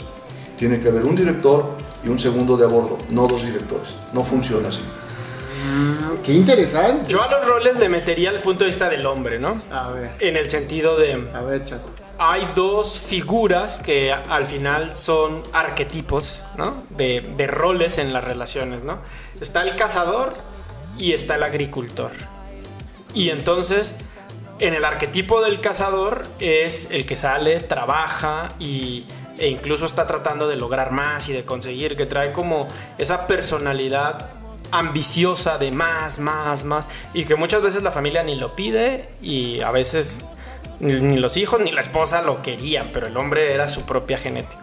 Tiene 0.61 0.79
que 0.79 0.89
haber 0.89 1.05
un 1.05 1.15
director 1.15 1.75
y 2.03 2.07
un 2.07 2.19
segundo 2.19 2.55
de 2.55 2.65
a 2.65 2.67
bordo, 2.67 2.99
no 3.09 3.25
dos 3.25 3.43
directores. 3.43 3.95
No 4.13 4.23
funciona 4.23 4.67
así. 4.67 4.83
Mm, 5.65 6.21
qué 6.23 6.33
interesante. 6.33 7.11
Yo 7.11 7.23
a 7.23 7.31
los 7.31 7.47
roles 7.47 7.79
le 7.79 7.89
metería 7.89 8.29
el 8.29 8.43
punto 8.43 8.63
de 8.63 8.67
vista 8.69 8.87
del 8.87 9.03
hombre, 9.07 9.39
¿no? 9.39 9.59
A 9.71 9.89
ver, 9.89 10.11
En 10.19 10.37
el 10.37 10.51
sentido 10.51 10.97
de... 10.97 11.13
a 11.33 11.41
ver, 11.41 11.65
chato. 11.65 11.89
hay 12.19 12.47
dos 12.53 12.99
figuras 12.99 13.79
que 13.79 14.13
al 14.13 14.45
final 14.45 14.95
son 14.95 15.41
arquetipos, 15.51 16.43
¿no? 16.55 16.83
De, 16.91 17.21
de 17.35 17.47
roles 17.47 17.97
en 17.97 18.13
las 18.13 18.23
relaciones, 18.23 18.83
¿no? 18.83 18.99
Está 19.41 19.63
el 19.63 19.75
cazador 19.75 20.31
y 20.95 21.13
está 21.13 21.37
el 21.37 21.43
agricultor. 21.43 22.11
Y 23.15 23.31
entonces, 23.31 23.95
en 24.59 24.75
el 24.75 24.85
arquetipo 24.85 25.41
del 25.41 25.59
cazador 25.59 26.23
es 26.37 26.91
el 26.91 27.07
que 27.07 27.15
sale, 27.15 27.61
trabaja 27.61 28.49
y, 28.59 29.07
e 29.41 29.47
incluso 29.47 29.85
está 29.85 30.05
tratando 30.05 30.47
de 30.47 30.55
lograr 30.55 30.91
más 30.91 31.27
y 31.27 31.33
de 31.33 31.43
conseguir, 31.43 31.97
que 31.97 32.05
trae 32.05 32.31
como 32.31 32.67
esa 32.99 33.25
personalidad 33.25 34.29
ambiciosa 34.69 35.57
de 35.57 35.71
más, 35.71 36.19
más, 36.19 36.63
más, 36.63 36.87
y 37.15 37.25
que 37.25 37.33
muchas 37.33 37.63
veces 37.63 37.81
la 37.81 37.91
familia 37.91 38.21
ni 38.21 38.35
lo 38.35 38.55
pide 38.55 39.09
y 39.19 39.61
a 39.61 39.71
veces 39.71 40.19
ni, 40.79 41.17
los 41.17 41.37
hijos 41.37 41.59
ni 41.59 41.71
la 41.71 41.81
esposa 41.81 42.21
lo 42.21 42.43
querían, 42.43 42.91
pero 42.93 43.07
el 43.07 43.17
hombre 43.17 43.51
era 43.51 43.67
su 43.67 43.81
propia 43.81 44.19
genética. 44.19 44.61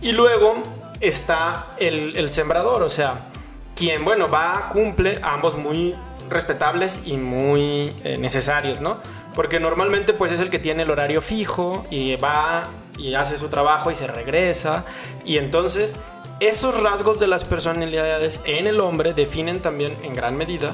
Y 0.00 0.12
luego 0.12 0.62
está 1.00 1.74
el, 1.76 2.16
el 2.16 2.32
sembrador, 2.32 2.82
o 2.82 2.88
sea, 2.88 3.26
quien, 3.74 4.02
bueno, 4.02 4.30
va, 4.30 4.70
cumple, 4.72 5.18
ambos 5.22 5.58
muy 5.58 5.94
respetables 6.30 7.02
y 7.04 7.18
muy 7.18 7.92
eh, 8.02 8.16
necesarios, 8.18 8.80
¿no? 8.80 8.98
Porque 9.34 9.60
normalmente 9.60 10.14
pues 10.14 10.32
es 10.32 10.40
el 10.40 10.48
que 10.48 10.58
tiene 10.58 10.84
el 10.84 10.90
horario 10.90 11.20
fijo 11.20 11.86
y 11.90 12.16
va 12.16 12.64
y 12.98 13.14
hace 13.14 13.38
su 13.38 13.48
trabajo 13.48 13.90
y 13.90 13.94
se 13.94 14.06
regresa. 14.06 14.84
Y 15.24 15.38
entonces 15.38 15.96
esos 16.40 16.82
rasgos 16.82 17.18
de 17.18 17.26
las 17.26 17.44
personalidades 17.44 18.40
en 18.44 18.66
el 18.66 18.80
hombre 18.80 19.14
definen 19.14 19.60
también 19.60 19.96
en 20.02 20.14
gran 20.14 20.36
medida 20.36 20.72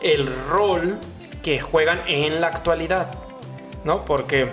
el 0.00 0.26
rol 0.48 0.98
que 1.42 1.60
juegan 1.60 2.02
en 2.08 2.40
la 2.40 2.48
actualidad, 2.48 3.12
¿no? 3.84 4.02
Porque 4.02 4.48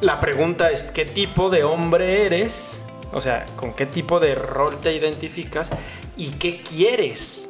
la 0.00 0.20
pregunta 0.20 0.70
es 0.70 0.84
qué 0.84 1.04
tipo 1.04 1.50
de 1.50 1.64
hombre 1.64 2.26
eres, 2.26 2.82
o 3.12 3.20
sea, 3.20 3.46
con 3.56 3.72
qué 3.74 3.86
tipo 3.86 4.20
de 4.20 4.34
rol 4.34 4.78
te 4.80 4.92
identificas 4.92 5.70
y 6.16 6.30
qué 6.32 6.62
quieres, 6.62 7.48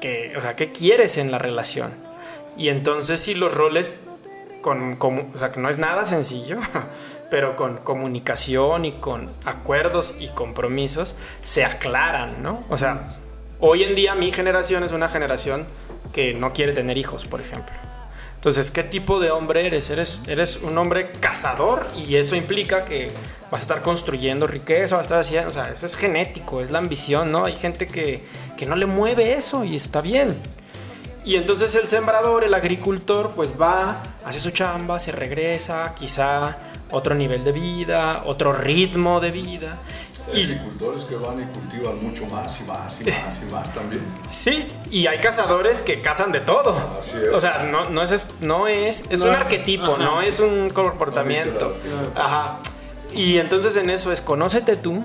que, 0.00 0.34
o 0.36 0.40
sea, 0.42 0.54
qué 0.56 0.72
quieres 0.72 1.16
en 1.16 1.30
la 1.30 1.38
relación. 1.38 1.92
Y 2.56 2.68
entonces 2.68 3.20
si 3.20 3.34
los 3.34 3.52
roles, 3.54 3.98
con, 4.62 4.96
con- 4.96 5.30
o 5.34 5.38
sea, 5.38 5.50
que 5.50 5.60
no 5.60 5.68
es 5.68 5.78
nada 5.78 6.06
sencillo, 6.06 6.58
pero 7.30 7.56
con 7.56 7.78
comunicación 7.78 8.84
y 8.84 8.92
con 8.92 9.30
acuerdos 9.44 10.14
y 10.18 10.28
compromisos 10.28 11.16
se 11.42 11.64
aclaran, 11.64 12.42
¿no? 12.42 12.64
O 12.68 12.78
sea, 12.78 13.02
hoy 13.60 13.82
en 13.82 13.94
día 13.94 14.14
mi 14.14 14.32
generación 14.32 14.84
es 14.84 14.92
una 14.92 15.08
generación 15.08 15.66
que 16.12 16.34
no 16.34 16.52
quiere 16.52 16.72
tener 16.72 16.96
hijos, 16.98 17.24
por 17.24 17.40
ejemplo. 17.40 17.74
Entonces, 18.36 18.70
¿qué 18.70 18.84
tipo 18.84 19.18
de 19.18 19.30
hombre 19.30 19.66
eres? 19.66 19.90
Eres, 19.90 20.20
eres 20.28 20.58
un 20.62 20.78
hombre 20.78 21.10
cazador 21.10 21.86
y 21.96 22.16
eso 22.16 22.36
implica 22.36 22.84
que 22.84 23.08
vas 23.50 23.62
a 23.62 23.64
estar 23.64 23.82
construyendo 23.82 24.46
riqueza, 24.46 24.96
vas 24.96 25.04
a 25.04 25.06
estar 25.06 25.20
haciendo, 25.20 25.50
o 25.50 25.52
sea, 25.52 25.70
eso 25.72 25.84
es 25.84 25.96
genético, 25.96 26.60
es 26.60 26.70
la 26.70 26.78
ambición, 26.78 27.32
¿no? 27.32 27.44
Hay 27.44 27.54
gente 27.54 27.88
que, 27.88 28.22
que 28.56 28.66
no 28.66 28.76
le 28.76 28.86
mueve 28.86 29.32
eso 29.32 29.64
y 29.64 29.74
está 29.74 30.00
bien. 30.00 30.38
Y 31.24 31.34
entonces 31.34 31.74
el 31.74 31.88
sembrador, 31.88 32.44
el 32.44 32.54
agricultor, 32.54 33.32
pues 33.34 33.60
va, 33.60 34.00
hace 34.24 34.38
su 34.38 34.52
chamba, 34.52 35.00
se 35.00 35.10
regresa, 35.10 35.92
quizá 35.98 36.56
otro 36.90 37.14
nivel 37.14 37.44
de 37.44 37.52
vida, 37.52 38.22
otro 38.26 38.52
ritmo 38.52 39.20
de 39.20 39.30
vida. 39.30 39.78
Hay 40.32 40.40
Y 40.40 40.44
agricultores 40.44 41.04
que 41.04 41.14
van 41.16 41.40
y 41.40 41.44
cultivan 41.46 42.02
mucho 42.02 42.26
más 42.26 42.60
y 42.60 42.64
más 42.64 43.00
y 43.00 43.04
más 43.04 43.40
y 43.42 43.52
más 43.52 43.72
también. 43.74 44.02
sí, 44.26 44.66
y 44.90 45.06
hay 45.06 45.18
cazadores 45.18 45.82
que 45.82 46.00
cazan 46.02 46.32
de 46.32 46.40
todo. 46.40 46.76
Así 46.98 47.16
es. 47.16 47.28
O 47.32 47.40
sea, 47.40 47.62
no, 47.70 47.88
no 47.90 48.02
es, 48.02 48.26
no 48.40 48.66
es, 48.66 49.04
es 49.08 49.20
No, 49.20 49.26
un 49.28 49.34
arquetipo, 49.36 49.92
ajá. 49.94 50.02
no 50.02 50.22
es 50.22 50.40
un 50.40 50.70
comportamiento. 50.70 51.74
Ajá. 52.16 52.58
Y 53.14 53.38
entonces 53.38 53.76
en 53.76 53.88
eso 53.88 54.10
es 54.10 54.20
conócete 54.20 54.76
tú, 54.76 55.02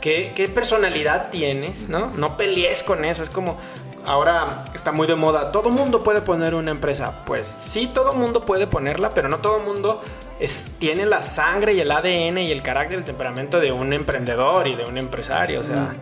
qué, 0.00 0.32
qué 0.34 0.48
personalidad 0.48 1.28
tienes, 1.30 1.88
¿no? 1.90 2.10
No 2.16 2.36
pelees 2.38 2.82
con 2.82 3.04
eso, 3.04 3.22
es 3.22 3.28
como 3.30 3.58
ahora 4.06 4.64
está 4.74 4.92
muy 4.92 5.06
de 5.06 5.14
moda, 5.14 5.52
todo 5.52 5.68
mundo 5.68 6.02
puede 6.02 6.22
poner 6.22 6.54
una 6.54 6.70
empresa. 6.70 7.22
Pues 7.26 7.46
sí, 7.46 7.90
todo 7.92 8.14
mundo 8.14 8.46
puede 8.46 8.66
ponerla, 8.66 9.10
pero 9.10 9.28
no 9.28 9.38
todo 9.40 9.60
mundo 9.60 10.00
es, 10.40 10.66
tiene 10.78 11.06
la 11.06 11.22
sangre 11.22 11.72
y 11.72 11.80
el 11.80 11.90
ADN 11.90 12.38
y 12.38 12.52
el 12.52 12.62
carácter, 12.62 12.98
el 12.98 13.04
temperamento 13.04 13.60
de 13.60 13.72
un 13.72 13.92
emprendedor 13.92 14.68
y 14.68 14.74
de 14.74 14.84
un 14.84 14.98
empresario, 14.98 15.60
o 15.60 15.64
sea, 15.64 15.96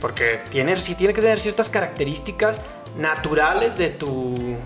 porque 0.00 0.40
tiene, 0.50 0.78
sí 0.80 0.94
tiene 0.94 1.14
que 1.14 1.20
tener 1.20 1.40
ciertas 1.40 1.68
características 1.68 2.60
naturales 2.96 3.76
de 3.76 3.90
tu 3.90 4.56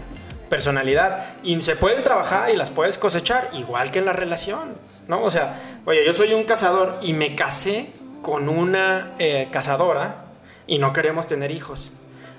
personalidad 0.49 1.35
y 1.43 1.61
se 1.63 1.77
pueden 1.77 2.03
trabajar 2.03 2.51
y 2.51 2.57
las 2.57 2.71
puedes 2.71 2.99
cosechar 2.99 3.49
igual 3.55 3.91
que 3.91 4.01
en 4.01 4.05
la 4.05 4.13
relación, 4.13 4.75
¿no? 5.09 5.23
O 5.23 5.31
sea, 5.31 5.79
oye, 5.87 6.05
yo 6.05 6.13
soy 6.13 6.35
un 6.35 6.45
cazador 6.45 6.99
y 7.01 7.15
me 7.15 7.35
casé 7.35 7.91
con 8.21 8.49
una 8.49 9.13
eh, 9.19 9.49
cazadora 9.51 10.27
y 10.67 10.79
no 10.79 10.93
queremos 10.93 11.27
tener 11.27 11.51
hijos. 11.51 11.91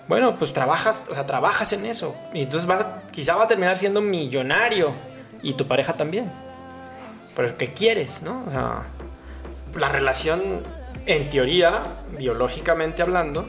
Bueno, 0.07 0.37
pues 0.37 0.53
trabajas, 0.53 1.01
o 1.09 1.13
sea, 1.13 1.25
trabajas 1.25 1.73
en 1.73 1.85
eso 1.85 2.15
y 2.33 2.43
entonces 2.43 2.67
vas, 2.67 2.85
quizá 3.11 3.35
va 3.35 3.45
a 3.45 3.47
terminar 3.47 3.77
siendo 3.77 4.01
millonario 4.01 4.91
y 5.41 5.53
tu 5.53 5.65
pareja 5.65 5.93
también. 5.93 6.31
Pero 7.35 7.57
¿qué 7.57 7.73
quieres, 7.73 8.21
no? 8.21 8.43
O 8.47 8.51
sea, 8.51 8.83
la 9.75 9.89
relación, 9.89 10.41
en 11.05 11.29
teoría, 11.29 12.03
biológicamente 12.17 13.01
hablando, 13.01 13.47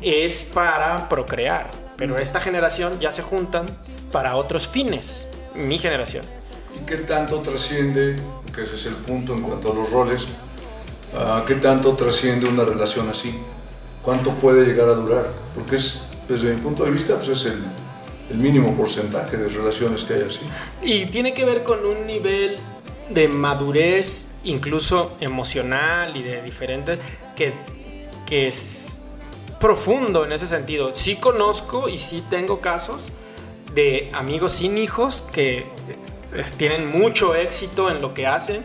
es 0.00 0.50
para 0.54 1.08
procrear. 1.08 1.70
Pero 1.96 2.18
esta 2.18 2.40
generación 2.40 3.00
ya 3.00 3.10
se 3.10 3.22
juntan 3.22 3.66
para 4.12 4.36
otros 4.36 4.68
fines. 4.68 5.26
Mi 5.54 5.78
generación. 5.78 6.24
¿Y 6.76 6.84
qué 6.84 6.98
tanto 6.98 7.38
trasciende, 7.38 8.16
que 8.54 8.62
ese 8.62 8.76
es 8.76 8.86
el 8.86 8.94
punto 8.94 9.32
en 9.34 9.42
cuanto 9.42 9.72
a 9.72 9.74
los 9.74 9.90
roles, 9.90 10.26
ah, 11.14 11.42
qué 11.46 11.54
tanto 11.54 11.94
trasciende 11.94 12.46
una 12.46 12.64
relación 12.64 13.08
así? 13.08 13.34
¿Cuánto 14.02 14.34
puede 14.34 14.66
llegar 14.66 14.88
a 14.88 14.94
durar? 14.94 15.32
Porque 15.54 15.76
es, 15.76 16.06
desde 16.28 16.52
mi 16.54 16.60
punto 16.60 16.84
de 16.84 16.90
vista, 16.90 17.16
pues 17.16 17.28
es 17.28 17.46
el, 17.46 17.64
el 18.30 18.38
mínimo 18.38 18.76
porcentaje 18.76 19.36
de 19.36 19.48
relaciones 19.48 20.04
que 20.04 20.14
hay 20.14 20.22
así. 20.22 20.40
Y 20.82 21.06
tiene 21.06 21.32
que 21.32 21.44
ver 21.44 21.64
con 21.64 21.84
un 21.84 22.06
nivel 22.06 22.58
de 23.10 23.28
madurez, 23.28 24.34
incluso 24.44 25.16
emocional 25.20 26.16
y 26.16 26.22
de 26.22 26.42
diferente, 26.42 26.98
que, 27.36 27.54
que 28.26 28.46
es 28.48 29.00
profundo 29.60 30.24
en 30.24 30.32
ese 30.32 30.46
sentido. 30.46 30.92
Sí 30.92 31.16
conozco 31.16 31.88
y 31.88 31.98
sí 31.98 32.24
tengo 32.28 32.60
casos 32.60 33.08
de 33.74 34.10
amigos 34.12 34.52
sin 34.54 34.78
hijos 34.78 35.22
que 35.32 35.66
es- 36.34 36.54
tienen 36.54 36.86
mucho 36.90 37.34
éxito 37.34 37.90
en 37.90 38.00
lo 38.02 38.12
que 38.14 38.26
hacen, 38.26 38.64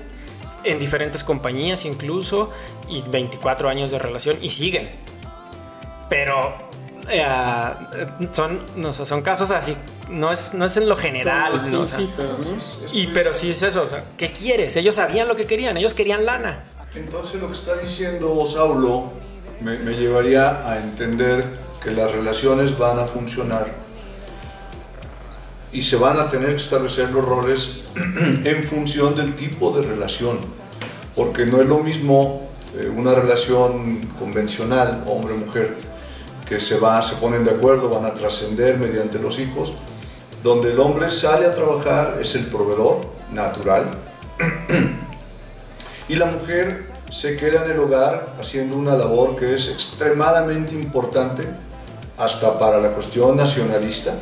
en 0.63 0.79
diferentes 0.79 1.23
compañías 1.23 1.85
incluso, 1.85 2.51
y 2.87 3.01
24 3.03 3.69
años 3.69 3.89
de 3.91 3.99
relación 3.99 4.37
y 4.41 4.49
siguen. 4.51 4.89
Pero 6.09 6.53
eh, 7.09 8.07
son, 8.31 8.61
no, 8.75 8.93
sé, 8.93 9.05
son 9.05 9.21
casos 9.21 9.51
así, 9.51 9.75
no 10.09 10.31
es, 10.31 10.53
no 10.53 10.65
es 10.65 10.77
en 10.77 10.87
lo 10.87 10.95
general. 10.95 11.53
Los 11.53 11.63
¿no? 11.63 11.79
O 11.81 11.87
sea, 11.87 11.99
pincitos, 11.99 12.47
¿no? 12.47 12.57
y 12.93 13.07
pero 13.07 13.33
sí 13.33 13.51
es 13.51 13.61
eso, 13.61 13.83
o 13.83 13.87
sea, 13.87 14.05
¿qué 14.17 14.31
quieres? 14.31 14.75
Ellos 14.75 14.95
sabían 14.95 15.27
lo 15.27 15.35
que 15.35 15.45
querían, 15.45 15.77
ellos 15.77 15.93
querían 15.93 16.25
lana. 16.25 16.63
Entonces 16.93 17.41
lo 17.41 17.47
que 17.47 17.53
está 17.53 17.75
diciendo 17.77 18.45
Saulo 18.45 19.11
me, 19.61 19.77
me 19.79 19.93
llevaría 19.93 20.69
a 20.69 20.77
entender 20.77 21.43
que 21.83 21.91
las 21.91 22.11
relaciones 22.11 22.77
van 22.77 22.99
a 22.99 23.05
funcionar 23.05 23.67
y 25.73 25.81
se 25.81 25.95
van 25.95 26.19
a 26.19 26.29
tener 26.29 26.49
que 26.49 26.57
establecer 26.57 27.11
los 27.11 27.25
roles 27.25 27.83
en 28.43 28.63
función 28.63 29.15
del 29.15 29.35
tipo 29.35 29.71
de 29.71 29.83
relación, 29.83 30.39
porque 31.15 31.45
no 31.45 31.61
es 31.61 31.67
lo 31.67 31.79
mismo 31.79 32.49
eh, 32.77 32.89
una 32.89 33.13
relación 33.13 34.01
convencional, 34.19 35.03
hombre-mujer, 35.07 35.75
que 36.51 36.59
se 36.59 36.81
va, 36.81 37.01
se 37.01 37.15
ponen 37.15 37.45
de 37.45 37.51
acuerdo, 37.51 37.87
van 37.87 38.05
a 38.05 38.13
trascender 38.13 38.77
mediante 38.77 39.17
los 39.17 39.39
hijos, 39.39 39.71
donde 40.43 40.73
el 40.73 40.79
hombre 40.81 41.09
sale 41.09 41.45
a 41.45 41.55
trabajar, 41.55 42.17
es 42.19 42.35
el 42.35 42.47
proveedor 42.47 42.99
natural, 43.31 43.85
y 46.09 46.15
la 46.17 46.25
mujer 46.25 46.83
se 47.09 47.37
queda 47.37 47.63
en 47.63 47.71
el 47.71 47.79
hogar 47.79 48.35
haciendo 48.37 48.75
una 48.75 48.97
labor 48.97 49.37
que 49.37 49.55
es 49.55 49.69
extremadamente 49.69 50.73
importante 50.73 51.47
hasta 52.17 52.59
para 52.59 52.81
la 52.81 52.89
cuestión 52.89 53.37
nacionalista, 53.37 54.13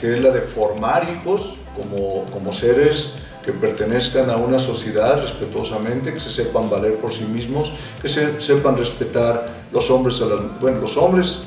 que 0.00 0.14
es 0.14 0.20
la 0.20 0.30
de 0.30 0.42
formar 0.42 1.10
hijos 1.10 1.54
como, 1.74 2.26
como 2.32 2.52
seres 2.52 3.14
que 3.44 3.52
pertenezcan 3.52 4.30
a 4.30 4.36
una 4.36 4.60
sociedad 4.60 5.20
respetuosamente, 5.20 6.12
que 6.12 6.20
se 6.20 6.30
sepan 6.30 6.70
valer 6.70 6.94
por 7.00 7.12
sí 7.12 7.24
mismos, 7.24 7.72
que 8.00 8.06
se 8.06 8.40
sepan 8.40 8.76
respetar 8.76 9.48
los 9.72 9.90
hombres 9.90 10.20
a 10.20 10.26
las 10.26 10.60
bueno, 10.60 10.80
los 10.80 10.96
hombres 10.96 11.42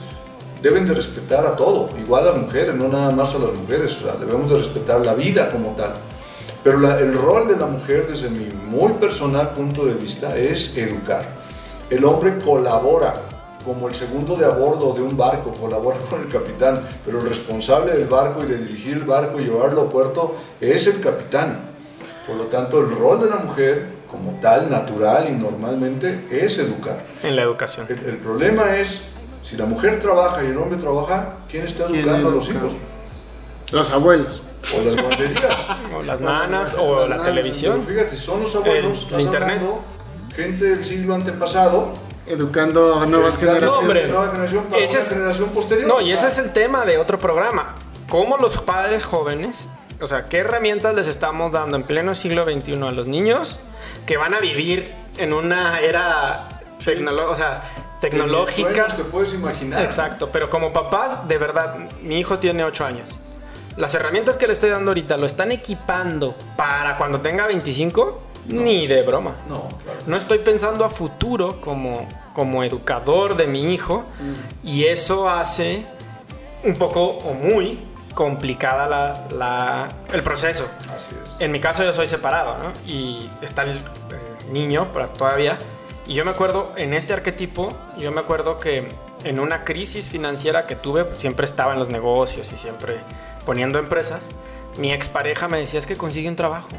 deben 0.61 0.87
de 0.87 0.93
respetar 0.93 1.45
a 1.45 1.55
todo, 1.55 1.89
igual 1.97 2.27
a 2.27 2.31
las 2.31 2.37
mujeres, 2.41 2.75
no 2.75 2.87
nada 2.87 3.11
más 3.11 3.33
a 3.35 3.39
las 3.39 3.53
mujeres, 3.53 3.97
o 3.97 4.01
sea, 4.03 4.13
debemos 4.19 4.49
de 4.49 4.57
respetar 4.57 4.99
la 5.01 5.13
vida 5.13 5.49
como 5.49 5.69
tal. 5.75 5.93
Pero 6.63 6.79
la- 6.79 6.99
el 6.99 7.13
rol 7.13 7.47
de 7.47 7.55
la 7.55 7.65
mujer, 7.65 8.05
desde 8.07 8.29
mi 8.29 8.49
muy 8.69 8.93
personal 8.93 9.51
punto 9.51 9.85
de 9.85 9.93
vista, 9.93 10.35
es 10.37 10.77
educar. 10.77 11.23
El 11.89 12.03
hombre 12.05 12.37
colabora 12.39 13.13
como 13.65 13.87
el 13.87 13.93
segundo 13.93 14.35
de 14.35 14.45
a 14.45 14.49
bordo 14.49 14.93
de 14.93 15.01
un 15.01 15.15
barco, 15.17 15.53
colabora 15.53 15.97
con 16.09 16.21
el 16.21 16.27
capitán, 16.29 16.81
pero 17.05 17.19
el 17.19 17.29
responsable 17.29 17.93
del 17.93 18.07
barco 18.07 18.43
y 18.43 18.47
de 18.47 18.57
dirigir 18.57 18.93
el 18.97 19.03
barco 19.03 19.39
y 19.39 19.45
llevarlo 19.45 19.81
a 19.83 19.89
puerto 19.89 20.35
es 20.59 20.87
el 20.87 20.99
capitán. 21.01 21.59
Por 22.27 22.35
lo 22.37 22.43
tanto, 22.43 22.79
el 22.81 22.91
rol 22.95 23.21
de 23.21 23.29
la 23.29 23.37
mujer, 23.37 23.85
como 24.11 24.33
tal, 24.41 24.69
natural 24.69 25.27
y 25.29 25.33
normalmente, 25.33 26.25
es 26.31 26.57
educar. 26.59 26.97
En 27.23 27.35
la 27.35 27.43
educación. 27.43 27.85
El, 27.89 27.99
el 28.05 28.17
problema 28.17 28.77
es, 28.77 29.03
si 29.49 29.57
la 29.57 29.65
mujer 29.65 29.99
trabaja 29.99 30.43
y 30.43 30.47
el 30.47 30.57
hombre 30.57 30.77
trabaja, 30.77 31.33
¿quién 31.49 31.65
está 31.65 31.85
¿Quién 31.85 32.01
educando 32.01 32.29
a 32.29 32.31
los 32.33 32.49
hijos? 32.49 32.73
Los 33.71 33.89
abuelos. 33.91 34.41
O 34.77 34.85
las 34.85 35.01
guarderías. 35.01 35.55
O 35.97 36.03
las 36.03 36.21
nanas 36.21 36.75
o 36.77 36.99
la 37.07 37.15
nanas, 37.15 37.25
televisión. 37.25 37.83
Pero 37.87 37.99
fíjate, 37.99 38.17
son 38.17 38.43
los 38.43 38.55
abuelos, 38.55 39.07
El 39.11 39.21
internet. 39.21 39.61
gente 40.35 40.65
del 40.65 40.83
siglo 40.83 41.15
antepasado, 41.15 41.93
Educando 42.27 42.99
a 42.99 43.05
nuevas 43.07 43.37
educando 43.41 43.71
generaciones. 43.81 44.09
nueva 44.09 44.31
generación 44.31 44.63
para 44.65 44.83
Ese 44.83 44.97
una 44.97 45.03
es- 45.05 45.09
generación 45.09 45.49
posterior. 45.49 45.87
No, 45.87 45.95
o 45.95 46.01
y 46.01 46.11
ese 46.11 46.27
es 46.27 46.37
el 46.37 46.53
tema 46.53 46.85
de 46.85 46.97
otro 46.99 47.17
programa. 47.17 47.73
¿Cómo 48.09 48.37
los 48.37 48.57
padres 48.61 49.03
jóvenes, 49.03 49.67
o 49.99 50.05
sea, 50.07 50.27
qué 50.29 50.37
herramientas 50.39 50.93
les 50.93 51.07
estamos 51.07 51.51
dando 51.51 51.75
en 51.77 51.83
pleno 51.83 52.13
siglo 52.13 52.43
XXI 52.45 52.73
a 52.87 52.91
los 52.91 53.07
niños 53.07 53.59
que 54.05 54.17
van 54.17 54.35
a 54.35 54.39
vivir 54.39 54.93
en 55.17 55.33
una 55.33 55.79
era 55.79 56.47
tecnolo- 56.83 57.31
o 57.31 57.35
sea, 57.35 57.61
tecnológica? 58.01 58.87
te 58.95 59.03
puedes 59.03 59.33
imaginar. 59.33 59.83
Exacto, 59.83 60.29
pero 60.31 60.49
como 60.49 60.71
papás, 60.71 61.27
de 61.27 61.37
verdad, 61.37 61.75
mi 62.01 62.19
hijo 62.19 62.39
tiene 62.39 62.63
8 62.63 62.85
años. 62.85 63.09
Las 63.77 63.93
herramientas 63.93 64.35
que 64.37 64.47
le 64.47 64.53
estoy 64.53 64.69
dando 64.69 64.91
ahorita 64.91 65.15
lo 65.17 65.25
están 65.25 65.51
equipando 65.51 66.35
para 66.57 66.97
cuando 66.97 67.21
tenga 67.21 67.47
25, 67.47 68.19
ni 68.47 68.87
de 68.87 69.03
broma. 69.03 69.31
No, 69.47 69.67
claro. 69.83 69.99
No 70.07 70.17
estoy 70.17 70.39
pensando 70.39 70.83
a 70.83 70.89
futuro 70.89 71.61
como, 71.61 72.07
como 72.33 72.63
educador 72.63 73.37
de 73.37 73.47
mi 73.47 73.73
hijo 73.73 74.03
y 74.63 74.85
eso 74.85 75.29
hace 75.29 75.85
un 76.63 76.75
poco 76.75 77.03
o 77.05 77.33
muy 77.33 77.79
complicada 78.15 78.87
la- 78.87 79.27
la- 79.31 79.89
el 80.11 80.23
proceso. 80.23 80.65
Así 80.93 81.15
es. 81.23 81.35
En 81.39 81.51
mi 81.51 81.59
caso 81.61 81.83
yo 81.83 81.93
soy 81.93 82.07
separado, 82.07 82.57
¿no? 82.57 82.73
Y 82.85 83.29
está 83.41 83.63
el, 83.63 83.69
el 83.69 84.51
niño 84.53 84.87
todavía. 85.17 85.57
Y 86.09 86.15
yo 86.15 86.25
me 86.25 86.31
acuerdo, 86.31 86.73
en 86.75 86.95
este 86.95 87.13
arquetipo, 87.13 87.69
yo 87.99 88.11
me 88.11 88.19
acuerdo 88.19 88.59
que 88.59 88.89
en 89.23 89.39
una 89.39 89.63
crisis 89.63 90.09
financiera 90.09 90.65
que 90.65 90.75
tuve, 90.75 91.05
siempre 91.17 91.45
estaba 91.45 91.73
en 91.73 91.77
los 91.77 91.89
negocios 91.89 92.51
y 92.51 92.57
siempre 92.57 92.97
poniendo 93.45 93.77
empresas, 93.77 94.27
mi 94.75 94.91
expareja 94.91 95.47
me 95.47 95.59
decía, 95.59 95.77
es 95.77 95.85
que 95.85 95.97
consigue 95.97 96.27
un 96.27 96.35
trabajo. 96.35 96.69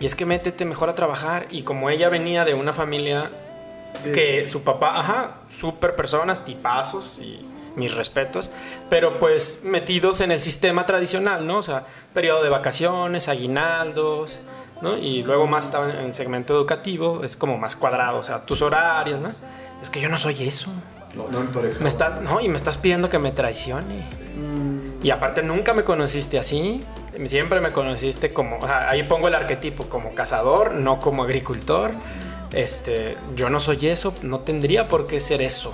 Y 0.00 0.06
es 0.06 0.16
que 0.16 0.26
métete 0.26 0.64
mejor 0.64 0.88
a 0.90 0.96
trabajar. 0.96 1.46
Y 1.50 1.62
como 1.62 1.90
ella 1.90 2.08
venía 2.08 2.44
de 2.44 2.54
una 2.54 2.72
familia 2.72 3.30
que 4.12 4.48
su 4.48 4.64
papá, 4.64 4.98
ajá, 4.98 5.36
súper 5.48 5.94
personas, 5.94 6.44
tipazos 6.44 7.20
y 7.20 7.46
mis 7.76 7.94
respetos, 7.94 8.50
pero 8.88 9.20
pues 9.20 9.60
metidos 9.62 10.20
en 10.20 10.32
el 10.32 10.40
sistema 10.40 10.86
tradicional, 10.86 11.46
¿no? 11.46 11.58
O 11.58 11.62
sea, 11.62 11.86
periodo 12.12 12.42
de 12.42 12.48
vacaciones, 12.48 13.28
aguinaldos, 13.28 14.40
¿no? 14.82 14.96
Y 14.96 15.22
luego 15.22 15.46
más 15.46 15.66
estaba 15.66 15.90
en 15.90 15.96
el 16.06 16.14
segmento 16.14 16.54
educativo, 16.54 17.22
es 17.24 17.36
como 17.36 17.58
más 17.58 17.76
cuadrado, 17.76 18.18
o 18.18 18.22
sea, 18.22 18.44
tus 18.44 18.62
horarios, 18.62 19.20
¿no? 19.20 19.28
Es 19.82 19.90
que 19.90 20.00
yo 20.00 20.08
no 20.08 20.18
soy 20.18 20.42
eso. 20.46 20.70
No, 21.14 21.28
no. 21.28 21.40
Me 21.80 21.88
está, 21.88 22.20
no, 22.22 22.40
y 22.40 22.48
me 22.48 22.56
estás 22.56 22.76
pidiendo 22.76 23.08
que 23.08 23.18
me 23.18 23.32
traicione. 23.32 24.06
Mm, 24.36 25.04
Y 25.04 25.10
aparte 25.10 25.42
nunca 25.42 25.74
me 25.74 25.82
conociste 25.84 26.38
así. 26.38 26.84
Siempre 27.24 27.60
me 27.60 27.72
conociste 27.72 28.32
como, 28.32 28.58
o 28.60 28.66
sea, 28.66 28.88
ahí 28.88 29.02
pongo 29.02 29.26
el 29.28 29.34
arquetipo 29.34 29.88
como 29.88 30.14
cazador, 30.14 30.74
no 30.74 31.00
como 31.00 31.24
agricultor. 31.24 31.90
Este, 32.52 33.16
yo 33.34 33.50
no 33.50 33.58
soy 33.60 33.86
eso, 33.88 34.14
no 34.22 34.40
tendría 34.40 34.86
por 34.88 35.06
qué 35.06 35.18
ser 35.20 35.42
eso. 35.42 35.72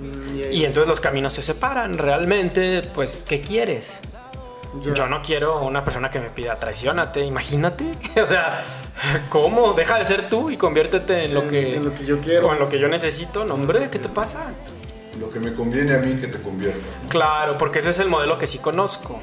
mm, 0.00 0.52
Y 0.52 0.64
entonces 0.64 0.88
los 0.88 1.00
caminos 1.00 1.32
se 1.34 1.42
separan. 1.42 1.96
Realmente, 1.98 2.82
pues, 2.94 3.24
¿qué 3.28 3.40
quieres? 3.40 4.00
Yo 4.80 5.06
no 5.06 5.20
quiero 5.20 5.60
una 5.62 5.84
persona 5.84 6.10
que 6.10 6.18
me 6.18 6.30
pida 6.30 6.58
traicionate, 6.58 7.24
imagínate. 7.26 7.92
o 8.22 8.26
sea, 8.26 8.64
¿cómo? 9.28 9.74
Deja 9.74 9.98
de 9.98 10.04
ser 10.04 10.28
tú 10.28 10.50
y 10.50 10.56
conviértete 10.56 11.24
en 11.26 11.34
lo 11.34 11.42
En- 11.42 11.50
que, 11.50 11.76
en 11.76 11.84
lo 11.84 11.94
que 11.94 12.04
yo 12.06 12.20
quiero. 12.20 12.48
o 12.48 12.52
en 12.54 12.58
lo 12.58 12.68
que 12.68 12.78
yo 12.78 12.88
necesito. 12.88 13.44
No, 13.44 13.54
hombre, 13.54 13.88
¿qué 13.90 13.98
te 13.98 14.08
pasa? 14.08 14.52
Lo 15.20 15.30
que 15.30 15.40
me 15.40 15.52
conviene 15.52 15.94
a 15.94 15.98
mí 15.98 16.18
que 16.20 16.26
te 16.28 16.40
convierta. 16.40 16.80
Claro, 17.10 17.58
porque 17.58 17.80
ese 17.80 17.90
es 17.90 17.98
el 17.98 18.08
modelo 18.08 18.38
que 18.38 18.46
sí 18.46 18.58
conozco. 18.58 19.20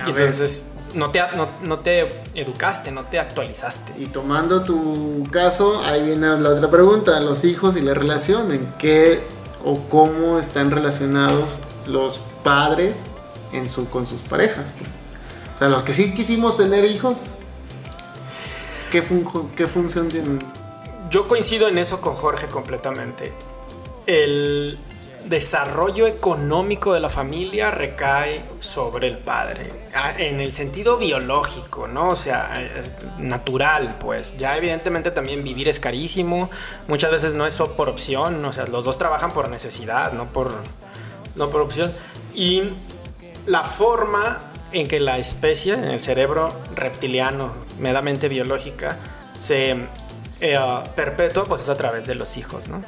A 0.00 0.08
entonces 0.08 0.70
no 0.94 1.10
te, 1.10 1.20
no, 1.36 1.48
no 1.62 1.80
te 1.80 2.08
educaste, 2.36 2.92
no 2.92 3.04
te 3.06 3.18
actualizaste. 3.18 3.94
Y 3.98 4.06
tomando 4.06 4.62
tu 4.62 5.24
caso, 5.32 5.82
ahí 5.84 6.04
viene 6.04 6.38
la 6.38 6.50
otra 6.50 6.70
pregunta, 6.70 7.18
los 7.20 7.44
hijos 7.44 7.76
y 7.76 7.80
la 7.80 7.94
relación, 7.94 8.52
¿en 8.52 8.72
qué 8.78 9.22
o 9.64 9.80
cómo 9.88 10.38
están 10.38 10.70
relacionados 10.70 11.58
los 11.86 12.20
padres 12.44 13.10
en 13.54 13.70
su, 13.70 13.88
con 13.88 14.06
sus 14.06 14.20
parejas? 14.22 14.66
O 15.54 15.56
sea, 15.58 15.68
los 15.68 15.82
que 15.82 15.92
sí 15.92 16.14
quisimos 16.14 16.56
tener 16.56 16.84
hijos, 16.84 17.34
¿qué, 18.90 19.02
fun- 19.02 19.50
qué 19.56 19.66
función 19.66 20.08
tienen? 20.08 20.38
Yo 21.10 21.28
coincido 21.28 21.68
en 21.68 21.78
eso 21.78 22.00
con 22.00 22.14
Jorge 22.14 22.48
completamente. 22.48 23.32
El 24.06 24.78
desarrollo 25.26 26.06
económico 26.06 26.92
de 26.92 27.00
la 27.00 27.08
familia 27.08 27.70
recae 27.70 28.44
sobre 28.60 29.08
el 29.08 29.16
padre, 29.18 29.72
en 30.18 30.40
el 30.40 30.52
sentido 30.52 30.98
biológico, 30.98 31.88
¿no? 31.88 32.10
O 32.10 32.16
sea, 32.16 32.50
natural, 33.18 33.96
pues. 34.00 34.36
Ya 34.36 34.56
evidentemente 34.56 35.10
también 35.10 35.42
vivir 35.44 35.68
es 35.68 35.80
carísimo, 35.80 36.50
muchas 36.88 37.10
veces 37.10 37.32
no 37.32 37.46
es 37.46 37.56
por 37.56 37.88
opción, 37.88 38.44
o 38.44 38.52
sea, 38.52 38.66
los 38.66 38.84
dos 38.84 38.98
trabajan 38.98 39.30
por 39.32 39.48
necesidad, 39.48 40.12
no 40.12 40.26
por, 40.26 40.52
no 41.36 41.48
por 41.48 41.62
opción. 41.62 41.92
Y 42.34 42.72
la 43.46 43.62
forma 43.62 44.40
en 44.72 44.88
que 44.88 45.00
la 45.00 45.18
especie, 45.18 45.74
en 45.74 45.84
el 45.84 46.00
cerebro 46.00 46.52
reptiliano, 46.74 47.52
meramente 47.78 48.28
biológica, 48.28 48.98
se 49.36 49.76
eh, 50.40 50.58
perpetúa, 50.96 51.44
pues 51.44 51.62
es 51.62 51.68
a 51.68 51.76
través 51.76 52.06
de 52.06 52.14
los 52.14 52.36
hijos, 52.36 52.68
¿no? 52.68 52.82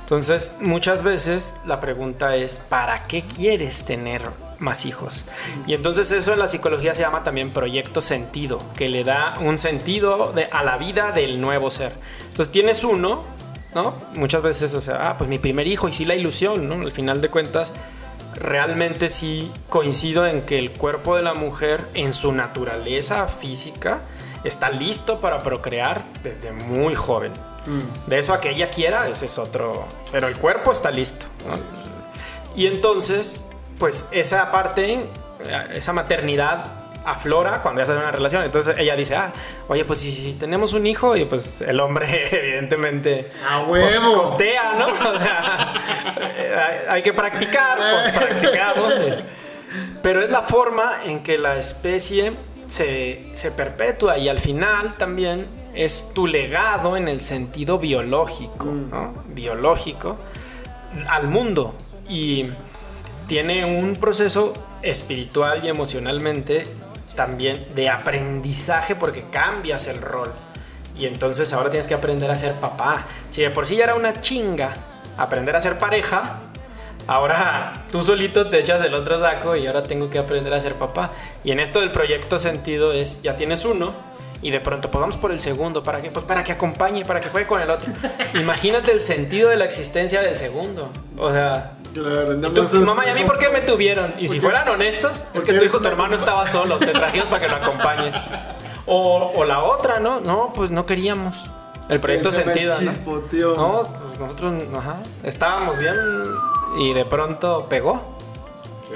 Entonces, 0.00 0.52
muchas 0.60 1.02
veces 1.02 1.54
la 1.64 1.80
pregunta 1.80 2.36
es, 2.36 2.58
¿para 2.68 3.04
qué 3.04 3.22
quieres 3.22 3.86
tener 3.86 4.20
más 4.58 4.84
hijos? 4.84 5.24
Y 5.66 5.72
entonces 5.72 6.10
eso 6.10 6.34
en 6.34 6.40
la 6.40 6.48
psicología 6.48 6.94
se 6.94 7.00
llama 7.00 7.24
también 7.24 7.48
proyecto 7.48 8.02
sentido, 8.02 8.58
que 8.76 8.90
le 8.90 9.02
da 9.02 9.32
un 9.40 9.56
sentido 9.56 10.34
a 10.52 10.62
la 10.62 10.76
vida 10.76 11.12
del 11.12 11.40
nuevo 11.40 11.70
ser. 11.70 11.94
Entonces 12.28 12.52
tienes 12.52 12.84
uno, 12.84 13.24
¿no? 13.74 13.94
Muchas 14.12 14.42
veces, 14.42 14.74
o 14.74 14.82
sea, 14.82 15.08
ah, 15.08 15.16
pues 15.16 15.30
mi 15.30 15.38
primer 15.38 15.66
hijo 15.66 15.88
y 15.88 15.94
sí 15.94 16.04
la 16.04 16.14
ilusión, 16.14 16.68
¿no? 16.68 16.74
Al 16.74 16.92
final 16.92 17.22
de 17.22 17.30
cuentas, 17.30 17.72
realmente 18.34 19.08
sí 19.08 19.52
coincido 19.68 20.26
en 20.26 20.42
que 20.42 20.58
el 20.58 20.70
cuerpo 20.72 21.16
de 21.16 21.22
la 21.22 21.34
mujer 21.34 21.84
en 21.94 22.12
su 22.12 22.32
naturaleza 22.32 23.28
física 23.28 24.02
está 24.44 24.70
listo 24.70 25.20
para 25.20 25.38
procrear 25.42 26.04
desde 26.22 26.52
muy 26.52 26.94
joven. 26.94 27.32
Mm, 27.66 28.08
De 28.08 28.18
eso 28.18 28.34
a 28.34 28.40
que 28.40 28.50
ella 28.50 28.70
quiera, 28.70 29.08
ese 29.08 29.26
es 29.26 29.38
otro. 29.38 29.86
Pero 30.12 30.28
el 30.28 30.36
cuerpo 30.36 30.72
está 30.72 30.90
listo. 30.90 31.26
¿no? 31.48 31.56
Y 32.54 32.66
entonces, 32.66 33.48
pues 33.78 34.06
esa 34.12 34.50
parte, 34.50 34.94
eh, 34.94 35.08
esa 35.74 35.92
maternidad 35.92 36.84
aflora 37.04 37.62
cuando 37.62 37.80
ya 37.82 37.86
se 37.86 37.92
una 37.92 38.10
relación. 38.10 38.44
Entonces 38.44 38.76
ella 38.78 38.96
dice, 38.96 39.16
ah, 39.16 39.32
oye, 39.68 39.84
pues 39.84 40.00
si, 40.00 40.12
si 40.12 40.32
tenemos 40.32 40.72
un 40.72 40.86
hijo, 40.86 41.16
y 41.16 41.24
pues 41.24 41.60
el 41.60 41.80
hombre, 41.80 42.28
evidentemente. 42.36 43.30
¡A 43.48 43.60
huevo! 43.60 44.14
costea, 44.22 44.74
¿no? 44.78 44.86
O 45.14 45.18
sea, 45.18 45.74
hay, 46.88 47.02
que 47.02 47.12
practicar, 47.12 47.78
pues 47.78 48.12
practicamos. 48.24 48.92
Pero 50.02 50.22
es 50.22 50.30
la 50.30 50.42
forma 50.42 51.00
en 51.04 51.22
que 51.22 51.38
la 51.38 51.56
especie 51.56 52.32
se, 52.68 53.30
se 53.34 53.50
perpetúa 53.50 54.18
y 54.18 54.28
al 54.28 54.38
final 54.38 54.94
también 54.96 55.46
es 55.74 56.12
tu 56.14 56.26
legado 56.26 56.96
en 56.96 57.08
el 57.08 57.20
sentido 57.20 57.78
biológico, 57.78 58.66
¿no? 58.66 59.24
Biológico 59.28 60.18
al 61.08 61.28
mundo. 61.28 61.74
Y 62.08 62.50
tiene 63.26 63.64
un 63.64 63.96
proceso 63.96 64.52
espiritual 64.82 65.64
y 65.64 65.68
emocionalmente 65.68 66.66
también 67.16 67.68
de 67.74 67.88
aprendizaje 67.88 68.94
porque 68.94 69.24
cambias 69.30 69.88
el 69.88 70.00
rol. 70.00 70.32
Y 70.96 71.06
entonces 71.06 71.52
ahora 71.52 71.70
tienes 71.70 71.86
que 71.86 71.94
aprender 71.94 72.30
a 72.30 72.36
ser 72.36 72.54
papá. 72.54 73.04
Si 73.30 73.42
de 73.42 73.50
por 73.50 73.66
sí 73.66 73.76
ya 73.76 73.84
era 73.84 73.94
una 73.94 74.20
chinga 74.20 74.74
aprender 75.16 75.56
a 75.56 75.60
ser 75.60 75.78
pareja, 75.78 76.38
ahora 77.06 77.72
tú 77.90 78.02
solito 78.02 78.48
te 78.48 78.58
echas 78.60 78.82
el 78.84 78.94
otro 78.94 79.18
saco 79.18 79.56
y 79.56 79.66
ahora 79.66 79.82
tengo 79.82 80.10
que 80.10 80.18
aprender 80.18 80.52
a 80.54 80.60
ser 80.60 80.74
papá. 80.74 81.10
Y 81.42 81.50
en 81.52 81.60
esto 81.60 81.80
del 81.80 81.92
proyecto 81.92 82.38
sentido 82.38 82.92
es, 82.92 83.22
ya 83.22 83.36
tienes 83.36 83.64
uno 83.64 83.94
y 84.42 84.50
de 84.50 84.60
pronto, 84.60 84.90
pues 84.90 85.00
vamos 85.00 85.16
por 85.16 85.32
el 85.32 85.40
segundo, 85.40 85.82
¿para 85.82 86.02
qué? 86.02 86.10
Pues 86.10 86.24
para 86.26 86.44
que 86.44 86.52
acompañe, 86.52 87.04
para 87.04 87.20
que 87.20 87.28
juegue 87.28 87.46
con 87.46 87.60
el 87.62 87.70
otro. 87.70 87.92
Imagínate 88.34 88.92
el 88.92 89.00
sentido 89.00 89.48
de 89.50 89.56
la 89.56 89.64
existencia 89.64 90.20
del 90.22 90.36
segundo. 90.36 90.90
O 91.18 91.32
sea, 91.32 91.72
Claro, 91.94 92.36
tú, 92.40 92.62
es- 92.62 92.72
mamá, 92.72 93.06
¿y 93.06 93.10
a 93.10 93.14
mí 93.14 93.22
por 93.24 93.38
qué 93.38 93.48
me 93.50 93.60
tuvieron? 93.60 94.14
Y 94.18 94.26
si 94.28 94.40
fueran 94.40 94.68
honestos, 94.68 95.22
es 95.32 95.44
que 95.44 95.52
tu 95.54 95.64
hijo, 95.64 95.78
tu 95.78 95.86
hermano 95.86 96.16
estaba 96.16 96.46
solo, 96.48 96.76
te 96.78 96.88
trajimos 96.88 97.28
para 97.28 97.40
que 97.40 97.48
lo 97.48 97.56
acompañes. 97.56 98.14
O, 98.86 99.32
o 99.34 99.44
la 99.44 99.62
otra, 99.62 100.00
¿no? 100.00 100.20
No, 100.20 100.52
pues 100.54 100.70
no 100.72 100.84
queríamos. 100.84 101.36
El 101.88 102.00
proyecto 102.00 102.32
sentido, 102.32 102.74
¿no? 102.80 102.92
No, 103.56 103.88
nosotros, 104.18 104.54
ajá, 104.76 105.02
estábamos 105.22 105.78
bien 105.78 105.94
y 106.78 106.92
de 106.92 107.04
pronto 107.04 107.66
pegó. 107.68 108.00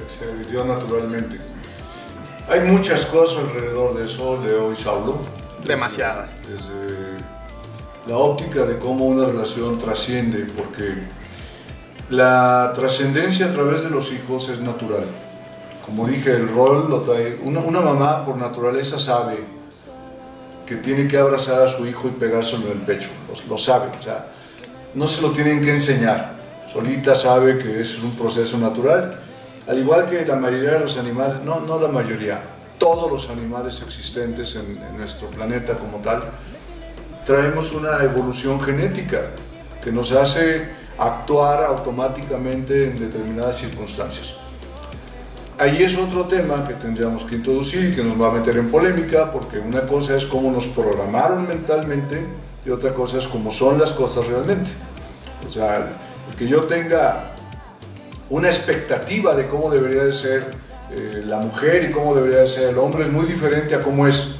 Se 0.09 0.33
dio 0.51 0.65
naturalmente. 0.65 1.41
Hay 2.49 2.61
muchas 2.61 3.07
cosas 3.07 3.39
alrededor 3.39 3.97
de 3.97 4.07
eso, 4.07 4.41
Leo 4.43 4.73
y 4.73 4.77
Saulo. 4.77 5.19
Demasiadas. 5.65 6.41
Desde 6.43 7.19
la 8.07 8.17
óptica 8.17 8.65
de 8.65 8.79
cómo 8.79 9.07
una 9.07 9.27
relación 9.27 9.79
trasciende, 9.79 10.47
porque 10.57 10.95
la 12.11 12.73
trascendencia 12.75 13.47
a 13.47 13.53
través 13.53 13.83
de 13.83 13.91
los 13.91 14.13
hijos 14.13 14.49
es 14.49 14.61
natural. 14.61 15.05
Como 15.85 16.07
dije, 16.07 16.31
el 16.31 16.49
rol 16.49 16.89
lo 16.89 17.01
trae. 17.01 17.39
Una, 17.43 17.61
una 17.61 17.81
mamá 17.81 18.25
por 18.25 18.37
naturaleza 18.37 18.99
sabe 18.99 19.39
que 20.65 20.77
tiene 20.77 21.09
que 21.09 21.19
abrazar 21.19 21.63
a 21.63 21.69
su 21.69 21.87
hijo 21.87 22.09
y 22.09 22.13
pegárselo 22.13 22.67
en 22.67 22.73
el 22.73 22.79
pecho. 22.79 23.11
Lo, 23.29 23.55
lo 23.55 23.59
sabe, 23.59 23.89
o 23.99 24.03
sea, 24.03 24.27
no 24.95 25.09
se 25.09 25.23
lo 25.23 25.31
tienen 25.31 25.63
que 25.63 25.75
enseñar. 25.75 26.33
Solita 26.73 27.15
sabe 27.15 27.59
que 27.59 27.81
eso 27.81 27.99
es 27.99 28.03
un 28.03 28.17
proceso 28.17 28.59
natural. 28.59 29.21
Al 29.67 29.79
igual 29.79 30.09
que 30.09 30.25
la 30.25 30.37
mayoría 30.37 30.73
de 30.73 30.81
los 30.81 30.97
animales, 30.99 31.43
no, 31.45 31.61
no 31.61 31.81
la 31.81 31.89
mayoría, 31.89 32.41
todos 32.79 33.11
los 33.11 33.31
animales 33.31 33.83
existentes 33.83 34.57
en, 34.57 34.83
en 34.83 34.97
nuestro 34.97 35.29
planeta 35.29 35.75
como 35.75 35.99
tal, 35.99 36.23
traemos 37.25 37.73
una 37.73 38.03
evolución 38.03 38.61
genética 38.61 39.27
que 39.83 39.93
nos 39.93 40.13
hace 40.13 40.69
actuar 40.99 41.65
automáticamente 41.65 42.91
en 42.91 42.99
determinadas 42.99 43.59
circunstancias. 43.59 44.35
Ahí 45.59 45.83
es 45.83 45.99
otro 45.99 46.25
tema 46.25 46.67
que 46.67 46.75
tendríamos 46.75 47.25
que 47.25 47.35
introducir 47.35 47.91
y 47.91 47.95
que 47.95 48.05
nos 48.05 48.21
va 48.21 48.29
a 48.29 48.33
meter 48.33 48.57
en 48.57 48.71
polémica, 48.71 49.33
porque 49.33 49.59
una 49.59 49.83
cosa 49.83 50.17
es 50.17 50.25
cómo 50.27 50.53
nos 50.53 50.67
programaron 50.67 51.49
mentalmente 51.49 52.25
y 52.65 52.71
otra 52.71 52.93
cosa 52.95 53.19
es 53.19 53.27
cómo 53.27 53.51
son 53.51 53.79
las 53.79 53.93
cosas 53.93 54.27
realmente. 54.27 54.71
O 55.49 55.53
sea, 55.53 55.77
el 56.31 56.37
que 56.37 56.47
yo 56.47 56.65
tenga 56.65 57.33
una 58.31 58.49
expectativa 58.49 59.35
de 59.35 59.47
cómo 59.47 59.71
debería 59.71 60.05
de 60.05 60.13
ser 60.13 60.51
eh, 60.91 61.25
la 61.27 61.39
mujer 61.39 61.89
y 61.89 61.93
cómo 61.93 62.15
debería 62.15 62.41
de 62.41 62.49
ser 62.49 62.71
el 62.71 62.79
hombre 62.79 63.05
es 63.05 63.13
muy 63.13 63.27
diferente 63.27 63.75
a 63.75 63.83
cómo 63.83 64.07
es. 64.07 64.37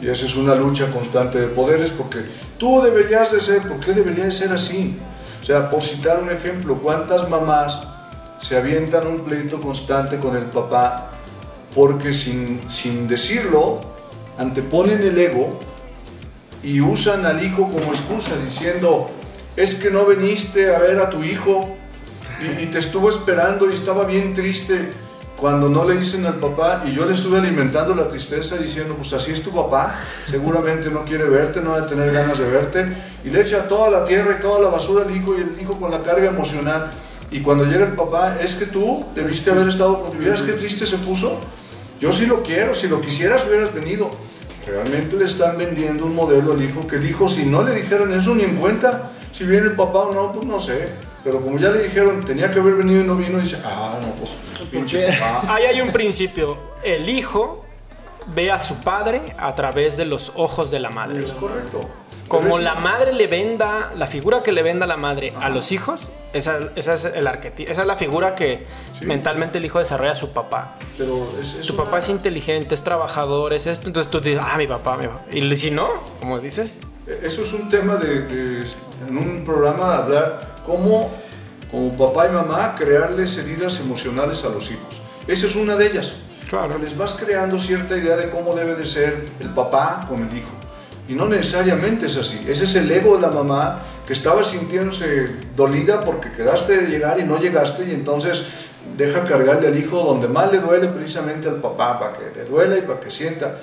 Y 0.00 0.08
esa 0.08 0.26
es 0.26 0.36
una 0.36 0.54
lucha 0.54 0.90
constante 0.90 1.40
de 1.40 1.48
poderes 1.48 1.90
porque 1.90 2.24
tú 2.58 2.80
deberías 2.82 3.32
de 3.32 3.40
ser, 3.40 3.62
¿por 3.62 3.78
qué 3.80 3.92
debería 3.92 4.24
de 4.24 4.32
ser 4.32 4.52
así? 4.52 4.98
O 5.42 5.44
sea, 5.44 5.70
por 5.70 5.82
citar 5.82 6.22
un 6.22 6.30
ejemplo, 6.30 6.78
¿cuántas 6.80 7.28
mamás 7.28 7.80
se 8.40 8.56
avientan 8.56 9.06
un 9.06 9.24
pleito 9.24 9.60
constante 9.60 10.18
con 10.18 10.36
el 10.36 10.44
papá 10.44 11.10
porque 11.74 12.12
sin, 12.12 12.60
sin 12.70 13.08
decirlo 13.08 13.80
anteponen 14.38 15.02
el 15.02 15.18
ego 15.18 15.58
y 16.62 16.80
usan 16.80 17.24
al 17.24 17.44
hijo 17.44 17.70
como 17.70 17.92
excusa 17.92 18.32
diciendo, 18.44 19.10
es 19.56 19.74
que 19.76 19.90
no 19.90 20.06
viniste 20.06 20.74
a 20.74 20.78
ver 20.78 20.98
a 20.98 21.10
tu 21.10 21.22
hijo 21.22 21.76
y, 22.60 22.66
te 22.66 22.78
estuvo 22.78 23.08
esperando 23.08 23.68
y 23.70 23.74
estaba 23.74 24.04
bien 24.04 24.34
triste 24.34 24.92
cuando 25.36 25.68
no 25.68 25.88
le 25.88 25.96
dicen 25.96 26.26
al 26.26 26.34
papá 26.34 26.84
y 26.86 26.92
yo 26.92 27.06
le 27.06 27.14
estuve 27.14 27.38
alimentando 27.38 27.94
la 27.94 28.08
tristeza 28.08 28.56
diciendo, 28.56 28.94
pues 28.94 29.12
así 29.12 29.32
es 29.32 29.42
tu 29.42 29.50
papá, 29.50 29.94
seguramente 30.28 30.90
no 30.90 31.04
quiere 31.04 31.24
verte, 31.24 31.60
no 31.60 31.70
va 31.70 31.78
a 31.78 31.86
tener 31.86 32.12
ganas 32.12 32.38
de 32.38 32.50
verte 32.50 32.86
y 33.24 33.30
le 33.30 33.42
echa 33.42 33.68
toda 33.68 33.90
la 33.90 34.04
tierra 34.04 34.36
y 34.38 34.42
toda 34.42 34.60
la 34.60 34.68
basura 34.68 35.04
al 35.04 35.16
hijo 35.16 35.36
y 35.36 35.42
el 35.42 35.60
hijo 35.60 35.78
con 35.78 35.90
la 35.90 36.02
carga 36.02 36.28
emocional 36.28 36.90
y 37.30 37.40
cuando 37.40 37.64
llega 37.64 37.84
el 37.84 37.92
papá, 37.92 38.38
es 38.40 38.54
que 38.54 38.66
tú 38.66 39.04
debiste 39.14 39.50
haber 39.50 39.68
estado 39.68 40.02
con 40.02 40.18
¿Vieras 40.18 40.42
qué 40.42 40.52
triste 40.52 40.86
se 40.86 40.96
puso? 40.98 41.40
Yo 42.00 42.12
sí 42.12 42.26
lo 42.26 42.42
quiero, 42.42 42.74
si 42.74 42.88
lo 42.88 43.00
quisieras 43.00 43.46
hubieras 43.46 43.74
venido. 43.74 44.10
Realmente 44.68 45.16
le 45.16 45.24
están 45.24 45.56
vendiendo 45.58 46.04
un 46.06 46.14
modelo 46.14 46.52
al 46.52 46.62
hijo 46.62 46.86
que 46.86 46.96
el 46.96 47.08
hijo, 47.08 47.28
si 47.28 47.44
no 47.46 47.62
le 47.62 47.74
dijeron 47.74 48.12
eso 48.12 48.34
ni 48.34 48.44
en 48.44 48.56
cuenta, 48.56 49.12
si 49.32 49.44
viene 49.44 49.68
el 49.68 49.76
papá 49.76 50.00
o 50.00 50.12
no, 50.12 50.32
pues 50.32 50.46
no 50.46 50.60
sé. 50.60 50.88
Pero 51.24 51.40
como 51.40 51.58
ya 51.58 51.70
le 51.70 51.84
dijeron, 51.84 52.24
tenía 52.24 52.50
que 52.52 52.60
haber 52.60 52.74
venido 52.74 53.02
y 53.02 53.04
no 53.04 53.16
vino, 53.16 53.38
dice, 53.38 53.58
ah, 53.64 53.98
no, 54.00 54.08
pues 54.12 54.32
pinche 54.70 55.08
papá. 55.18 55.42
Ahí 55.54 55.64
hay 55.64 55.80
un 55.80 55.90
principio. 55.90 56.56
El 56.82 57.08
hijo 57.08 57.64
ve 58.34 58.50
a 58.50 58.60
su 58.60 58.76
padre 58.76 59.20
a 59.38 59.54
través 59.54 59.96
de 59.96 60.04
los 60.04 60.32
ojos 60.36 60.70
de 60.70 60.80
la 60.80 60.90
madre. 60.90 61.24
Es 61.24 61.32
correcto. 61.32 61.80
Como 62.28 62.58
la 62.58 62.74
madre 62.74 63.12
le 63.12 63.26
venda, 63.26 63.92
la 63.96 64.06
figura 64.06 64.42
que 64.42 64.52
le 64.52 64.62
venda 64.62 64.86
la 64.86 64.96
madre 64.96 65.32
a 65.40 65.48
los 65.48 65.72
hijos, 65.72 66.08
esa, 66.32 66.58
esa 66.76 66.94
es 66.94 67.04
el 67.06 67.26
arquetipo, 67.26 67.70
esa 67.72 67.80
es 67.82 67.86
la 67.86 67.96
figura 67.96 68.34
que 68.34 68.64
Sí. 68.98 69.06
mentalmente 69.06 69.58
el 69.58 69.64
hijo 69.64 69.78
desarrolla 69.78 70.12
a 70.12 70.16
su 70.16 70.32
papá. 70.32 70.74
Pero 70.98 71.26
es, 71.40 71.54
es 71.54 71.66
Tu 71.66 71.72
una- 71.74 71.84
papá 71.84 71.98
es 72.00 72.08
inteligente, 72.08 72.74
es 72.74 72.82
trabajador, 72.82 73.52
es 73.52 73.66
esto, 73.66 73.86
entonces 73.86 74.10
tú 74.10 74.20
dices, 74.20 74.42
ah, 74.44 74.56
mi 74.58 74.66
papá, 74.66 74.96
mi 74.96 75.06
papá. 75.06 75.22
Y 75.32 75.56
si 75.56 75.70
no, 75.70 75.88
como 76.20 76.38
dices, 76.40 76.80
Eso 77.22 77.42
es 77.42 77.52
un 77.54 77.70
tema 77.70 77.94
de, 77.96 78.22
de- 78.22 78.66
en 79.08 79.16
un 79.16 79.44
programa 79.44 79.96
hablar 79.96 80.56
cómo, 80.66 81.10
como 81.70 81.96
papá 81.96 82.26
y 82.26 82.30
mamá, 82.32 82.74
crearles 82.76 83.38
heridas 83.38 83.80
emocionales 83.80 84.44
a 84.44 84.48
los 84.50 84.70
hijos. 84.70 85.00
Esa 85.26 85.46
es 85.46 85.56
una 85.56 85.76
de 85.76 85.86
ellas. 85.86 86.14
Claro. 86.50 86.76
Les 86.78 86.96
vas 86.96 87.14
creando 87.14 87.58
cierta 87.58 87.96
idea 87.96 88.16
de 88.16 88.30
cómo 88.30 88.54
debe 88.54 88.74
de 88.74 88.86
ser 88.86 89.26
el 89.40 89.48
papá 89.50 90.04
con 90.08 90.26
el 90.28 90.36
hijo. 90.36 90.50
Y 91.08 91.14
no 91.14 91.26
necesariamente 91.26 92.06
es 92.06 92.16
así. 92.18 92.44
Ese 92.46 92.64
es 92.64 92.74
el 92.76 92.90
ego 92.90 93.16
de 93.16 93.22
la 93.22 93.30
mamá 93.30 93.80
que 94.06 94.12
estaba 94.12 94.44
sintiéndose 94.44 95.26
dolida 95.56 96.02
porque 96.02 96.30
quedaste 96.30 96.82
de 96.82 96.86
llegar 96.88 97.18
y 97.18 97.24
no 97.24 97.38
llegaste 97.38 97.88
y 97.88 97.92
entonces 97.92 98.44
deja 98.96 99.24
cargarle 99.24 99.68
al 99.68 99.78
hijo 99.78 100.02
donde 100.02 100.28
más 100.28 100.52
le 100.52 100.58
duele 100.58 100.88
precisamente 100.88 101.48
al 101.48 101.56
papá 101.56 101.98
para 101.98 102.12
que 102.12 102.38
le 102.38 102.44
duela 102.44 102.76
y 102.76 102.82
para 102.82 103.00
que 103.00 103.10
sienta. 103.10 103.54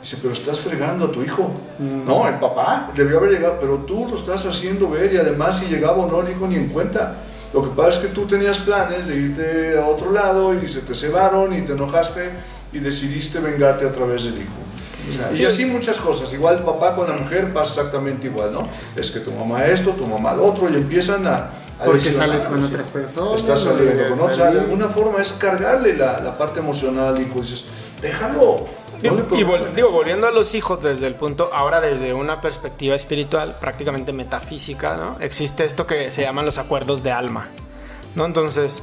Dice, 0.00 0.18
pero 0.20 0.34
estás 0.34 0.60
fregando 0.60 1.06
a 1.06 1.12
tu 1.12 1.22
hijo. 1.22 1.50
No, 1.78 2.28
el 2.28 2.38
papá 2.38 2.90
debió 2.94 3.18
haber 3.18 3.32
llegado, 3.32 3.58
pero 3.60 3.78
tú 3.78 4.06
lo 4.10 4.18
estás 4.18 4.44
haciendo 4.46 4.90
ver 4.90 5.12
y 5.12 5.16
además 5.18 5.58
si 5.58 5.66
llegaba 5.66 6.04
o 6.04 6.10
no 6.10 6.20
el 6.20 6.30
hijo 6.30 6.46
ni 6.46 6.56
en 6.56 6.68
cuenta. 6.68 7.16
Lo 7.52 7.62
que 7.62 7.70
pasa 7.70 7.90
es 7.90 7.98
que 7.98 8.08
tú 8.08 8.26
tenías 8.26 8.58
planes 8.60 9.06
de 9.06 9.16
irte 9.16 9.78
a 9.78 9.86
otro 9.86 10.10
lado 10.10 10.54
y 10.54 10.68
se 10.68 10.80
te 10.80 10.94
cebaron 10.94 11.56
y 11.56 11.62
te 11.62 11.72
enojaste 11.72 12.30
y 12.72 12.80
decidiste 12.80 13.38
vengarte 13.40 13.86
a 13.86 13.92
través 13.92 14.24
del 14.24 14.38
hijo. 14.38 14.52
Y 15.34 15.44
así 15.44 15.64
muchas 15.66 15.98
cosas. 15.98 16.32
Igual 16.32 16.64
papá 16.64 16.94
con 16.94 17.08
la 17.08 17.14
mujer 17.14 17.52
pasa 17.52 17.80
exactamente 17.80 18.26
igual, 18.26 18.52
¿no? 18.52 18.68
Es 18.96 19.10
que 19.10 19.20
tu 19.20 19.30
mamá 19.32 19.64
esto, 19.66 19.90
tu 19.90 20.06
mamá 20.06 20.34
lo 20.34 20.44
otro 20.46 20.68
y 20.70 20.74
empiezan 20.74 21.26
a... 21.26 21.36
a 21.36 21.84
Porque 21.84 22.10
sale 22.12 22.38
con 22.44 22.62
otras 22.64 22.86
personas, 22.88 23.40
Está 23.40 23.58
saliendo 23.58 24.02
con 24.08 24.12
otras. 24.12 24.30
O 24.30 24.34
sea, 24.34 24.50
de 24.50 24.60
alguna 24.60 24.88
forma 24.88 25.20
es 25.20 25.32
cargarle 25.34 25.94
la, 25.96 26.20
la 26.20 26.38
parte 26.38 26.60
emocional 26.60 27.14
al 27.16 27.20
hijo. 27.22 27.40
Dices, 27.40 27.64
déjalo. 28.00 28.66
no 29.02 29.36
y 29.36 29.42
vol- 29.42 29.74
digo, 29.74 29.90
volviendo 29.90 30.26
a 30.26 30.30
los 30.30 30.54
hijos 30.54 30.82
desde 30.82 31.06
el 31.06 31.14
punto, 31.16 31.50
ahora 31.52 31.80
desde 31.80 32.14
una 32.14 32.40
perspectiva 32.40 32.94
espiritual, 32.94 33.58
prácticamente 33.60 34.12
metafísica, 34.12 34.96
¿no? 34.96 35.16
Existe 35.20 35.64
esto 35.64 35.86
que 35.86 36.10
se 36.10 36.22
llaman 36.22 36.44
los 36.46 36.58
acuerdos 36.58 37.02
de 37.02 37.12
alma, 37.12 37.48
¿no? 38.14 38.24
Entonces, 38.24 38.82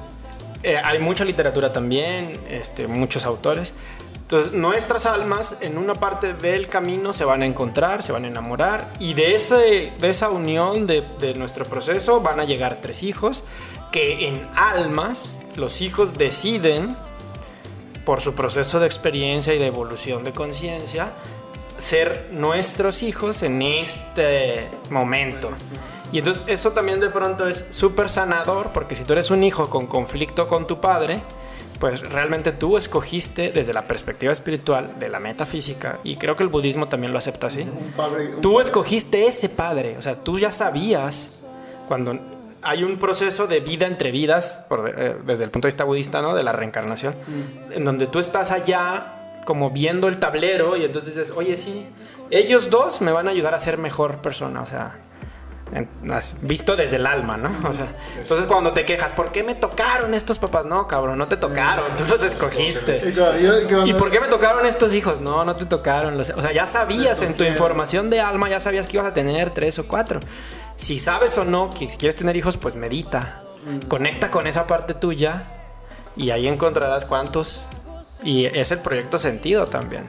eh, 0.63 0.78
hay 0.84 0.99
mucha 0.99 1.24
literatura 1.26 1.74
también, 1.74 2.34
este, 2.49 2.88
muchos 2.88 3.26
autores. 3.26 3.74
Entonces, 4.32 4.53
nuestras 4.53 5.05
almas 5.05 5.57
en 5.59 5.77
una 5.77 5.93
parte 5.93 6.34
del 6.34 6.69
camino 6.69 7.11
se 7.11 7.25
van 7.25 7.41
a 7.41 7.45
encontrar, 7.45 8.01
se 8.01 8.13
van 8.13 8.23
a 8.23 8.29
enamorar 8.29 8.88
y 8.97 9.13
de, 9.13 9.36
ese, 9.36 9.91
de 9.99 10.09
esa 10.09 10.29
unión 10.29 10.88
de, 10.88 11.01
de 11.19 11.34
nuestro 11.34 11.65
proceso 11.65 12.21
van 12.21 12.39
a 12.39 12.45
llegar 12.45 12.79
tres 12.82 13.03
hijos 13.03 13.43
que 13.91 14.29
en 14.29 14.47
almas 14.55 15.41
los 15.57 15.82
hijos 15.82 16.17
deciden 16.17 16.95
por 18.05 18.21
su 18.21 18.34
proceso 18.34 18.79
de 18.79 18.86
experiencia 18.86 19.53
y 19.53 19.59
de 19.59 19.65
evolución 19.65 20.23
de 20.23 20.32
conciencia, 20.32 21.11
ser 21.77 22.29
nuestros 22.32 23.03
hijos 23.03 23.43
en 23.43 23.61
este 23.61 24.69
momento. 24.89 25.49
Y 26.13 26.19
entonces 26.19 26.45
eso 26.47 26.71
también 26.71 27.01
de 27.01 27.09
pronto 27.09 27.49
es 27.49 27.67
súper 27.71 28.07
sanador, 28.07 28.69
porque 28.73 28.95
si 28.95 29.03
tú 29.03 29.11
eres 29.11 29.29
un 29.29 29.43
hijo 29.43 29.69
con 29.69 29.88
conflicto 29.88 30.47
con 30.47 30.67
tu 30.67 30.79
padre, 30.79 31.21
pues 31.82 31.99
realmente 32.09 32.53
tú 32.53 32.77
escogiste 32.77 33.51
desde 33.51 33.73
la 33.73 33.88
perspectiva 33.88 34.32
espiritual 34.32 34.93
de 34.99 35.09
la 35.09 35.19
metafísica, 35.19 35.99
y 36.05 36.15
creo 36.15 36.38
que 36.38 36.43
el 36.43 36.49
budismo 36.49 36.88
también 36.88 37.11
lo 37.11 37.17
acepta 37.17 37.47
así. 37.47 37.63
Un 37.63 37.91
padre- 37.97 38.36
un 38.36 38.41
Tú 38.41 38.53
padre- 38.53 38.65
escogiste 38.65 39.25
ese 39.25 39.49
padre, 39.49 39.97
o 39.97 40.01
sea, 40.01 40.15
tú 40.15 40.39
ya 40.39 40.51
sabías 40.53 41.41
cuando 41.89 42.17
hay 42.61 42.84
un 42.84 42.99
proceso 42.99 43.47
de 43.47 43.59
vida 43.59 43.88
entre 43.88 44.11
vidas, 44.11 44.63
por, 44.69 44.93
eh, 44.95 45.17
desde 45.25 45.43
el 45.43 45.49
punto 45.49 45.65
de 45.67 45.71
vista 45.71 45.84
budista, 45.84 46.21
¿no? 46.21 46.36
De 46.36 46.43
la 46.43 46.51
reencarnación, 46.51 47.15
en 47.71 47.84
donde 47.84 48.05
tú 48.07 48.19
estás 48.19 48.51
allá 48.51 49.39
como 49.45 49.71
viendo 49.71 50.07
el 50.07 50.19
tablero 50.19 50.77
y 50.77 50.86
entonces 50.86 51.15
dices, 51.15 51.34
oye, 51.36 51.57
sí, 51.57 51.88
ellos 52.29 52.69
dos 52.69 53.01
me 53.01 53.11
van 53.11 53.27
a 53.27 53.32
ayudar 53.32 53.55
a 53.55 53.59
ser 53.59 53.79
mejor 53.79 54.17
persona, 54.21 54.61
o 54.61 54.67
sea, 54.67 54.99
visto 56.41 56.76
desde 56.76 56.97
el 56.97 57.05
alma, 57.05 57.38
¿no? 57.38 57.49
O 57.69 57.74
sea, 57.74 57.88
entonces 58.17 58.45
cuando 58.47 58.74
te 58.74 58.86
quejas, 58.86 59.13
¿por 59.13 59.32
qué 59.32 59.43
me 59.43 59.55
tocaron 59.55 60.13
estos 60.13 60.38
papás? 60.39 60.65
No, 60.65 60.88
cabrón, 60.88 61.17
no 61.17 61.28
te 61.28 61.38
tocaron, 61.38 61.95
tú 61.97 62.05
los 62.05 62.24
escogiste. 62.24 63.01
¿Y 63.86 63.93
por 63.93 64.11
qué 64.11 64.19
me 64.19 64.28
tocaron 64.28 64.65
estos 64.65 64.93
hijos? 64.93 65.22
No, 65.22 65.45
no 65.45 65.55
te 65.55 65.65
tocaron. 65.65 66.17
los- 66.17 66.30
O 66.32 66.41
sea, 66.41 66.51
ya 66.51 66.67
sabías 66.67 67.22
en 67.22 67.36
tu 67.36 67.43
información 67.45 68.09
de 68.09 68.19
alma, 68.22 68.49
ya 68.49 68.59
sabías 68.59 68.88
que 68.88 68.97
ibas 68.97 69.07
a 69.07 69.13
tener 69.13 69.51
tres 69.51 69.80
o 69.80 69.88
cuatro. 69.88 70.19
Si 70.76 70.99
sabes 70.99 71.38
o 71.38 71.45
no 71.45 71.69
que 71.69 71.88
si 71.88 71.97
quieres 71.97 72.15
tener 72.15 72.36
hijos, 72.36 72.57
pues 72.57 72.76
medita. 72.76 73.43
Conecta 73.88 74.32
con 74.32 74.47
esa 74.47 74.65
parte 74.67 74.93
tuya 74.93 75.45
y 76.17 76.32
ahí 76.32 76.47
encontrarás 76.47 77.05
cuántos. 77.05 77.67
Y 78.24 78.45
es 78.45 78.72
el 78.72 78.80
proyecto 78.80 79.17
sentido 79.17 79.67
también. 79.67 80.07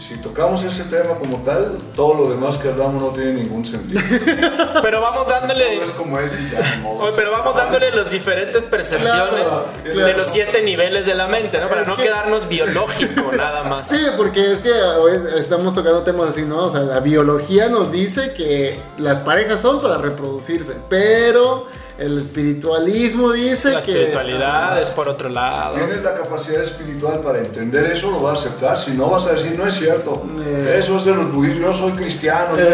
Si 0.00 0.16
tocamos 0.18 0.62
ese 0.64 0.84
tema 0.84 1.14
como 1.18 1.36
tal, 1.44 1.78
todo 1.94 2.14
lo 2.14 2.30
demás 2.30 2.56
que 2.58 2.68
hablamos 2.68 3.00
no 3.02 3.08
tiene 3.10 3.34
ningún 3.34 3.64
sentido. 3.64 4.00
Pero 4.82 5.00
vamos 5.00 5.28
dándole. 5.28 5.76
Todo 5.76 5.84
es 5.84 5.90
como 5.92 6.18
es 6.18 6.32
y 6.40 6.50
ya. 6.50 6.82
Oye, 6.86 7.12
pero 7.16 7.30
vamos 7.30 7.54
dándole 7.56 7.90
las 7.92 8.10
diferentes 8.10 8.64
percepciones 8.64 9.12
Claro, 9.12 9.66
de 9.84 10.12
los 10.14 10.26
siete 10.28 10.62
niveles 10.62 11.06
de 11.06 11.14
la 11.14 11.26
mente, 11.26 11.58
¿no? 11.58 11.68
Para 11.68 11.82
Es 11.82 11.88
no 11.88 11.96
que- 11.96 12.04
quedarnos 12.04 12.48
biológico 12.48 13.30
nada 13.36 13.64
más. 13.64 13.88
Sí, 13.88 13.98
porque 14.16 14.52
es 14.52 14.58
que 14.60 14.72
hoy 14.72 15.12
estamos 15.36 15.74
tocando 15.74 16.02
temas 16.02 16.30
así, 16.30 16.42
¿no? 16.42 16.64
O 16.66 16.70
sea, 16.70 16.80
la 16.80 17.00
biología 17.00 17.68
nos 17.68 17.92
dice 17.92 18.32
que 18.34 18.80
las 18.98 19.20
parejas 19.20 19.60
son 19.60 19.80
para 19.80 19.98
reproducirse, 19.98 20.76
pero 20.88 21.66
el 21.96 22.18
espiritualismo 22.18 23.32
dice 23.32 23.70
La 23.70 23.80
que... 23.80 23.92
espiritualidad 23.92 24.80
es 24.80 24.90
por 24.90 25.08
otro 25.08 25.28
lado. 25.28 25.76
Tienes 25.76 26.02
la 26.02 26.14
capacidad 26.14 26.62
espiritual 26.62 27.20
para 27.20 27.38
entender 27.38 27.84
eso, 27.84 28.10
lo 28.10 28.20
vas 28.20 28.36
a 28.36 28.40
aceptar. 28.40 28.78
Si 28.78 28.92
no, 28.92 29.10
vas 29.10 29.26
a 29.26 29.34
decir, 29.34 29.56
no 29.56 29.66
es 29.66 29.74
cierto. 29.74 30.26
Eh. 30.44 30.76
Eso 30.78 30.98
es 30.98 31.04
de 31.04 31.14
los 31.14 31.32
budistas. 31.32 31.60
Yo 31.60 31.72
soy 31.72 31.92
cristiano. 31.92 32.56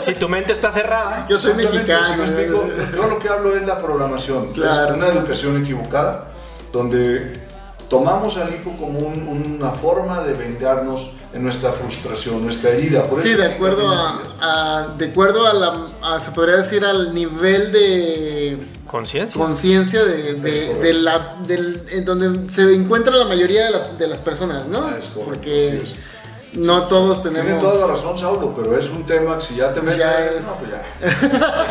Si 0.00 0.14
tu 0.14 0.28
mente 0.28 0.52
está 0.52 0.72
cerrada, 0.72 1.26
Yo 1.28 1.38
soy 1.38 1.54
mexicano. 1.54 2.24
Yo 2.24 3.06
lo 3.06 3.18
que 3.18 3.28
hablo 3.28 3.54
es 3.54 3.64
la 3.64 3.78
programación. 3.78 4.52
Claro. 4.52 4.90
Es 4.90 4.96
una 4.96 5.08
educación 5.08 5.62
equivocada 5.62 6.28
donde 6.72 7.43
tomamos 7.88 8.36
al 8.36 8.54
hijo 8.54 8.76
como 8.78 8.98
un- 8.98 9.56
una 9.60 9.70
forma 9.70 10.22
de 10.22 10.34
vengarnos 10.34 11.10
en 11.32 11.42
nuestra 11.42 11.72
frustración, 11.72 12.44
nuestra 12.44 12.70
herida. 12.70 13.04
Por 13.06 13.20
Sí, 13.20 13.30
eso 13.30 13.38
de 13.42 13.46
acuerdo 13.46 13.88
a, 13.88 14.20
a- 14.40 14.94
de 14.96 15.06
acuerdo 15.06 15.46
a 15.46 15.52
la, 15.52 15.86
a- 16.02 16.20
se 16.20 16.30
podría 16.30 16.56
decir 16.56 16.84
al 16.84 17.12
nivel 17.14 17.72
de 17.72 18.58
conciencia. 18.86 19.40
conciencia 19.40 20.04
de, 20.04 20.34
de- 20.34 20.74
de 20.74 20.92
la, 20.94 21.34
del, 21.46 21.80
en 21.90 22.04
donde 22.04 22.52
se 22.52 22.72
encuentra 22.74 23.14
la 23.16 23.24
mayoría 23.24 23.64
de, 23.64 23.70
la- 23.72 23.88
de 23.98 24.06
las 24.06 24.20
personas, 24.20 24.68
¿no? 24.68 24.78
Ah, 24.86 24.96
es 24.98 25.06
correcto, 25.06 25.24
Porque 25.24 25.80
así 25.82 25.92
es. 25.92 26.13
No 26.56 26.82
todos 26.84 27.22
Tiene 27.22 27.40
tenemos... 27.40 27.62
toda 27.62 27.86
la 27.86 27.92
razón, 27.94 28.18
Saulo, 28.18 28.52
pero 28.56 28.78
es 28.78 28.88
un 28.90 29.04
tema 29.04 29.36
que 29.38 29.44
si 29.44 29.56
ya 29.56 29.72
te 29.72 29.80
metes 29.80 29.98
Ya 29.98 30.10
ahí, 30.10 30.28
es- 30.38 30.44
no, 30.46 30.52
pues 30.54 30.70
ya. 30.70 30.84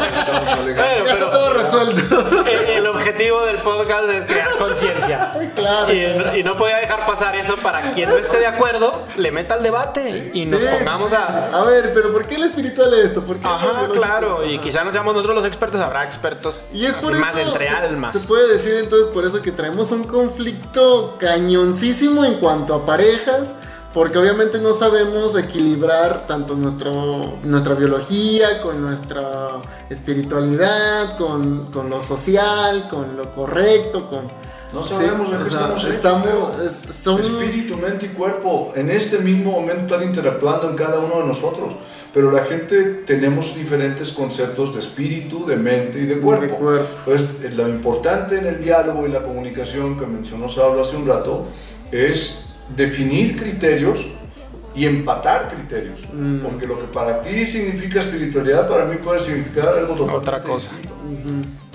Bueno, 0.63 1.05
Ya 1.05 1.13
está 1.13 1.31
todo 1.31 1.53
resuelto. 1.53 2.45
El, 2.45 2.69
el 2.77 2.87
objetivo 2.87 3.45
del 3.45 3.57
podcast 3.61 4.09
es 4.09 4.25
crear 4.25 4.49
conciencia. 4.57 5.31
Claro, 5.55 5.93
Y, 5.93 6.39
y 6.39 6.43
no 6.43 6.57
podía 6.57 6.77
dejar 6.77 7.05
pasar 7.05 7.35
eso 7.35 7.55
para 7.57 7.81
quien 7.93 8.09
no 8.09 8.17
esté 8.17 8.39
de 8.39 8.47
acuerdo, 8.47 9.03
le 9.17 9.31
meta 9.31 9.53
al 9.55 9.63
debate 9.63 10.31
y 10.33 10.45
nos 10.45 10.61
Sí, 10.61 10.67
pongamos 10.67 11.09
sí. 11.09 11.15
a. 11.15 11.49
A 11.53 11.63
ver, 11.63 11.91
pero 11.93 12.11
¿por 12.11 12.25
qué 12.25 12.35
el 12.35 12.43
espiritual 12.43 12.93
es 12.93 13.05
esto? 13.05 13.23
¿Por 13.23 13.37
qué 13.37 13.47
Ajá, 13.47 13.87
claro. 13.91 14.43
Y 14.45 14.57
quizá 14.59 14.83
no 14.83 14.91
seamos 14.91 15.13
nosotros 15.13 15.35
los 15.37 15.45
expertos, 15.45 15.79
habrá 15.81 16.03
expertos 16.05 16.65
Y 16.73 16.85
es 16.85 16.93
por 16.95 17.13
más 17.17 17.35
eso 17.37 17.47
entre 17.51 17.67
se- 17.67 17.73
almas. 17.75 18.13
Se, 18.13 18.27
puede 18.27 18.51
decir 18.51 18.75
entonces 18.75 19.07
por 19.07 19.25
eso 19.25 19.41
que 19.41 19.51
traemos 19.51 19.91
un 19.91 20.03
conflicto 20.05 21.15
cañoncísimo 21.19 22.25
en 22.25 22.35
cuanto 22.39 22.73
a 22.75 22.85
parejas, 22.85 23.57
porque 23.93 24.17
obviamente 24.17 24.57
no 24.59 24.73
sabemos 24.73 25.37
equilibrar 25.37 26.25
tanto 26.25 26.55
nuestro, 26.55 27.37
nuestra 27.43 27.75
biología 27.75 28.61
con 28.61 28.81
nuestra 28.81 29.61
espiritualidad, 29.89 31.17
con, 31.17 31.67
con 31.71 31.89
lo 31.89 32.01
social, 32.01 32.87
con 32.89 33.15
lo 33.17 33.31
correcto, 33.31 34.07
con... 34.09 34.31
No 34.73 34.83
Sí, 34.83 34.95
sabemos 34.95 35.29
de 35.31 35.37
qué 35.37 35.49
sea, 35.51 35.75
estamos 35.87 36.55
hechos, 36.57 36.61
es- 36.89 36.95
somos- 36.95 37.21
Espíritu, 37.29 37.77
mente 37.77 38.07
y 38.07 38.09
cuerpo 38.09 38.71
en 38.75 38.89
este 38.89 39.19
mismo 39.19 39.51
momento 39.51 39.93
están 39.93 40.07
interactuando 40.07 40.71
en 40.71 40.75
cada 40.75 40.97
uno 40.99 41.21
de 41.21 41.27
nosotros. 41.27 41.75
Pero 42.11 42.31
la 42.31 42.43
gente 42.43 42.83
tenemos 43.05 43.53
diferentes 43.55 44.11
conceptos 44.11 44.73
de 44.73 44.79
espíritu, 44.79 45.45
de 45.45 45.57
mente 45.57 45.99
y 45.99 46.05
de 46.07 46.19
cuerpo. 46.19 46.41
De 46.45 46.49
cuerpo. 46.49 46.87
Entonces, 47.05 47.29
eh, 47.43 47.51
lo 47.55 47.67
importante 47.69 48.39
en 48.39 48.47
el 48.47 48.63
diálogo 48.63 49.05
y 49.05 49.11
la 49.11 49.21
comunicación 49.21 49.99
que 49.99 50.07
mencionó 50.07 50.49
Saulo 50.49 50.81
hace 50.81 50.95
un 50.95 51.07
rato 51.07 51.45
es 51.91 52.52
definir 52.75 53.37
criterios 53.37 54.05
y 54.75 54.85
empatar 54.85 55.49
criterios. 55.49 55.99
Mm. 56.11 56.39
Porque 56.39 56.67
lo 56.67 56.79
que 56.79 56.85
para 56.85 57.21
ti 57.21 57.45
significa 57.45 58.01
espiritualidad, 58.01 58.67
para 58.67 58.85
mí 58.85 58.97
puede 58.97 59.19
significar 59.19 59.69
algo 59.69 59.93
totalmente 59.93 60.29
Otra 60.29 60.41
cosa. 60.41 60.71
distinto. 60.71 60.93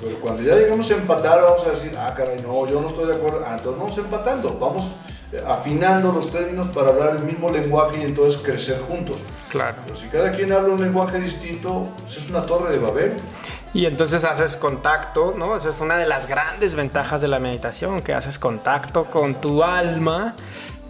Pero 0.00 0.20
cuando 0.20 0.42
ya 0.42 0.54
llegamos 0.54 0.90
a 0.90 0.94
empatar, 0.94 1.42
vamos 1.42 1.66
a 1.66 1.70
decir, 1.70 1.92
ah, 1.98 2.14
caray, 2.16 2.40
no, 2.40 2.66
yo 2.68 2.80
no 2.80 2.88
estoy 2.88 3.06
de 3.06 3.14
acuerdo. 3.14 3.42
Ah, 3.44 3.56
entonces 3.56 3.80
vamos 3.80 3.98
empatando, 3.98 4.58
vamos 4.58 4.84
eh, 5.32 5.42
afinando 5.46 6.12
los 6.12 6.30
términos 6.30 6.68
para 6.68 6.90
hablar 6.90 7.16
el 7.16 7.24
mismo 7.24 7.50
lenguaje 7.50 7.98
y 7.98 8.02
entonces 8.02 8.40
crecer 8.40 8.80
juntos. 8.80 9.16
Claro. 9.50 9.78
Pero 9.84 9.98
si 9.98 10.06
cada 10.06 10.32
quien 10.32 10.52
habla 10.52 10.74
un 10.74 10.80
lenguaje 10.80 11.18
distinto, 11.20 11.88
pues 12.02 12.16
es 12.16 12.30
una 12.30 12.46
torre 12.46 12.70
de 12.70 12.78
Babel. 12.78 13.14
Y 13.74 13.86
entonces 13.86 14.24
haces 14.24 14.56
contacto, 14.56 15.34
¿no? 15.36 15.56
Esa 15.56 15.70
es 15.70 15.80
una 15.80 15.98
de 15.98 16.06
las 16.06 16.26
grandes 16.26 16.74
ventajas 16.74 17.20
de 17.20 17.28
la 17.28 17.38
meditación, 17.38 18.00
que 18.00 18.14
haces 18.14 18.38
contacto 18.38 19.04
con 19.04 19.34
tu 19.34 19.62
alma 19.62 20.34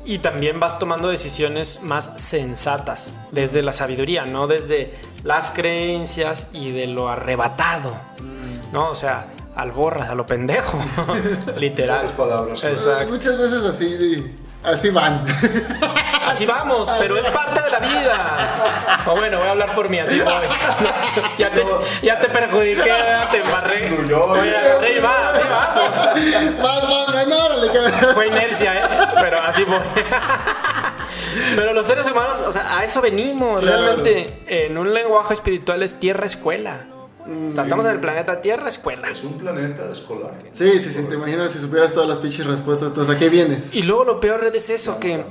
y 0.09 0.21
también 0.21 0.59
vas 0.59 0.79
tomando 0.79 1.09
decisiones 1.09 1.83
más 1.83 2.13
sensatas 2.17 3.19
desde 3.31 3.61
la 3.61 3.75
sabiduría, 3.75 4.25
no 4.25 4.47
desde 4.47 4.99
las 5.23 5.51
creencias 5.51 6.49
y 6.55 6.73
de 6.73 6.87
lo 6.87 7.11
arrebatado, 7.11 7.95
¿no? 8.73 8.89
O 8.89 8.95
sea, 8.95 9.27
al 9.55 9.73
borras, 9.73 10.09
a 10.09 10.15
lo 10.15 10.25
pendejo, 10.25 10.83
literal. 11.59 12.07
Palabras. 12.17 12.65
Exacto. 12.65 13.13
Muchas 13.13 13.37
veces 13.37 13.63
así, 13.63 14.35
así 14.65 14.91
van. 14.91 15.25
Así 16.29 16.45
vamos, 16.45 16.95
pero 16.99 17.17
es 17.17 17.27
parte 17.29 17.63
de 17.63 17.71
la 17.71 17.79
vida. 17.79 19.05
O 19.07 19.17
bueno, 19.17 19.39
voy 19.39 19.47
a 19.47 19.51
hablar 19.53 19.75
por 19.75 19.89
mí, 19.89 19.99
así 19.99 20.21
voy. 20.21 20.45
Ya 21.39 21.51
te, 21.51 21.65
ya 22.03 22.21
te 22.21 22.29
perjudiqué, 22.29 22.87
ya 22.87 23.31
te 23.31 23.39
embarré. 23.39 24.15
Oye, 24.15 24.55
agarré 24.55 24.93
y 24.93 24.99
va, 25.01 25.31
así 25.31 25.43
va. 25.49 26.63
Van, 26.63 27.33
órale, 27.33 27.67
cabrón. 27.73 28.15
Fue 28.15 28.27
inercia, 28.27 28.75
¿eh? 28.77 28.83
Pero 29.19 29.41
así 29.41 29.65
voy. 29.65 29.79
Pero 31.57 31.73
los 31.73 31.87
seres 31.87 32.05
humanos, 32.05 32.37
o 32.47 32.53
sea, 32.53 32.79
a 32.79 32.85
eso 32.85 33.01
venimos. 33.01 33.63
Claro. 33.63 33.79
Realmente, 33.79 34.43
en 34.47 34.77
un 34.77 34.93
lenguaje 34.93 35.33
espiritual 35.33 35.83
es 35.83 35.99
tierra-escuela. 35.99 36.98
O 37.29 37.51
sea, 37.51 37.65
estamos 37.65 37.85
en 37.85 37.93
el 37.93 38.01
planeta 38.01 38.41
Tierra-escuela. 38.41 39.11
Es 39.11 39.23
un 39.23 39.35
planeta 39.35 39.91
escolar. 39.93 40.35
Sí, 40.53 40.81
sí, 40.81 40.93
sí, 40.93 41.03
te 41.03 41.15
imaginas 41.15 41.51
si 41.51 41.59
supieras 41.59 41.93
todas 41.93 42.09
las 42.09 42.19
pinches 42.19 42.47
respuestas. 42.47 42.89
Entonces, 42.89 43.15
¿a 43.15 43.19
qué 43.19 43.29
vienes? 43.29 43.75
Y 43.75 43.83
luego 43.83 44.05
lo 44.05 44.21
peor 44.21 44.45
es 44.55 44.71
eso, 44.71 44.99
que, 44.99 45.23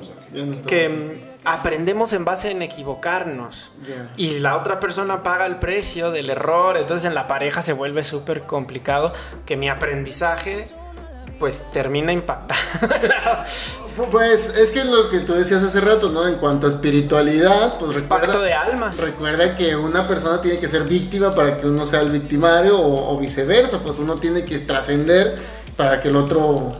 que 0.67 1.17
aprendemos 1.43 2.13
en 2.13 2.25
base 2.25 2.51
en 2.51 2.61
equivocarnos. 2.61 3.79
Y 4.17 4.39
la 4.39 4.57
otra 4.57 4.79
persona 4.79 5.23
paga 5.23 5.45
el 5.45 5.57
precio 5.57 6.11
del 6.11 6.29
error. 6.29 6.77
Entonces 6.77 7.07
en 7.07 7.15
la 7.15 7.27
pareja 7.27 7.61
se 7.61 7.73
vuelve 7.73 8.03
súper 8.03 8.43
complicado 8.43 9.13
que 9.45 9.55
mi 9.55 9.69
aprendizaje 9.69 10.67
pues 11.39 11.63
termina 11.73 12.11
impactando. 12.11 12.55
Pues 14.11 14.55
es 14.55 14.69
que 14.69 14.85
lo 14.85 15.09
que 15.09 15.21
tú 15.21 15.33
decías 15.33 15.63
hace 15.63 15.81
rato, 15.81 16.09
¿no? 16.11 16.27
En 16.27 16.35
cuanto 16.35 16.67
a 16.67 16.69
espiritualidad, 16.69 17.79
pues 17.79 17.97
Es 17.97 18.03
pacto 18.03 18.27
recuerda, 18.27 18.45
de 18.45 18.53
almas. 18.53 18.99
recuerda 19.03 19.55
que 19.55 19.75
una 19.75 20.07
persona 20.07 20.39
tiene 20.39 20.59
que 20.59 20.67
ser 20.67 20.83
víctima 20.83 21.33
para 21.33 21.57
que 21.57 21.65
uno 21.65 21.83
sea 21.85 22.01
el 22.01 22.11
victimario 22.11 22.77
o, 22.79 23.15
o 23.15 23.19
viceversa, 23.19 23.79
pues 23.79 23.97
uno 23.97 24.17
tiene 24.17 24.45
que 24.45 24.59
trascender 24.59 25.35
para 25.75 25.99
que 25.99 26.09
el 26.09 26.15
otro... 26.15 26.73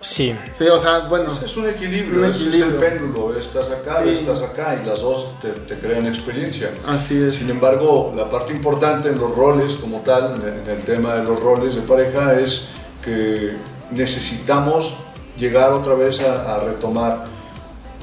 Sí. 0.00 0.36
Sí, 0.52 0.66
o 0.66 0.78
sea, 0.80 1.00
bueno, 1.08 1.30
Ese 1.30 1.46
es 1.46 1.56
un 1.56 1.68
equilibrio, 1.68 2.18
Un 2.18 2.24
ese 2.30 2.48
es 2.48 2.54
el 2.56 2.62
equilibrio. 2.62 2.80
péndulo. 2.80 3.38
Estás 3.38 3.70
acá, 3.70 4.00
Sí. 4.02 4.10
estás 4.10 4.42
acá 4.42 4.76
y 4.82 4.86
las 4.86 5.00
dos 5.00 5.38
te, 5.40 5.50
te 5.50 5.74
crean 5.78 6.06
experiencia. 6.08 6.70
así 6.86 7.22
es. 7.22 7.36
Sin 7.36 7.48
embargo, 7.50 8.12
la 8.16 8.28
parte 8.28 8.52
importante 8.52 9.08
en 9.08 9.18
los 9.20 9.34
roles 9.36 9.76
como 9.76 10.00
tal, 10.00 10.42
en 10.42 10.62
en 10.64 10.68
el 10.68 10.82
tema 10.82 11.14
de 11.14 11.22
los 11.22 11.38
roles 11.40 11.76
de 11.76 11.82
pareja, 11.82 12.38
es 12.40 12.66
que 13.04 13.56
necesitamos 13.90 14.94
llegar 15.38 15.72
otra 15.72 15.94
vez 15.94 16.20
a, 16.22 16.60
retomar 16.60 17.24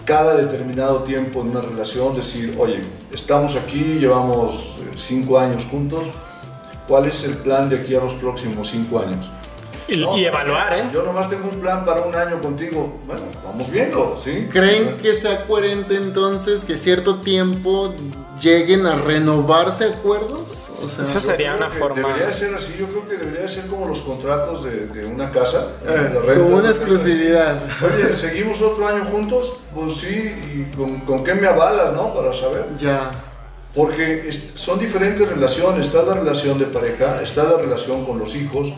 cada 0.06 0.36
determinado 0.36 1.04
tiempo 1.04 1.42
en 1.42 1.50
una 1.50 1.62
relación, 1.62 2.16
decir, 2.16 2.56
oye, 2.60 2.82
estamos 3.12 3.56
aquí, 3.56 3.98
llevamos 4.00 4.78
eh, 4.82 4.92
cinco 4.96 5.40
años 5.40 5.66
juntos, 5.66 6.04
¿cuál 6.88 7.06
es 7.06 7.24
el 7.24 7.36
plan 7.38 7.70
de 7.70 7.78
aquí 7.78 7.96
a 7.96 8.02
los 8.02 8.14
próximos 8.14 8.70
cinco 8.70 9.00
años? 9.00 9.30
Y, 9.88 9.98
No, 10.00 10.18
y 10.18 10.26
evaluar, 10.26 10.78
¿eh? 10.78 10.90
Yo 10.94 11.04
nomás 11.04 11.30
tengo 11.30 11.50
un 11.50 11.60
plan 11.60 11.84
para 11.84 12.02
un 12.02 12.16
año 12.16 12.42
contigo. 12.42 13.00
Bueno, 13.06 13.24
vamos 13.44 13.70
viendo, 13.70 14.20
¿sí? 14.24 14.48
¿Creen 14.52 14.98
que 15.02 15.14
sea 15.14 15.44
coherente 15.46 15.96
entonces 15.98 16.64
que 16.64 16.78
cierto 16.78 17.20
tiempo 17.20 17.94
lleguen 18.40 18.86
a 18.86 18.96
renovarse 18.96 19.86
acuerdos? 19.86 20.70
O 20.82 20.88
sea, 20.88 21.04
Eso 21.04 21.20
sería 21.20 21.52
Yo 21.52 21.58
creo 21.58 21.68
una 21.68 21.74
que 21.76 21.80
forma. 21.80 22.08
Debería 22.08 22.28
de 22.28 22.34
ser 22.34 22.56
así, 22.56 22.76
yo 22.80 22.88
creo 22.88 23.08
que 23.08 23.18
debería 23.18 23.42
de 23.42 23.48
ser 23.50 23.68
como 23.68 23.86
los 23.88 24.00
contratos 24.02 24.64
de, 24.64 24.88
de 24.88 25.06
una 25.06 25.32
casa. 25.32 25.68
eh, 25.84 25.88
la 25.88 26.22
renta 26.22 26.22
como 26.22 26.34
de 26.36 26.54
una 26.54 26.62
casa. 26.62 26.70
exclusividad. 26.72 27.56
Oye, 27.84 28.14
¿seguimos 28.14 28.62
otro 28.62 28.88
año 28.88 29.04
juntos? 29.06 29.54
Pues 29.76 29.98
sí, 29.98 30.08
¿y 30.72 30.76
con, 30.76 31.02
con 31.02 31.24
qué 31.26 31.34
me 31.36 31.48
avalas, 31.48 31.94
no? 31.94 32.14
Para 32.14 32.34
saber. 32.34 32.66
Ya. 32.80 33.12
Porque 33.76 34.30
es- 34.30 34.54
son 34.56 34.80
diferentes 34.80 35.28
relaciones. 35.28 35.88
Está 35.88 36.04
la 36.04 36.14
relación 36.14 36.58
de 36.60 36.66
pareja, 36.66 37.22
está 37.22 37.44
la 37.44 37.58
relación 37.58 38.06
con 38.06 38.20
los 38.20 38.36
hijos. 38.36 38.72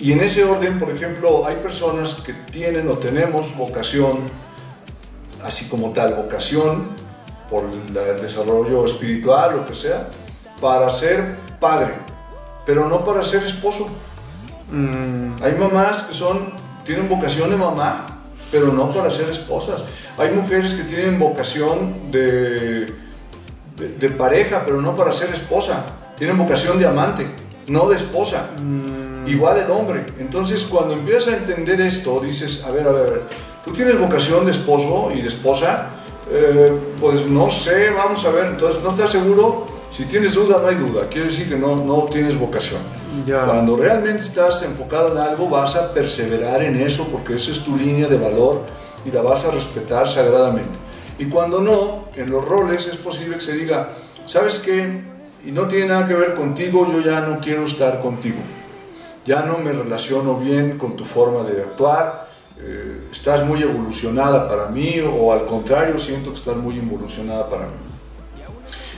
Y 0.00 0.12
en 0.12 0.20
ese 0.20 0.44
orden, 0.44 0.78
por 0.78 0.90
ejemplo, 0.90 1.44
hay 1.46 1.56
personas 1.56 2.14
que 2.14 2.32
tienen 2.32 2.88
o 2.88 2.98
tenemos 2.98 3.56
vocación, 3.56 4.20
así 5.44 5.66
como 5.68 5.90
tal, 5.92 6.14
vocación 6.14 6.88
por 7.50 7.64
el 7.64 8.22
desarrollo 8.22 8.84
espiritual, 8.86 9.56
lo 9.56 9.66
que 9.66 9.74
sea, 9.74 10.08
para 10.60 10.90
ser 10.92 11.36
padre, 11.58 11.94
pero 12.64 12.88
no 12.88 13.04
para 13.04 13.24
ser 13.24 13.42
esposo. 13.42 13.88
Mm, 14.70 15.42
Hay 15.42 15.54
mamás 15.54 16.04
que 16.04 16.14
son, 16.14 16.52
tienen 16.84 17.08
vocación 17.08 17.50
de 17.50 17.56
mamá, 17.56 18.06
pero 18.52 18.72
no 18.72 18.90
para 18.90 19.10
ser 19.10 19.28
esposas. 19.30 19.82
Hay 20.16 20.30
mujeres 20.30 20.74
que 20.74 20.84
tienen 20.84 21.18
vocación 21.18 22.10
de, 22.12 22.86
de, 23.76 23.88
de 23.98 24.10
pareja, 24.10 24.62
pero 24.64 24.80
no 24.80 24.94
para 24.94 25.12
ser 25.12 25.30
esposa. 25.34 25.84
Tienen 26.16 26.38
vocación 26.38 26.78
de 26.78 26.86
amante, 26.86 27.26
no 27.66 27.88
de 27.88 27.96
esposa. 27.96 28.46
Igual 29.28 29.58
el 29.58 29.70
hombre. 29.70 30.06
Entonces, 30.18 30.64
cuando 30.64 30.94
empiezas 30.94 31.34
a 31.34 31.36
entender 31.36 31.80
esto, 31.80 32.20
dices, 32.20 32.64
a 32.64 32.70
ver, 32.70 32.86
a 32.86 32.92
ver, 32.92 33.06
a 33.06 33.10
ver, 33.10 33.22
tú 33.64 33.72
tienes 33.72 33.98
vocación 33.98 34.44
de 34.46 34.52
esposo 34.52 35.10
y 35.14 35.20
de 35.22 35.28
esposa, 35.28 35.90
Eh, 36.30 36.78
pues 37.00 37.26
no 37.26 37.48
sé, 37.48 37.88
vamos 37.90 38.22
a 38.26 38.30
ver. 38.30 38.46
Entonces, 38.48 38.82
no 38.82 38.90
estás 38.90 39.10
seguro. 39.12 39.66
Si 39.90 40.04
tienes 40.04 40.34
duda, 40.34 40.58
no 40.60 40.68
hay 40.68 40.74
duda. 40.76 41.08
Quiere 41.08 41.28
decir 41.28 41.48
que 41.48 41.56
no, 41.56 41.76
no 41.76 42.02
tienes 42.12 42.38
vocación. 42.38 42.82
Ya. 43.26 43.46
Cuando 43.46 43.76
realmente 43.76 44.22
estás 44.22 44.62
enfocado 44.62 45.12
en 45.12 45.18
algo, 45.18 45.48
vas 45.48 45.74
a 45.76 45.90
perseverar 45.94 46.62
en 46.62 46.76
eso 46.82 47.08
porque 47.10 47.36
esa 47.36 47.50
es 47.50 47.60
tu 47.64 47.78
línea 47.78 48.08
de 48.08 48.18
valor 48.18 48.64
y 49.06 49.10
la 49.10 49.22
vas 49.22 49.42
a 49.46 49.50
respetar 49.50 50.06
sagradamente. 50.06 50.78
Y 51.18 51.24
cuando 51.30 51.62
no, 51.62 52.08
en 52.14 52.30
los 52.30 52.44
roles 52.44 52.86
es 52.86 52.98
posible 52.98 53.36
que 53.36 53.42
se 53.42 53.54
diga, 53.54 53.94
¿sabes 54.26 54.58
qué? 54.58 55.00
Y 55.46 55.50
no 55.50 55.66
tiene 55.66 55.86
nada 55.86 56.06
que 56.06 56.14
ver 56.14 56.34
contigo, 56.34 56.86
yo 56.92 57.00
ya 57.00 57.22
no 57.22 57.40
quiero 57.40 57.64
estar 57.64 58.02
contigo. 58.02 58.36
Ya 59.28 59.42
no 59.42 59.58
me 59.58 59.72
relaciono 59.72 60.38
bien 60.38 60.78
con 60.78 60.96
tu 60.96 61.04
forma 61.04 61.42
de 61.42 61.60
actuar, 61.60 62.30
eh, 62.58 63.08
estás 63.12 63.44
muy 63.44 63.62
evolucionada 63.62 64.48
para 64.48 64.68
mí 64.68 65.00
o 65.00 65.34
al 65.34 65.44
contrario, 65.44 65.98
siento 65.98 66.30
que 66.30 66.38
estás 66.38 66.56
muy 66.56 66.78
involucionada 66.78 67.46
para 67.46 67.66
mí. 67.66 67.97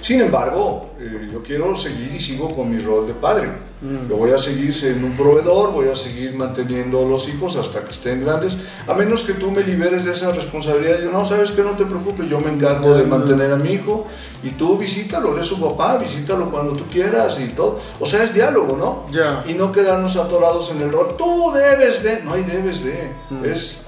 Sin 0.01 0.20
embargo, 0.20 0.90
eh, 0.98 1.28
yo 1.32 1.42
quiero 1.42 1.76
seguir 1.76 2.12
y 2.14 2.20
sigo 2.20 2.55
con 2.55 2.70
mi 2.70 2.78
rol 2.78 3.07
de 3.07 3.14
padre. 3.14 3.70
Yo 3.82 4.16
voy 4.16 4.30
a 4.30 4.36
seguir 4.36 4.74
siendo 4.74 5.07
un 5.07 5.16
proveedor, 5.16 5.72
voy 5.72 5.88
a 5.88 5.96
seguir 5.96 6.34
manteniendo 6.34 7.01
a 7.01 7.09
los 7.09 7.26
hijos 7.28 7.57
hasta 7.57 7.80
que 7.82 7.92
estén 7.92 8.22
grandes, 8.22 8.55
a 8.86 8.92
menos 8.92 9.22
que 9.22 9.32
tú 9.32 9.51
me 9.51 9.62
liberes 9.62 10.05
de 10.05 10.12
esa 10.12 10.32
responsabilidad. 10.32 10.98
Yo, 11.03 11.11
no, 11.11 11.24
sabes 11.24 11.53
que 11.53 11.62
no 11.62 11.70
te 11.70 11.86
preocupes, 11.86 12.28
yo 12.28 12.40
me 12.40 12.51
encargo 12.51 12.94
de 12.94 13.05
mantener 13.05 13.51
a 13.51 13.57
mi 13.57 13.70
hijo 13.70 14.07
y 14.42 14.51
tú 14.51 14.76
visítalo, 14.76 15.34
eres 15.34 15.46
su 15.46 15.59
papá, 15.59 15.96
visítalo 15.96 16.51
cuando 16.51 16.72
tú 16.72 16.84
quieras 16.92 17.40
y 17.40 17.48
todo. 17.48 17.78
O 17.98 18.07
sea, 18.07 18.22
es 18.22 18.34
diálogo, 18.34 18.76
¿no? 18.76 19.11
Ya. 19.12 19.44
Y 19.48 19.55
no 19.55 19.72
quedarnos 19.72 20.14
atorados 20.16 20.70
en 20.72 20.82
el 20.82 20.92
rol. 20.92 21.14
Tú 21.16 21.51
debes 21.55 22.03
de, 22.03 22.22
no 22.22 22.34
hay 22.34 22.42
debes 22.42 22.84
de, 22.84 23.12
es 23.44 23.78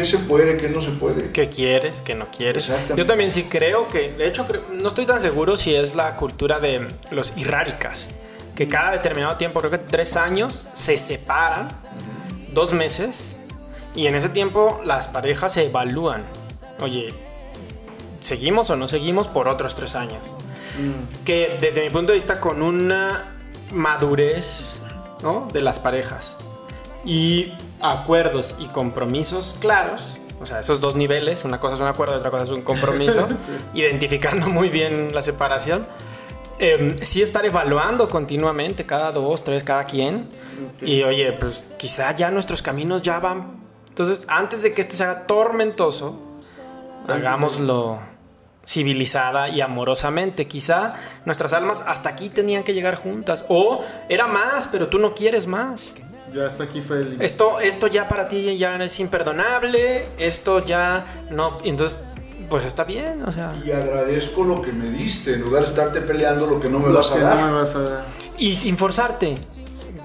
qué 0.00 0.06
se 0.06 0.18
puede, 0.20 0.56
qué 0.56 0.68
no 0.70 0.80
se 0.80 0.92
puede. 0.92 1.30
¿Qué 1.30 1.50
quieres? 1.50 2.00
¿Qué 2.00 2.14
no 2.14 2.30
quieres? 2.30 2.72
Yo 2.96 3.04
también 3.04 3.30
sí 3.30 3.44
creo 3.44 3.86
que, 3.86 4.12
de 4.12 4.26
hecho, 4.26 4.46
no 4.72 4.88
estoy 4.88 5.04
tan 5.04 5.20
seguro 5.20 5.58
si 5.58 5.74
es 5.74 5.94
la 5.94 6.16
cultura 6.16 6.58
de 6.58 6.88
los 7.10 7.34
irráricas, 7.36 8.08
que 8.54 8.66
cada 8.66 8.92
determinado 8.92 9.36
tiempo, 9.36 9.60
creo 9.60 9.70
que 9.70 9.78
tres 9.78 10.16
años, 10.16 10.68
se 10.72 10.96
separan, 10.96 11.68
dos 12.54 12.72
meses, 12.72 13.36
y 13.94 14.06
en 14.06 14.14
ese 14.14 14.30
tiempo 14.30 14.80
las 14.86 15.08
parejas 15.08 15.52
se 15.52 15.66
evalúan. 15.66 16.24
Oye, 16.80 17.12
¿seguimos 18.20 18.70
o 18.70 18.76
no 18.76 18.88
seguimos 18.88 19.28
por 19.28 19.48
otros 19.48 19.76
tres 19.76 19.96
años? 19.96 20.34
Que 21.26 21.58
desde 21.60 21.82
mi 21.84 21.90
punto 21.90 22.12
de 22.12 22.14
vista, 22.14 22.40
con 22.40 22.62
una 22.62 23.36
madurez 23.70 24.76
¿no? 25.22 25.46
de 25.52 25.60
las 25.60 25.78
parejas 25.78 26.36
y 27.04 27.52
acuerdos 27.80 28.54
y 28.58 28.66
compromisos 28.66 29.56
claros, 29.60 30.18
o 30.40 30.46
sea, 30.46 30.60
esos 30.60 30.80
dos 30.80 30.96
niveles, 30.96 31.44
una 31.44 31.60
cosa 31.60 31.74
es 31.74 31.80
un 31.80 31.86
acuerdo 31.86 32.14
y 32.14 32.18
otra 32.18 32.30
cosa 32.30 32.44
es 32.44 32.50
un 32.50 32.62
compromiso, 32.62 33.28
identificando 33.74 34.48
muy 34.48 34.68
bien 34.68 35.14
la 35.14 35.22
separación, 35.22 35.86
eh, 36.58 36.96
sí 37.02 37.22
estar 37.22 37.44
evaluando 37.44 38.08
continuamente, 38.08 38.86
cada 38.86 39.12
dos, 39.12 39.44
tres, 39.44 39.62
cada 39.64 39.84
quien, 39.84 40.28
y 40.80 41.02
oye, 41.02 41.32
pues 41.32 41.70
quizá 41.78 42.14
ya 42.14 42.30
nuestros 42.30 42.62
caminos 42.62 43.02
ya 43.02 43.18
van, 43.18 43.60
entonces 43.88 44.26
antes 44.28 44.62
de 44.62 44.72
que 44.72 44.80
esto 44.80 44.96
se 44.96 45.04
haga 45.04 45.26
tormentoso, 45.26 46.18
hagámoslo 47.08 48.00
civilizada 48.66 49.48
y 49.48 49.60
amorosamente. 49.60 50.46
Quizá 50.46 50.94
nuestras 51.24 51.52
almas 51.52 51.84
hasta 51.86 52.08
aquí 52.08 52.28
tenían 52.28 52.62
que 52.62 52.74
llegar 52.74 52.94
juntas. 52.94 53.44
O 53.48 53.84
era 54.08 54.26
más, 54.26 54.68
pero 54.70 54.88
tú 54.88 54.98
no 54.98 55.14
quieres 55.14 55.46
más. 55.46 55.94
Ya 56.32 56.46
hasta 56.46 56.64
aquí 56.64 56.80
fue 56.80 56.98
el. 56.98 57.20
Esto, 57.22 57.60
esto 57.60 57.86
ya 57.86 58.06
para 58.08 58.28
ti 58.28 58.56
ya 58.56 58.76
es 58.76 59.00
imperdonable. 59.00 60.06
Esto 60.18 60.64
ya 60.64 61.04
no. 61.30 61.50
Entonces, 61.64 61.98
pues 62.48 62.64
está 62.64 62.84
bien. 62.84 63.22
O 63.24 63.32
sea. 63.32 63.52
Y 63.64 63.70
agradezco 63.72 64.44
lo 64.44 64.62
que 64.62 64.72
me 64.72 64.88
diste, 64.90 65.34
en 65.34 65.40
lugar 65.42 65.62
de 65.62 65.68
estarte 65.70 66.00
peleando 66.00 66.46
lo 66.46 66.60
que 66.60 66.68
no 66.68 66.78
me 66.78 66.88
Lo 66.88 66.94
vas 66.94 67.10
a 67.12 67.18
dar. 67.18 67.36
no 67.36 67.46
me 67.46 67.52
vas 67.52 67.74
a 67.74 67.80
dar. 67.80 68.04
Y 68.38 68.56
sin 68.56 68.76
forzarte. 68.78 69.38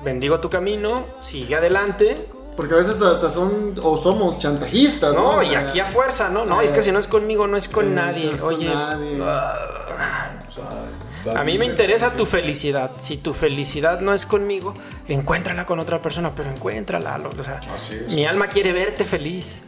Bendigo 0.04 0.40
tu 0.40 0.50
camino, 0.50 1.06
sigue 1.20 1.56
adelante. 1.56 2.28
Porque 2.56 2.74
a 2.74 2.78
veces 2.78 3.02
hasta 3.02 3.30
son 3.30 3.76
o 3.84 3.98
somos 3.98 4.40
chantajistas, 4.40 5.14
¿no? 5.14 5.24
No, 5.34 5.38
O 5.40 5.44
y 5.44 5.48
sea, 5.50 5.60
aquí 5.60 5.80
a 5.80 5.86
fuerza, 5.88 6.30
¿no? 6.30 6.46
No, 6.46 6.62
es 6.62 6.72
que 6.72 6.82
si 6.82 6.92
no 6.92 7.00
es 7.00 7.08
conmigo, 7.08 7.48
no 7.48 7.58
es 7.58 7.68
con 7.68 7.86
eh, 7.88 7.96
nadie. 7.96 8.26
no 8.28 8.36
es 8.36 8.42
con 8.42 8.54
Oye, 8.56 8.74
nadie. 8.74 9.22
O 9.22 10.52
sea, 10.52 10.86
A 11.34 11.44
mí 11.44 11.58
me 11.58 11.66
interesa 11.66 12.14
tu 12.14 12.26
felicidad. 12.26 12.92
Si 12.98 13.18
tu 13.18 13.34
felicidad 13.34 14.02
no 14.02 14.14
es 14.14 14.26
conmigo, 14.26 14.74
encuéntrala 15.08 15.66
con 15.66 15.80
otra 15.80 16.02
persona, 16.02 16.32
pero 16.36 16.50
encuéntrala. 16.50 17.22
O 17.28 17.44
sea, 17.44 17.62
es. 17.76 18.08
mi 18.10 18.26
alma 18.26 18.48
quiere 18.48 18.74
verte 18.74 19.06
feliz. 19.06 19.64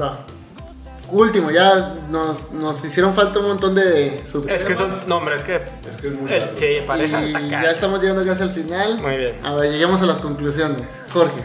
Va. 0.00 0.24
Último, 1.10 1.50
ya 1.50 1.96
nos, 2.10 2.52
nos 2.52 2.82
hicieron 2.84 3.14
falta 3.14 3.38
un 3.40 3.48
montón 3.48 3.74
de 3.74 4.22
Es 4.48 4.64
que 4.64 4.74
son. 4.74 4.92
No, 5.08 5.18
hombre, 5.18 5.34
es 5.34 5.44
que. 5.44 5.56
Es 5.56 5.96
que 6.00 6.08
es 6.08 6.14
muy 6.14 6.30
largo. 6.30 6.56
sí, 6.56 6.66
pareja 6.86 7.22
Y 7.22 7.50
ya 7.50 7.70
estamos 7.70 8.00
llegando 8.00 8.24
casi 8.24 8.42
al 8.42 8.50
final. 8.50 8.98
Muy 8.98 9.16
bien. 9.16 9.44
A 9.44 9.54
ver, 9.54 9.70
lleguemos 9.70 10.00
a 10.02 10.06
las 10.06 10.18
conclusiones. 10.20 11.06
Jorge. 11.12 11.42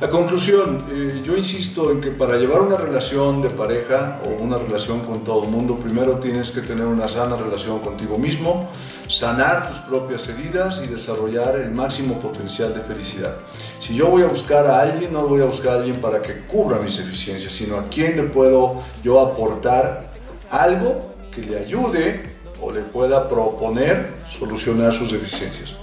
La 0.00 0.08
conclusión, 0.08 0.84
eh, 0.92 1.22
yo 1.24 1.36
insisto 1.36 1.90
en 1.90 2.00
que 2.00 2.12
para 2.12 2.36
llevar 2.36 2.60
una 2.60 2.76
relación 2.76 3.42
de 3.42 3.50
pareja 3.50 4.20
o 4.24 4.28
una 4.40 4.56
relación 4.56 5.00
con 5.00 5.24
todo 5.24 5.42
el 5.42 5.50
mundo, 5.50 5.74
primero 5.74 6.20
tienes 6.20 6.52
que 6.52 6.60
tener 6.60 6.86
una 6.86 7.08
sana 7.08 7.34
relación 7.34 7.80
contigo 7.80 8.16
mismo, 8.16 8.68
sanar 9.08 9.68
tus 9.68 9.78
propias 9.78 10.28
heridas 10.28 10.80
y 10.84 10.86
desarrollar 10.86 11.56
el 11.56 11.72
máximo 11.72 12.20
potencial 12.20 12.72
de 12.74 12.80
felicidad. 12.82 13.38
Si 13.80 13.96
yo 13.96 14.06
voy 14.06 14.22
a 14.22 14.26
buscar 14.26 14.66
a 14.66 14.82
alguien, 14.82 15.12
no 15.12 15.26
voy 15.26 15.42
a 15.42 15.46
buscar 15.46 15.72
a 15.72 15.76
alguien 15.78 15.96
para 16.00 16.22
que 16.22 16.46
cubra 16.46 16.78
mis 16.78 16.96
deficiencias, 16.96 17.52
sino 17.52 17.76
a 17.76 17.88
quien 17.88 18.14
le 18.14 18.22
puedo 18.22 18.80
yo 19.02 19.20
aportar 19.20 20.12
algo 20.48 21.12
que 21.34 21.42
le 21.42 21.58
ayude 21.58 22.36
o 22.62 22.70
le 22.70 22.82
pueda 22.82 23.28
proponer 23.28 24.12
solucionar 24.38 24.94
sus 24.94 25.10
deficiencias. 25.10 25.74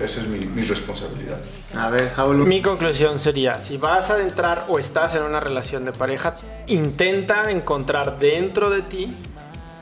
Esa 0.00 0.20
es 0.20 0.28
mi, 0.28 0.38
mi 0.38 0.62
responsabilidad. 0.62 1.38
A 1.76 1.90
ver, 1.90 2.10
Saulo. 2.10 2.46
Mi 2.46 2.62
conclusión 2.62 3.18
sería, 3.18 3.58
si 3.58 3.76
vas 3.76 4.10
a 4.10 4.22
entrar 4.22 4.66
o 4.68 4.78
estás 4.78 5.14
en 5.14 5.22
una 5.22 5.40
relación 5.40 5.84
de 5.84 5.92
pareja, 5.92 6.34
intenta 6.66 7.50
encontrar 7.50 8.18
dentro 8.18 8.70
de 8.70 8.82
ti 8.82 9.14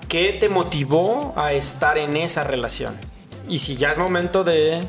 qué 0.09 0.32
te 0.32 0.49
motivó 0.49 1.32
a 1.37 1.53
estar 1.53 1.97
en 1.99 2.16
esa 2.16 2.45
relación. 2.45 2.99
Y 3.49 3.59
si 3.59 3.76
ya 3.76 3.93
es 3.93 3.99
momento 3.99 4.43
de 4.43 4.82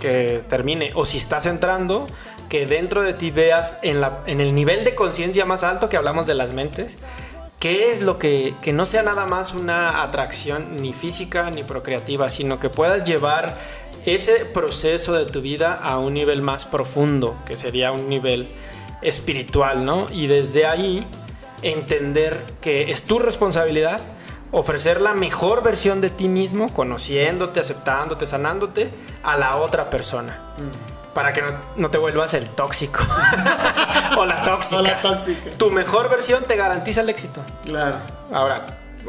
que 0.00 0.42
termine, 0.48 0.90
o 0.94 1.06
si 1.06 1.16
estás 1.16 1.46
entrando, 1.46 2.06
que 2.48 2.66
dentro 2.66 3.00
de 3.00 3.14
ti 3.14 3.30
veas 3.30 3.78
en, 3.82 4.00
la, 4.00 4.20
en 4.26 4.40
el 4.40 4.54
nivel 4.54 4.84
de 4.84 4.94
conciencia 4.94 5.46
más 5.46 5.62
alto 5.62 5.88
que 5.88 5.96
hablamos 5.96 6.26
de 6.26 6.34
las 6.34 6.52
mentes, 6.52 6.98
qué 7.60 7.90
es 7.90 8.02
lo 8.02 8.18
que, 8.18 8.54
que 8.60 8.74
no 8.74 8.84
sea 8.84 9.02
nada 9.02 9.24
más 9.24 9.54
una 9.54 10.02
atracción 10.02 10.76
ni 10.82 10.92
física 10.92 11.48
ni 11.50 11.62
procreativa, 11.62 12.28
sino 12.28 12.58
que 12.60 12.68
puedas 12.68 13.04
llevar 13.04 13.56
ese 14.06 14.44
proceso 14.44 15.12
de 15.12 15.26
tu 15.26 15.40
vida 15.40 15.74
a 15.74 15.98
un 15.98 16.14
nivel 16.14 16.42
más 16.42 16.64
profundo, 16.64 17.36
que 17.46 17.56
sería 17.56 17.92
un 17.92 18.08
nivel 18.08 18.48
espiritual, 19.02 19.84
¿no? 19.84 20.08
Y 20.10 20.26
desde 20.26 20.66
ahí 20.66 21.06
entender 21.62 22.44
que 22.60 22.90
es 22.90 23.04
tu 23.04 23.18
responsabilidad 23.18 24.00
ofrecer 24.52 25.00
la 25.00 25.14
mejor 25.14 25.62
versión 25.62 26.00
de 26.00 26.10
ti 26.10 26.28
mismo, 26.28 26.72
conociéndote, 26.72 27.58
aceptándote, 27.58 28.26
sanándote 28.26 28.92
a 29.22 29.36
la 29.36 29.56
otra 29.56 29.90
persona. 29.90 30.38
Para 31.14 31.32
que 31.32 31.42
no, 31.42 31.48
no 31.76 31.90
te 31.90 31.98
vuelvas 31.98 32.34
el 32.34 32.48
tóxico 32.50 33.00
o 34.18 34.24
la 34.24 34.42
tóxica. 34.42 34.80
O 34.80 34.82
la 34.82 35.00
tóxica. 35.00 35.50
Tu 35.58 35.70
mejor 35.70 36.08
versión 36.08 36.44
te 36.44 36.56
garantiza 36.56 37.00
el 37.00 37.08
éxito. 37.08 37.42
Claro. 37.64 37.96
Ahora, 38.32 38.66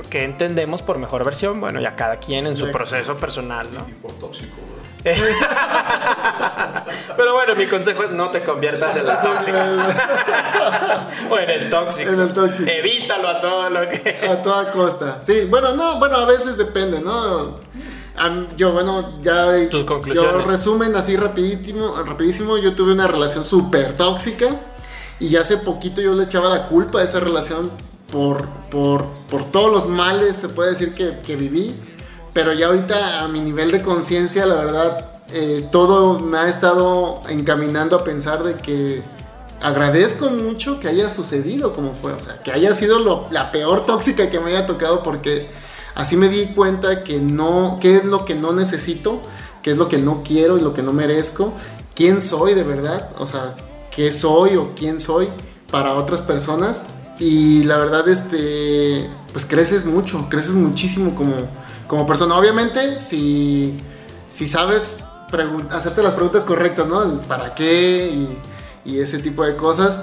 ¿qué 0.10 0.24
entendemos 0.24 0.82
por 0.82 0.98
mejor 0.98 1.24
versión? 1.24 1.60
Bueno, 1.62 1.80
ya 1.80 1.96
cada 1.96 2.18
quien 2.18 2.48
en 2.48 2.56
su 2.56 2.72
proceso 2.72 3.18
personal, 3.18 3.74
¿no? 3.74 3.86
Y 3.88 3.94
por 3.94 4.14
tóxico, 4.14 4.56
bro. 4.56 4.83
Pero 7.18 7.34
bueno, 7.34 7.56
mi 7.56 7.66
consejo 7.68 8.04
es 8.04 8.12
no 8.12 8.30
te 8.30 8.42
conviertas 8.42 8.96
en 8.96 9.06
la 9.06 9.22
tóxica. 9.22 9.66
o 11.30 11.38
en 11.38 11.50
el 11.50 11.70
tóxico. 11.70 12.12
En 12.12 12.22
el 12.22 12.34
tóxico. 12.34 12.70
Evítalo 12.70 13.28
a 13.28 13.42
todo 13.42 13.70
lo 13.70 13.90
que. 13.90 14.28
A 14.30 14.42
toda 14.42 14.72
costa. 14.72 15.20
Sí, 15.22 15.48
bueno, 15.50 15.76
no, 15.76 16.00
bueno, 16.00 16.18
a 16.18 16.26
veces 16.26 16.58
depende, 16.58 17.02
¿no? 17.02 17.60
yo, 18.56 18.72
bueno, 18.72 19.10
ya. 19.22 19.70
Tus 19.70 19.86
conclusiones. 19.86 20.46
Yo 20.46 20.52
resumen 20.52 20.96
así 20.96 21.18
rapidísimo, 21.18 22.02
rapidísimo. 22.04 22.58
Yo 22.58 22.76
tuve 22.76 22.94
una 22.94 23.08
relación 23.08 23.46
súper 23.46 23.96
tóxica. 23.96 24.48
Y 25.20 25.36
hace 25.36 25.58
poquito 25.58 26.02
yo 26.02 26.14
le 26.14 26.24
echaba 26.24 26.50
la 26.50 26.68
culpa 26.68 27.00
a 27.00 27.04
esa 27.04 27.20
relación 27.20 27.72
por, 28.12 28.48
por, 28.70 29.06
por 29.30 29.46
todos 29.46 29.72
los 29.72 29.88
males, 29.88 30.38
se 30.38 30.50
puede 30.50 30.72
decir, 30.72 30.94
que, 30.94 31.20
que 31.20 31.36
viví. 31.36 31.76
Pero 32.34 32.54
ya 32.54 32.68
ahorita 32.68 33.22
a 33.22 33.28
mi 33.28 33.40
nivel 33.40 33.72
de 33.72 33.82
conciencia, 33.82 34.46
la 34.46 34.56
verdad, 34.56 35.10
eh, 35.32 35.68
todo 35.72 36.20
me 36.20 36.38
ha 36.38 36.48
estado 36.48 37.22
encaminando 37.30 37.96
a 37.96 38.04
pensar 38.04 38.44
de 38.44 38.56
que 38.56 39.04
agradezco 39.62 40.30
mucho 40.30 40.80
que 40.80 40.90
haya 40.90 41.10
sucedido 41.10 41.74
como 41.74 41.94
fue, 41.94 42.12
o 42.12 42.20
sea, 42.20 42.44
que 42.44 42.52
haya 42.52 42.76
sido 42.76 43.30
la 43.32 43.52
peor 43.52 43.86
tóxica 43.86 44.30
que 44.30 44.40
me 44.40 44.50
haya 44.50 44.66
tocado 44.66 45.04
porque 45.04 45.48
así 45.96 46.18
me 46.18 46.28
di 46.28 46.48
cuenta 46.48 47.04
que 47.04 47.20
no, 47.20 47.78
qué 47.82 47.98
es 47.98 48.06
lo 48.06 48.26
que 48.26 48.36
no 48.36 48.52
necesito, 48.52 49.22
qué 49.62 49.72
es 49.72 49.78
lo 49.78 49.88
que 49.88 50.00
no 50.00 50.22
quiero 50.24 50.58
y 50.58 50.62
lo 50.62 50.74
que 50.74 50.84
no 50.84 50.92
merezco, 50.92 51.54
quién 51.96 52.22
soy 52.22 52.56
de 52.56 52.64
verdad, 52.64 53.10
o 53.18 53.26
sea, 53.26 53.56
qué 53.96 54.12
soy 54.12 54.58
o 54.58 54.74
quién 54.76 55.00
soy 55.00 55.30
para 55.72 55.94
otras 55.94 56.22
personas. 56.22 56.86
Y 57.20 57.64
la 57.64 57.78
verdad 57.78 58.08
este 58.10 59.10
pues 59.32 59.46
creces 59.46 59.86
mucho, 59.86 60.28
creces 60.30 60.54
muchísimo 60.54 61.16
como 61.16 61.36
como 61.94 62.08
persona. 62.08 62.36
Obviamente 62.36 62.98
si 62.98 63.78
si 64.28 64.48
sabes 64.48 65.04
hacerte 65.70 66.02
las 66.02 66.14
preguntas 66.14 66.44
correctas, 66.44 66.88
¿no? 66.88 67.22
¿Para 67.22 67.54
qué? 67.54 68.28
Y, 68.84 69.00
ese 69.00 69.20
tipo 69.20 69.46
de 69.46 69.56
cosas. 69.56 70.00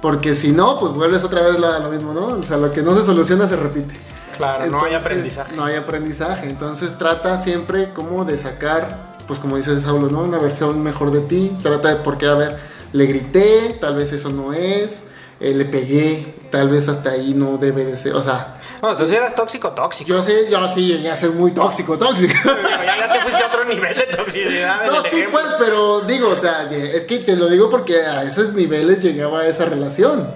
Porque 0.00 0.34
si 0.34 0.52
no, 0.52 0.78
pues 0.80 0.92
vuelves 0.94 1.22
otra 1.22 1.42
vez 1.42 1.58
lo 1.58 1.90
mismo, 1.90 2.14
¿no? 2.14 2.26
O 2.38 2.42
sea, 2.42 2.56
lo 2.56 2.70
que 2.70 2.82
no 2.82 2.94
se 2.94 3.04
soluciona 3.04 3.46
se 3.46 3.56
repite. 3.56 3.94
Claro, 4.38 4.66
no 4.66 4.82
hay 4.82 4.94
aprendizaje. 4.94 5.54
No 5.54 5.64
hay 5.64 5.76
aprendizaje. 5.76 6.48
Entonces 6.48 6.96
trata 6.96 7.38
siempre 7.38 7.92
como 7.92 8.24
de 8.24 8.38
sacar, 8.38 9.16
pues 9.26 9.38
como 9.38 9.58
dice 9.58 9.78
Saulo, 9.82 10.08
¿no? 10.08 10.20
Una 10.20 10.38
versión 10.38 10.82
mejor 10.82 11.10
de 11.10 11.20
ti. 11.20 11.52
Trata 11.62 11.90
de, 11.90 11.96
porque, 11.96 12.26
a 12.26 12.34
ver, 12.34 12.58
le 12.92 13.06
grité, 13.06 13.76
tal 13.80 13.96
vez 13.96 14.12
eso 14.12 14.30
no 14.30 14.54
es. 14.54 15.04
Eh, 15.44 15.52
le 15.52 15.66
pegué, 15.66 16.24
tal 16.50 16.70
vez 16.70 16.88
hasta 16.88 17.10
ahí 17.10 17.34
no 17.34 17.58
debe 17.58 17.84
de 17.84 17.98
ser, 17.98 18.14
o 18.14 18.22
sea... 18.22 18.54
No, 18.80 18.96
tú 18.96 19.04
sí 19.04 19.14
eras 19.14 19.34
tóxico, 19.34 19.72
tóxico. 19.72 20.08
Yo 20.08 20.22
sí, 20.22 20.32
yo 20.50 20.66
sí 20.68 20.86
llegué 20.86 21.10
a 21.10 21.16
ser 21.16 21.32
muy 21.32 21.50
tóxico, 21.50 21.98
tóxico. 21.98 22.32
ya, 22.86 23.12
te 23.12 23.20
fuiste 23.20 23.42
a 23.42 23.48
otro 23.48 23.66
nivel 23.66 23.94
de 23.94 24.04
toxicidad. 24.04 24.86
No, 24.86 25.02
sí, 25.02 25.24
pues, 25.30 25.44
pero 25.58 26.00
digo, 26.00 26.30
o 26.30 26.36
sea, 26.36 26.70
es 26.72 27.04
que 27.04 27.18
te 27.18 27.36
lo 27.36 27.50
digo 27.50 27.68
porque 27.68 28.00
a 28.00 28.22
esos 28.22 28.54
niveles 28.54 29.02
llegaba 29.02 29.46
esa 29.46 29.66
relación. 29.66 30.30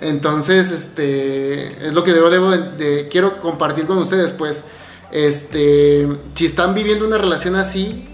Entonces, 0.00 0.70
este, 0.70 1.86
es 1.86 1.92
lo 1.92 2.02
que 2.02 2.14
debo, 2.14 2.30
debo 2.30 2.50
de, 2.50 3.06
quiero 3.10 3.42
compartir 3.42 3.86
con 3.86 3.98
ustedes, 3.98 4.32
pues, 4.32 4.64
este, 5.10 6.08
si 6.32 6.46
están 6.46 6.74
viviendo 6.74 7.06
una 7.06 7.18
relación 7.18 7.54
así, 7.54 8.08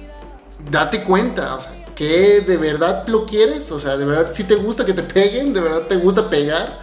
date 0.69 1.05
cuenta, 1.05 1.55
o 1.55 1.61
sea, 1.61 1.71
que 1.95 2.41
de 2.41 2.57
verdad 2.57 3.07
lo 3.09 3.27
quieres, 3.27 3.71
o 3.71 3.81
sea, 3.81 3.97
de 3.97 4.05
verdad 4.05 4.31
si 4.33 4.45
te 4.45 4.57
gusta 4.57 4.85
que 4.85 4.93
te 4.93 5.03
peguen, 5.03 5.53
de 5.53 5.61
verdad 5.61 5.83
te 5.83 5.97
gusta 5.97 6.29
pegar, 6.29 6.81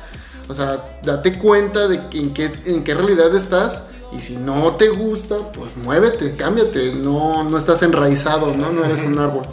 o 0.47 0.53
sea, 0.53 0.99
date 1.03 1.37
cuenta 1.37 1.87
de 1.87 2.01
en 2.13 2.33
qué, 2.33 2.51
en 2.65 2.83
qué 2.83 2.93
realidad 2.93 3.35
estás 3.35 3.91
y 4.11 4.19
si 4.19 4.37
no 4.37 4.75
te 4.75 4.89
gusta, 4.89 5.37
pues 5.53 5.77
muévete, 5.77 6.35
cámbiate, 6.35 6.93
no, 6.93 7.43
no 7.43 7.57
estás 7.57 7.81
enraizado, 7.83 8.53
¿no? 8.53 8.71
No 8.71 8.83
eres 8.83 9.01
un 9.01 9.17
árbol. 9.17 9.43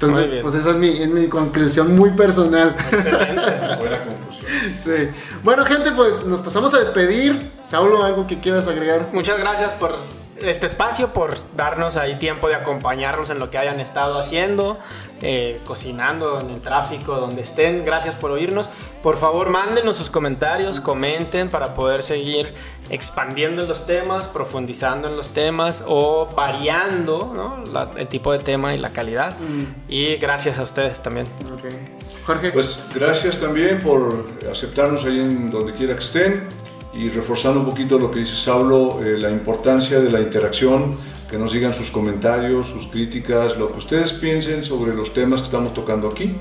Entonces, 0.00 0.42
pues 0.42 0.54
esa 0.54 0.70
es 0.70 0.76
mi, 0.76 0.88
es 0.90 1.08
mi 1.08 1.26
conclusión 1.26 1.96
muy 1.96 2.10
personal. 2.10 2.76
Excelente, 2.92 3.34
buena 3.80 4.04
conclusión. 4.04 4.52
Sí. 4.76 5.08
Bueno, 5.42 5.64
gente, 5.64 5.90
pues 5.90 6.24
nos 6.24 6.40
pasamos 6.40 6.72
a 6.74 6.78
despedir. 6.78 7.44
Saulo, 7.64 8.04
¿algo 8.04 8.24
que 8.24 8.38
quieras 8.38 8.68
agregar? 8.68 9.08
Muchas 9.12 9.40
gracias 9.40 9.72
por 9.72 9.96
este 10.42 10.66
espacio, 10.66 11.08
por 11.12 11.34
darnos 11.56 11.96
ahí 11.96 12.18
tiempo 12.18 12.48
de 12.48 12.54
acompañarlos 12.54 13.30
en 13.30 13.38
lo 13.38 13.50
que 13.50 13.58
hayan 13.58 13.80
estado 13.80 14.18
haciendo, 14.18 14.78
eh, 15.22 15.60
cocinando 15.64 16.40
en 16.40 16.50
el 16.50 16.60
tráfico, 16.60 17.16
donde 17.16 17.42
estén. 17.42 17.84
Gracias 17.84 18.14
por 18.14 18.30
oírnos. 18.30 18.68
Por 19.02 19.16
favor, 19.16 19.48
mándenos 19.48 19.96
sus 19.96 20.10
comentarios, 20.10 20.80
comenten 20.80 21.50
para 21.50 21.74
poder 21.74 22.02
seguir 22.02 22.54
expandiendo 22.90 23.62
en 23.62 23.68
los 23.68 23.86
temas, 23.86 24.26
profundizando 24.26 25.08
en 25.08 25.16
los 25.16 25.30
temas 25.30 25.84
o 25.86 26.28
variando 26.34 27.62
el 27.96 28.08
tipo 28.08 28.32
de 28.32 28.40
tema 28.40 28.74
y 28.74 28.78
la 28.78 28.90
calidad. 28.90 29.38
Mm. 29.38 29.90
Y 29.92 30.16
gracias 30.16 30.58
a 30.58 30.62
ustedes 30.62 31.00
también. 31.02 31.26
Jorge. 32.26 32.50
Pues 32.50 32.84
gracias 32.94 33.40
también 33.40 33.80
por 33.80 34.26
aceptarnos 34.50 35.04
ahí 35.04 35.18
en 35.18 35.50
donde 35.50 35.72
quiera 35.72 35.94
que 35.94 36.00
estén 36.00 36.48
y 36.98 37.08
reforzando 37.08 37.60
un 37.60 37.66
poquito 37.66 37.96
lo 37.96 38.10
que 38.10 38.18
dice 38.18 38.34
Saulo, 38.34 39.00
eh, 39.04 39.16
la 39.18 39.30
importancia 39.30 40.00
de 40.00 40.10
la 40.10 40.20
interacción, 40.20 40.96
que 41.30 41.38
nos 41.38 41.52
digan 41.52 41.72
sus 41.72 41.92
comentarios, 41.92 42.66
sus 42.66 42.88
críticas, 42.88 43.56
lo 43.56 43.70
que 43.70 43.78
ustedes 43.78 44.14
piensen 44.14 44.64
sobre 44.64 44.96
los 44.96 45.12
temas 45.12 45.40
que 45.40 45.44
estamos 45.44 45.72
tocando 45.72 46.08
aquí, 46.08 46.34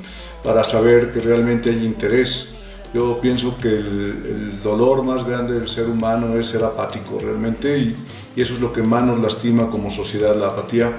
para 0.44 0.64
saber 0.64 1.12
que 1.12 1.20
realmente 1.20 1.70
hay 1.70 1.86
interés. 1.86 2.56
Yo 2.92 3.20
pienso 3.22 3.56
que 3.60 3.68
el, 3.68 4.60
dolor 4.64 5.04
más 5.04 5.28
grande 5.28 5.54
del 5.54 5.68
ser 5.68 5.88
humano 5.88 6.36
es 6.40 6.48
ser 6.48 6.64
apático 6.64 7.20
realmente 7.22 7.78
y, 7.78 7.96
y 8.36 8.42
eso 8.42 8.54
es 8.54 8.60
lo 8.60 8.74
que 8.74 8.82
más 8.82 9.04
nos 9.04 9.20
lastima 9.20 9.70
como 9.70 9.92
sociedad, 9.92 10.36
la 10.36 10.48
apatía. 10.48 10.92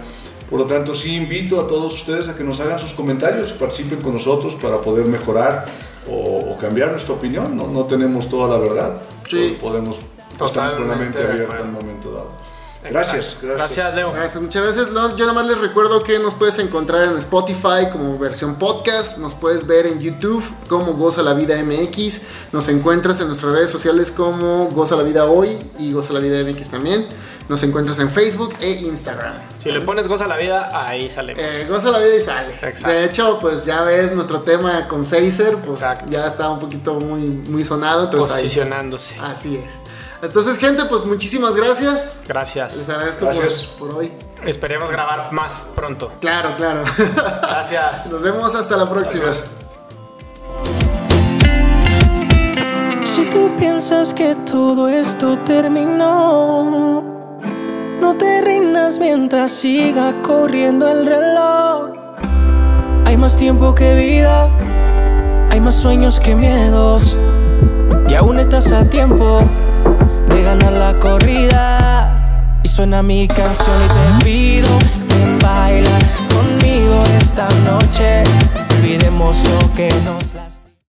Por 0.49 0.61
lo 0.61 0.67
tanto, 0.67 0.95
sí 0.95 1.17
invito 1.17 1.61
a 1.61 1.67
todos 1.67 1.95
ustedes 1.95 2.29
a 2.29 2.37
que 2.37 2.45
nos 2.45 2.61
hagan 2.61 2.79
sus 2.79 2.93
comentarios, 2.93 3.53
participen 3.53 4.01
con 4.01 4.15
nosotros 4.15 4.55
para 4.55 4.79
poder 4.79 5.07
mejorar 5.07 5.67
o, 6.09 6.57
cambiar 6.59 6.93
nuestra 6.93 7.15
opinión. 7.15 7.57
No, 7.57 7.67
no 7.67 7.85
tenemos 7.85 8.29
toda 8.29 8.49
la 8.49 8.63
verdad. 8.63 9.01
Sí. 9.29 9.59
Podemos, 9.61 9.99
estamos 10.33 10.73
con 10.75 10.89
la 10.89 10.97
mente 10.97 11.23
abierta 11.23 11.61
en 11.61 11.67
un 11.67 11.73
momento 11.73 12.11
dado. 12.13 12.49
Gracias, 12.83 13.39
gracias. 13.43 13.77
Gracias, 13.77 13.95
Leo. 13.97 14.13
muchas 14.41 14.63
gracias. 14.63 14.89
yo 14.95 15.27
nada 15.27 15.33
más 15.33 15.49
les 15.49 15.59
recuerdo 15.59 16.03
que 16.03 16.19
nos 16.21 16.35
puedes 16.35 16.59
encontrar 16.61 17.07
en 17.07 17.19
Spotify 17.19 17.91
como 17.91 18.17
versión 18.19 18.55
podcast. 18.55 19.19
Nos 19.19 19.35
puedes 19.35 19.67
ver 19.67 19.87
en 19.87 19.99
YouTube 19.99 20.45
como 20.69 20.95
Goza 20.95 21.23
la 21.23 21.35
Vida 21.35 21.61
MX. 21.63 22.23
Nos 22.53 22.69
encuentras 22.69 23.21
en 23.21 23.27
nuestras 23.27 23.53
redes 23.53 23.71
sociales 23.71 24.13
como 24.13 24.69
Goza 24.71 24.95
la 24.97 25.03
Vida 25.03 25.25
Hoy 25.25 25.59
y 25.79 25.93
Goza 25.93 26.13
la 26.13 26.21
Vida 26.21 26.43
MX 26.45 26.69
también. 26.71 27.07
Nos 27.49 27.63
encuentras 27.63 27.99
en 27.99 28.11
Facebook 28.11 28.55
e 28.61 28.71
Instagram. 28.73 29.35
Si 29.59 29.73
le 29.73 29.81
pones 29.81 30.07
Goza 30.07 30.27
la 30.27 30.37
Vida, 30.37 30.71
ahí 30.87 31.09
sale. 31.09 31.35
Eh, 31.37 31.67
goza 31.67 31.91
la 31.91 31.99
Vida 31.99 32.17
y 32.17 32.21
sale. 32.21 32.55
De 32.87 33.05
hecho, 33.05 33.39
pues 33.41 33.65
ya 33.65 33.81
ves 33.83 34.13
nuestro 34.13 34.43
tema 34.43 34.87
con 34.87 35.05
Seiser, 35.05 35.57
pues 35.57 35.81
ya 35.81 36.27
está 36.27 36.51
un 36.51 36.59
poquito 36.59 36.95
muy, 36.95 37.21
muy 37.21 37.65
sonado. 37.65 38.11
Posicionándose. 38.11 39.17
así 39.23 39.57
es. 39.57 39.73
Entonces, 40.21 40.59
gente, 40.59 40.85
pues 40.87 41.07
muchísimas 41.07 41.55
gracias. 41.55 42.23
Gracias. 42.27 42.77
Les 42.77 42.89
agradezco 42.89 43.31
Por, 43.79 43.95
hoy. 43.95 44.13
Esperemos 44.45 44.91
grabar 44.91 45.33
más 45.33 45.69
pronto. 45.75 46.13
Claro, 46.21 46.55
claro. 46.57 46.83
Gracias. 47.41 48.07
Nos 48.11 48.23
vemos 48.23 48.55
hasta 48.55 48.77
la 48.77 48.91
próxima. 48.91 49.33
Si 53.05 53.25
tú 53.31 53.51
piensas 53.59 54.13
que 54.13 54.35
todo 54.45 54.89
esto 54.89 55.39
terminó 55.47 57.18
no 58.01 58.17
te 58.17 58.41
rindas 58.43 58.99
mientras 58.99 59.51
siga 59.51 60.15
corriendo 60.23 60.89
el 60.89 61.07
reloj. 61.07 61.93
Hay 63.07 63.17
más 63.17 63.37
tiempo 63.37 63.75
que 63.75 63.95
vida, 63.95 64.49
hay 65.51 65.61
más 65.61 65.75
sueños 65.75 66.21
que 66.21 66.35
miedos. 66.35 67.17
Y 68.09 68.15
aún 68.15 68.39
estás 68.39 68.73
a 68.73 68.89
tiempo 68.89 69.41
de 70.29 70.43
ganar 70.43 70.73
la 70.73 70.99
corrida. 70.99 72.61
Y 72.63 72.69
suena 72.69 73.03
mi 73.03 73.29
canción 73.29 73.83
y 73.85 73.89
te 73.89 74.25
pido, 74.25 74.69
ven 75.09 75.39
baila 75.39 75.99
conmigo 76.35 77.03
esta 77.21 77.49
noche. 77.65 78.25
Olvidemos 78.79 79.43
lo 79.51 79.75
que 79.75 79.89
nos 80.05 80.58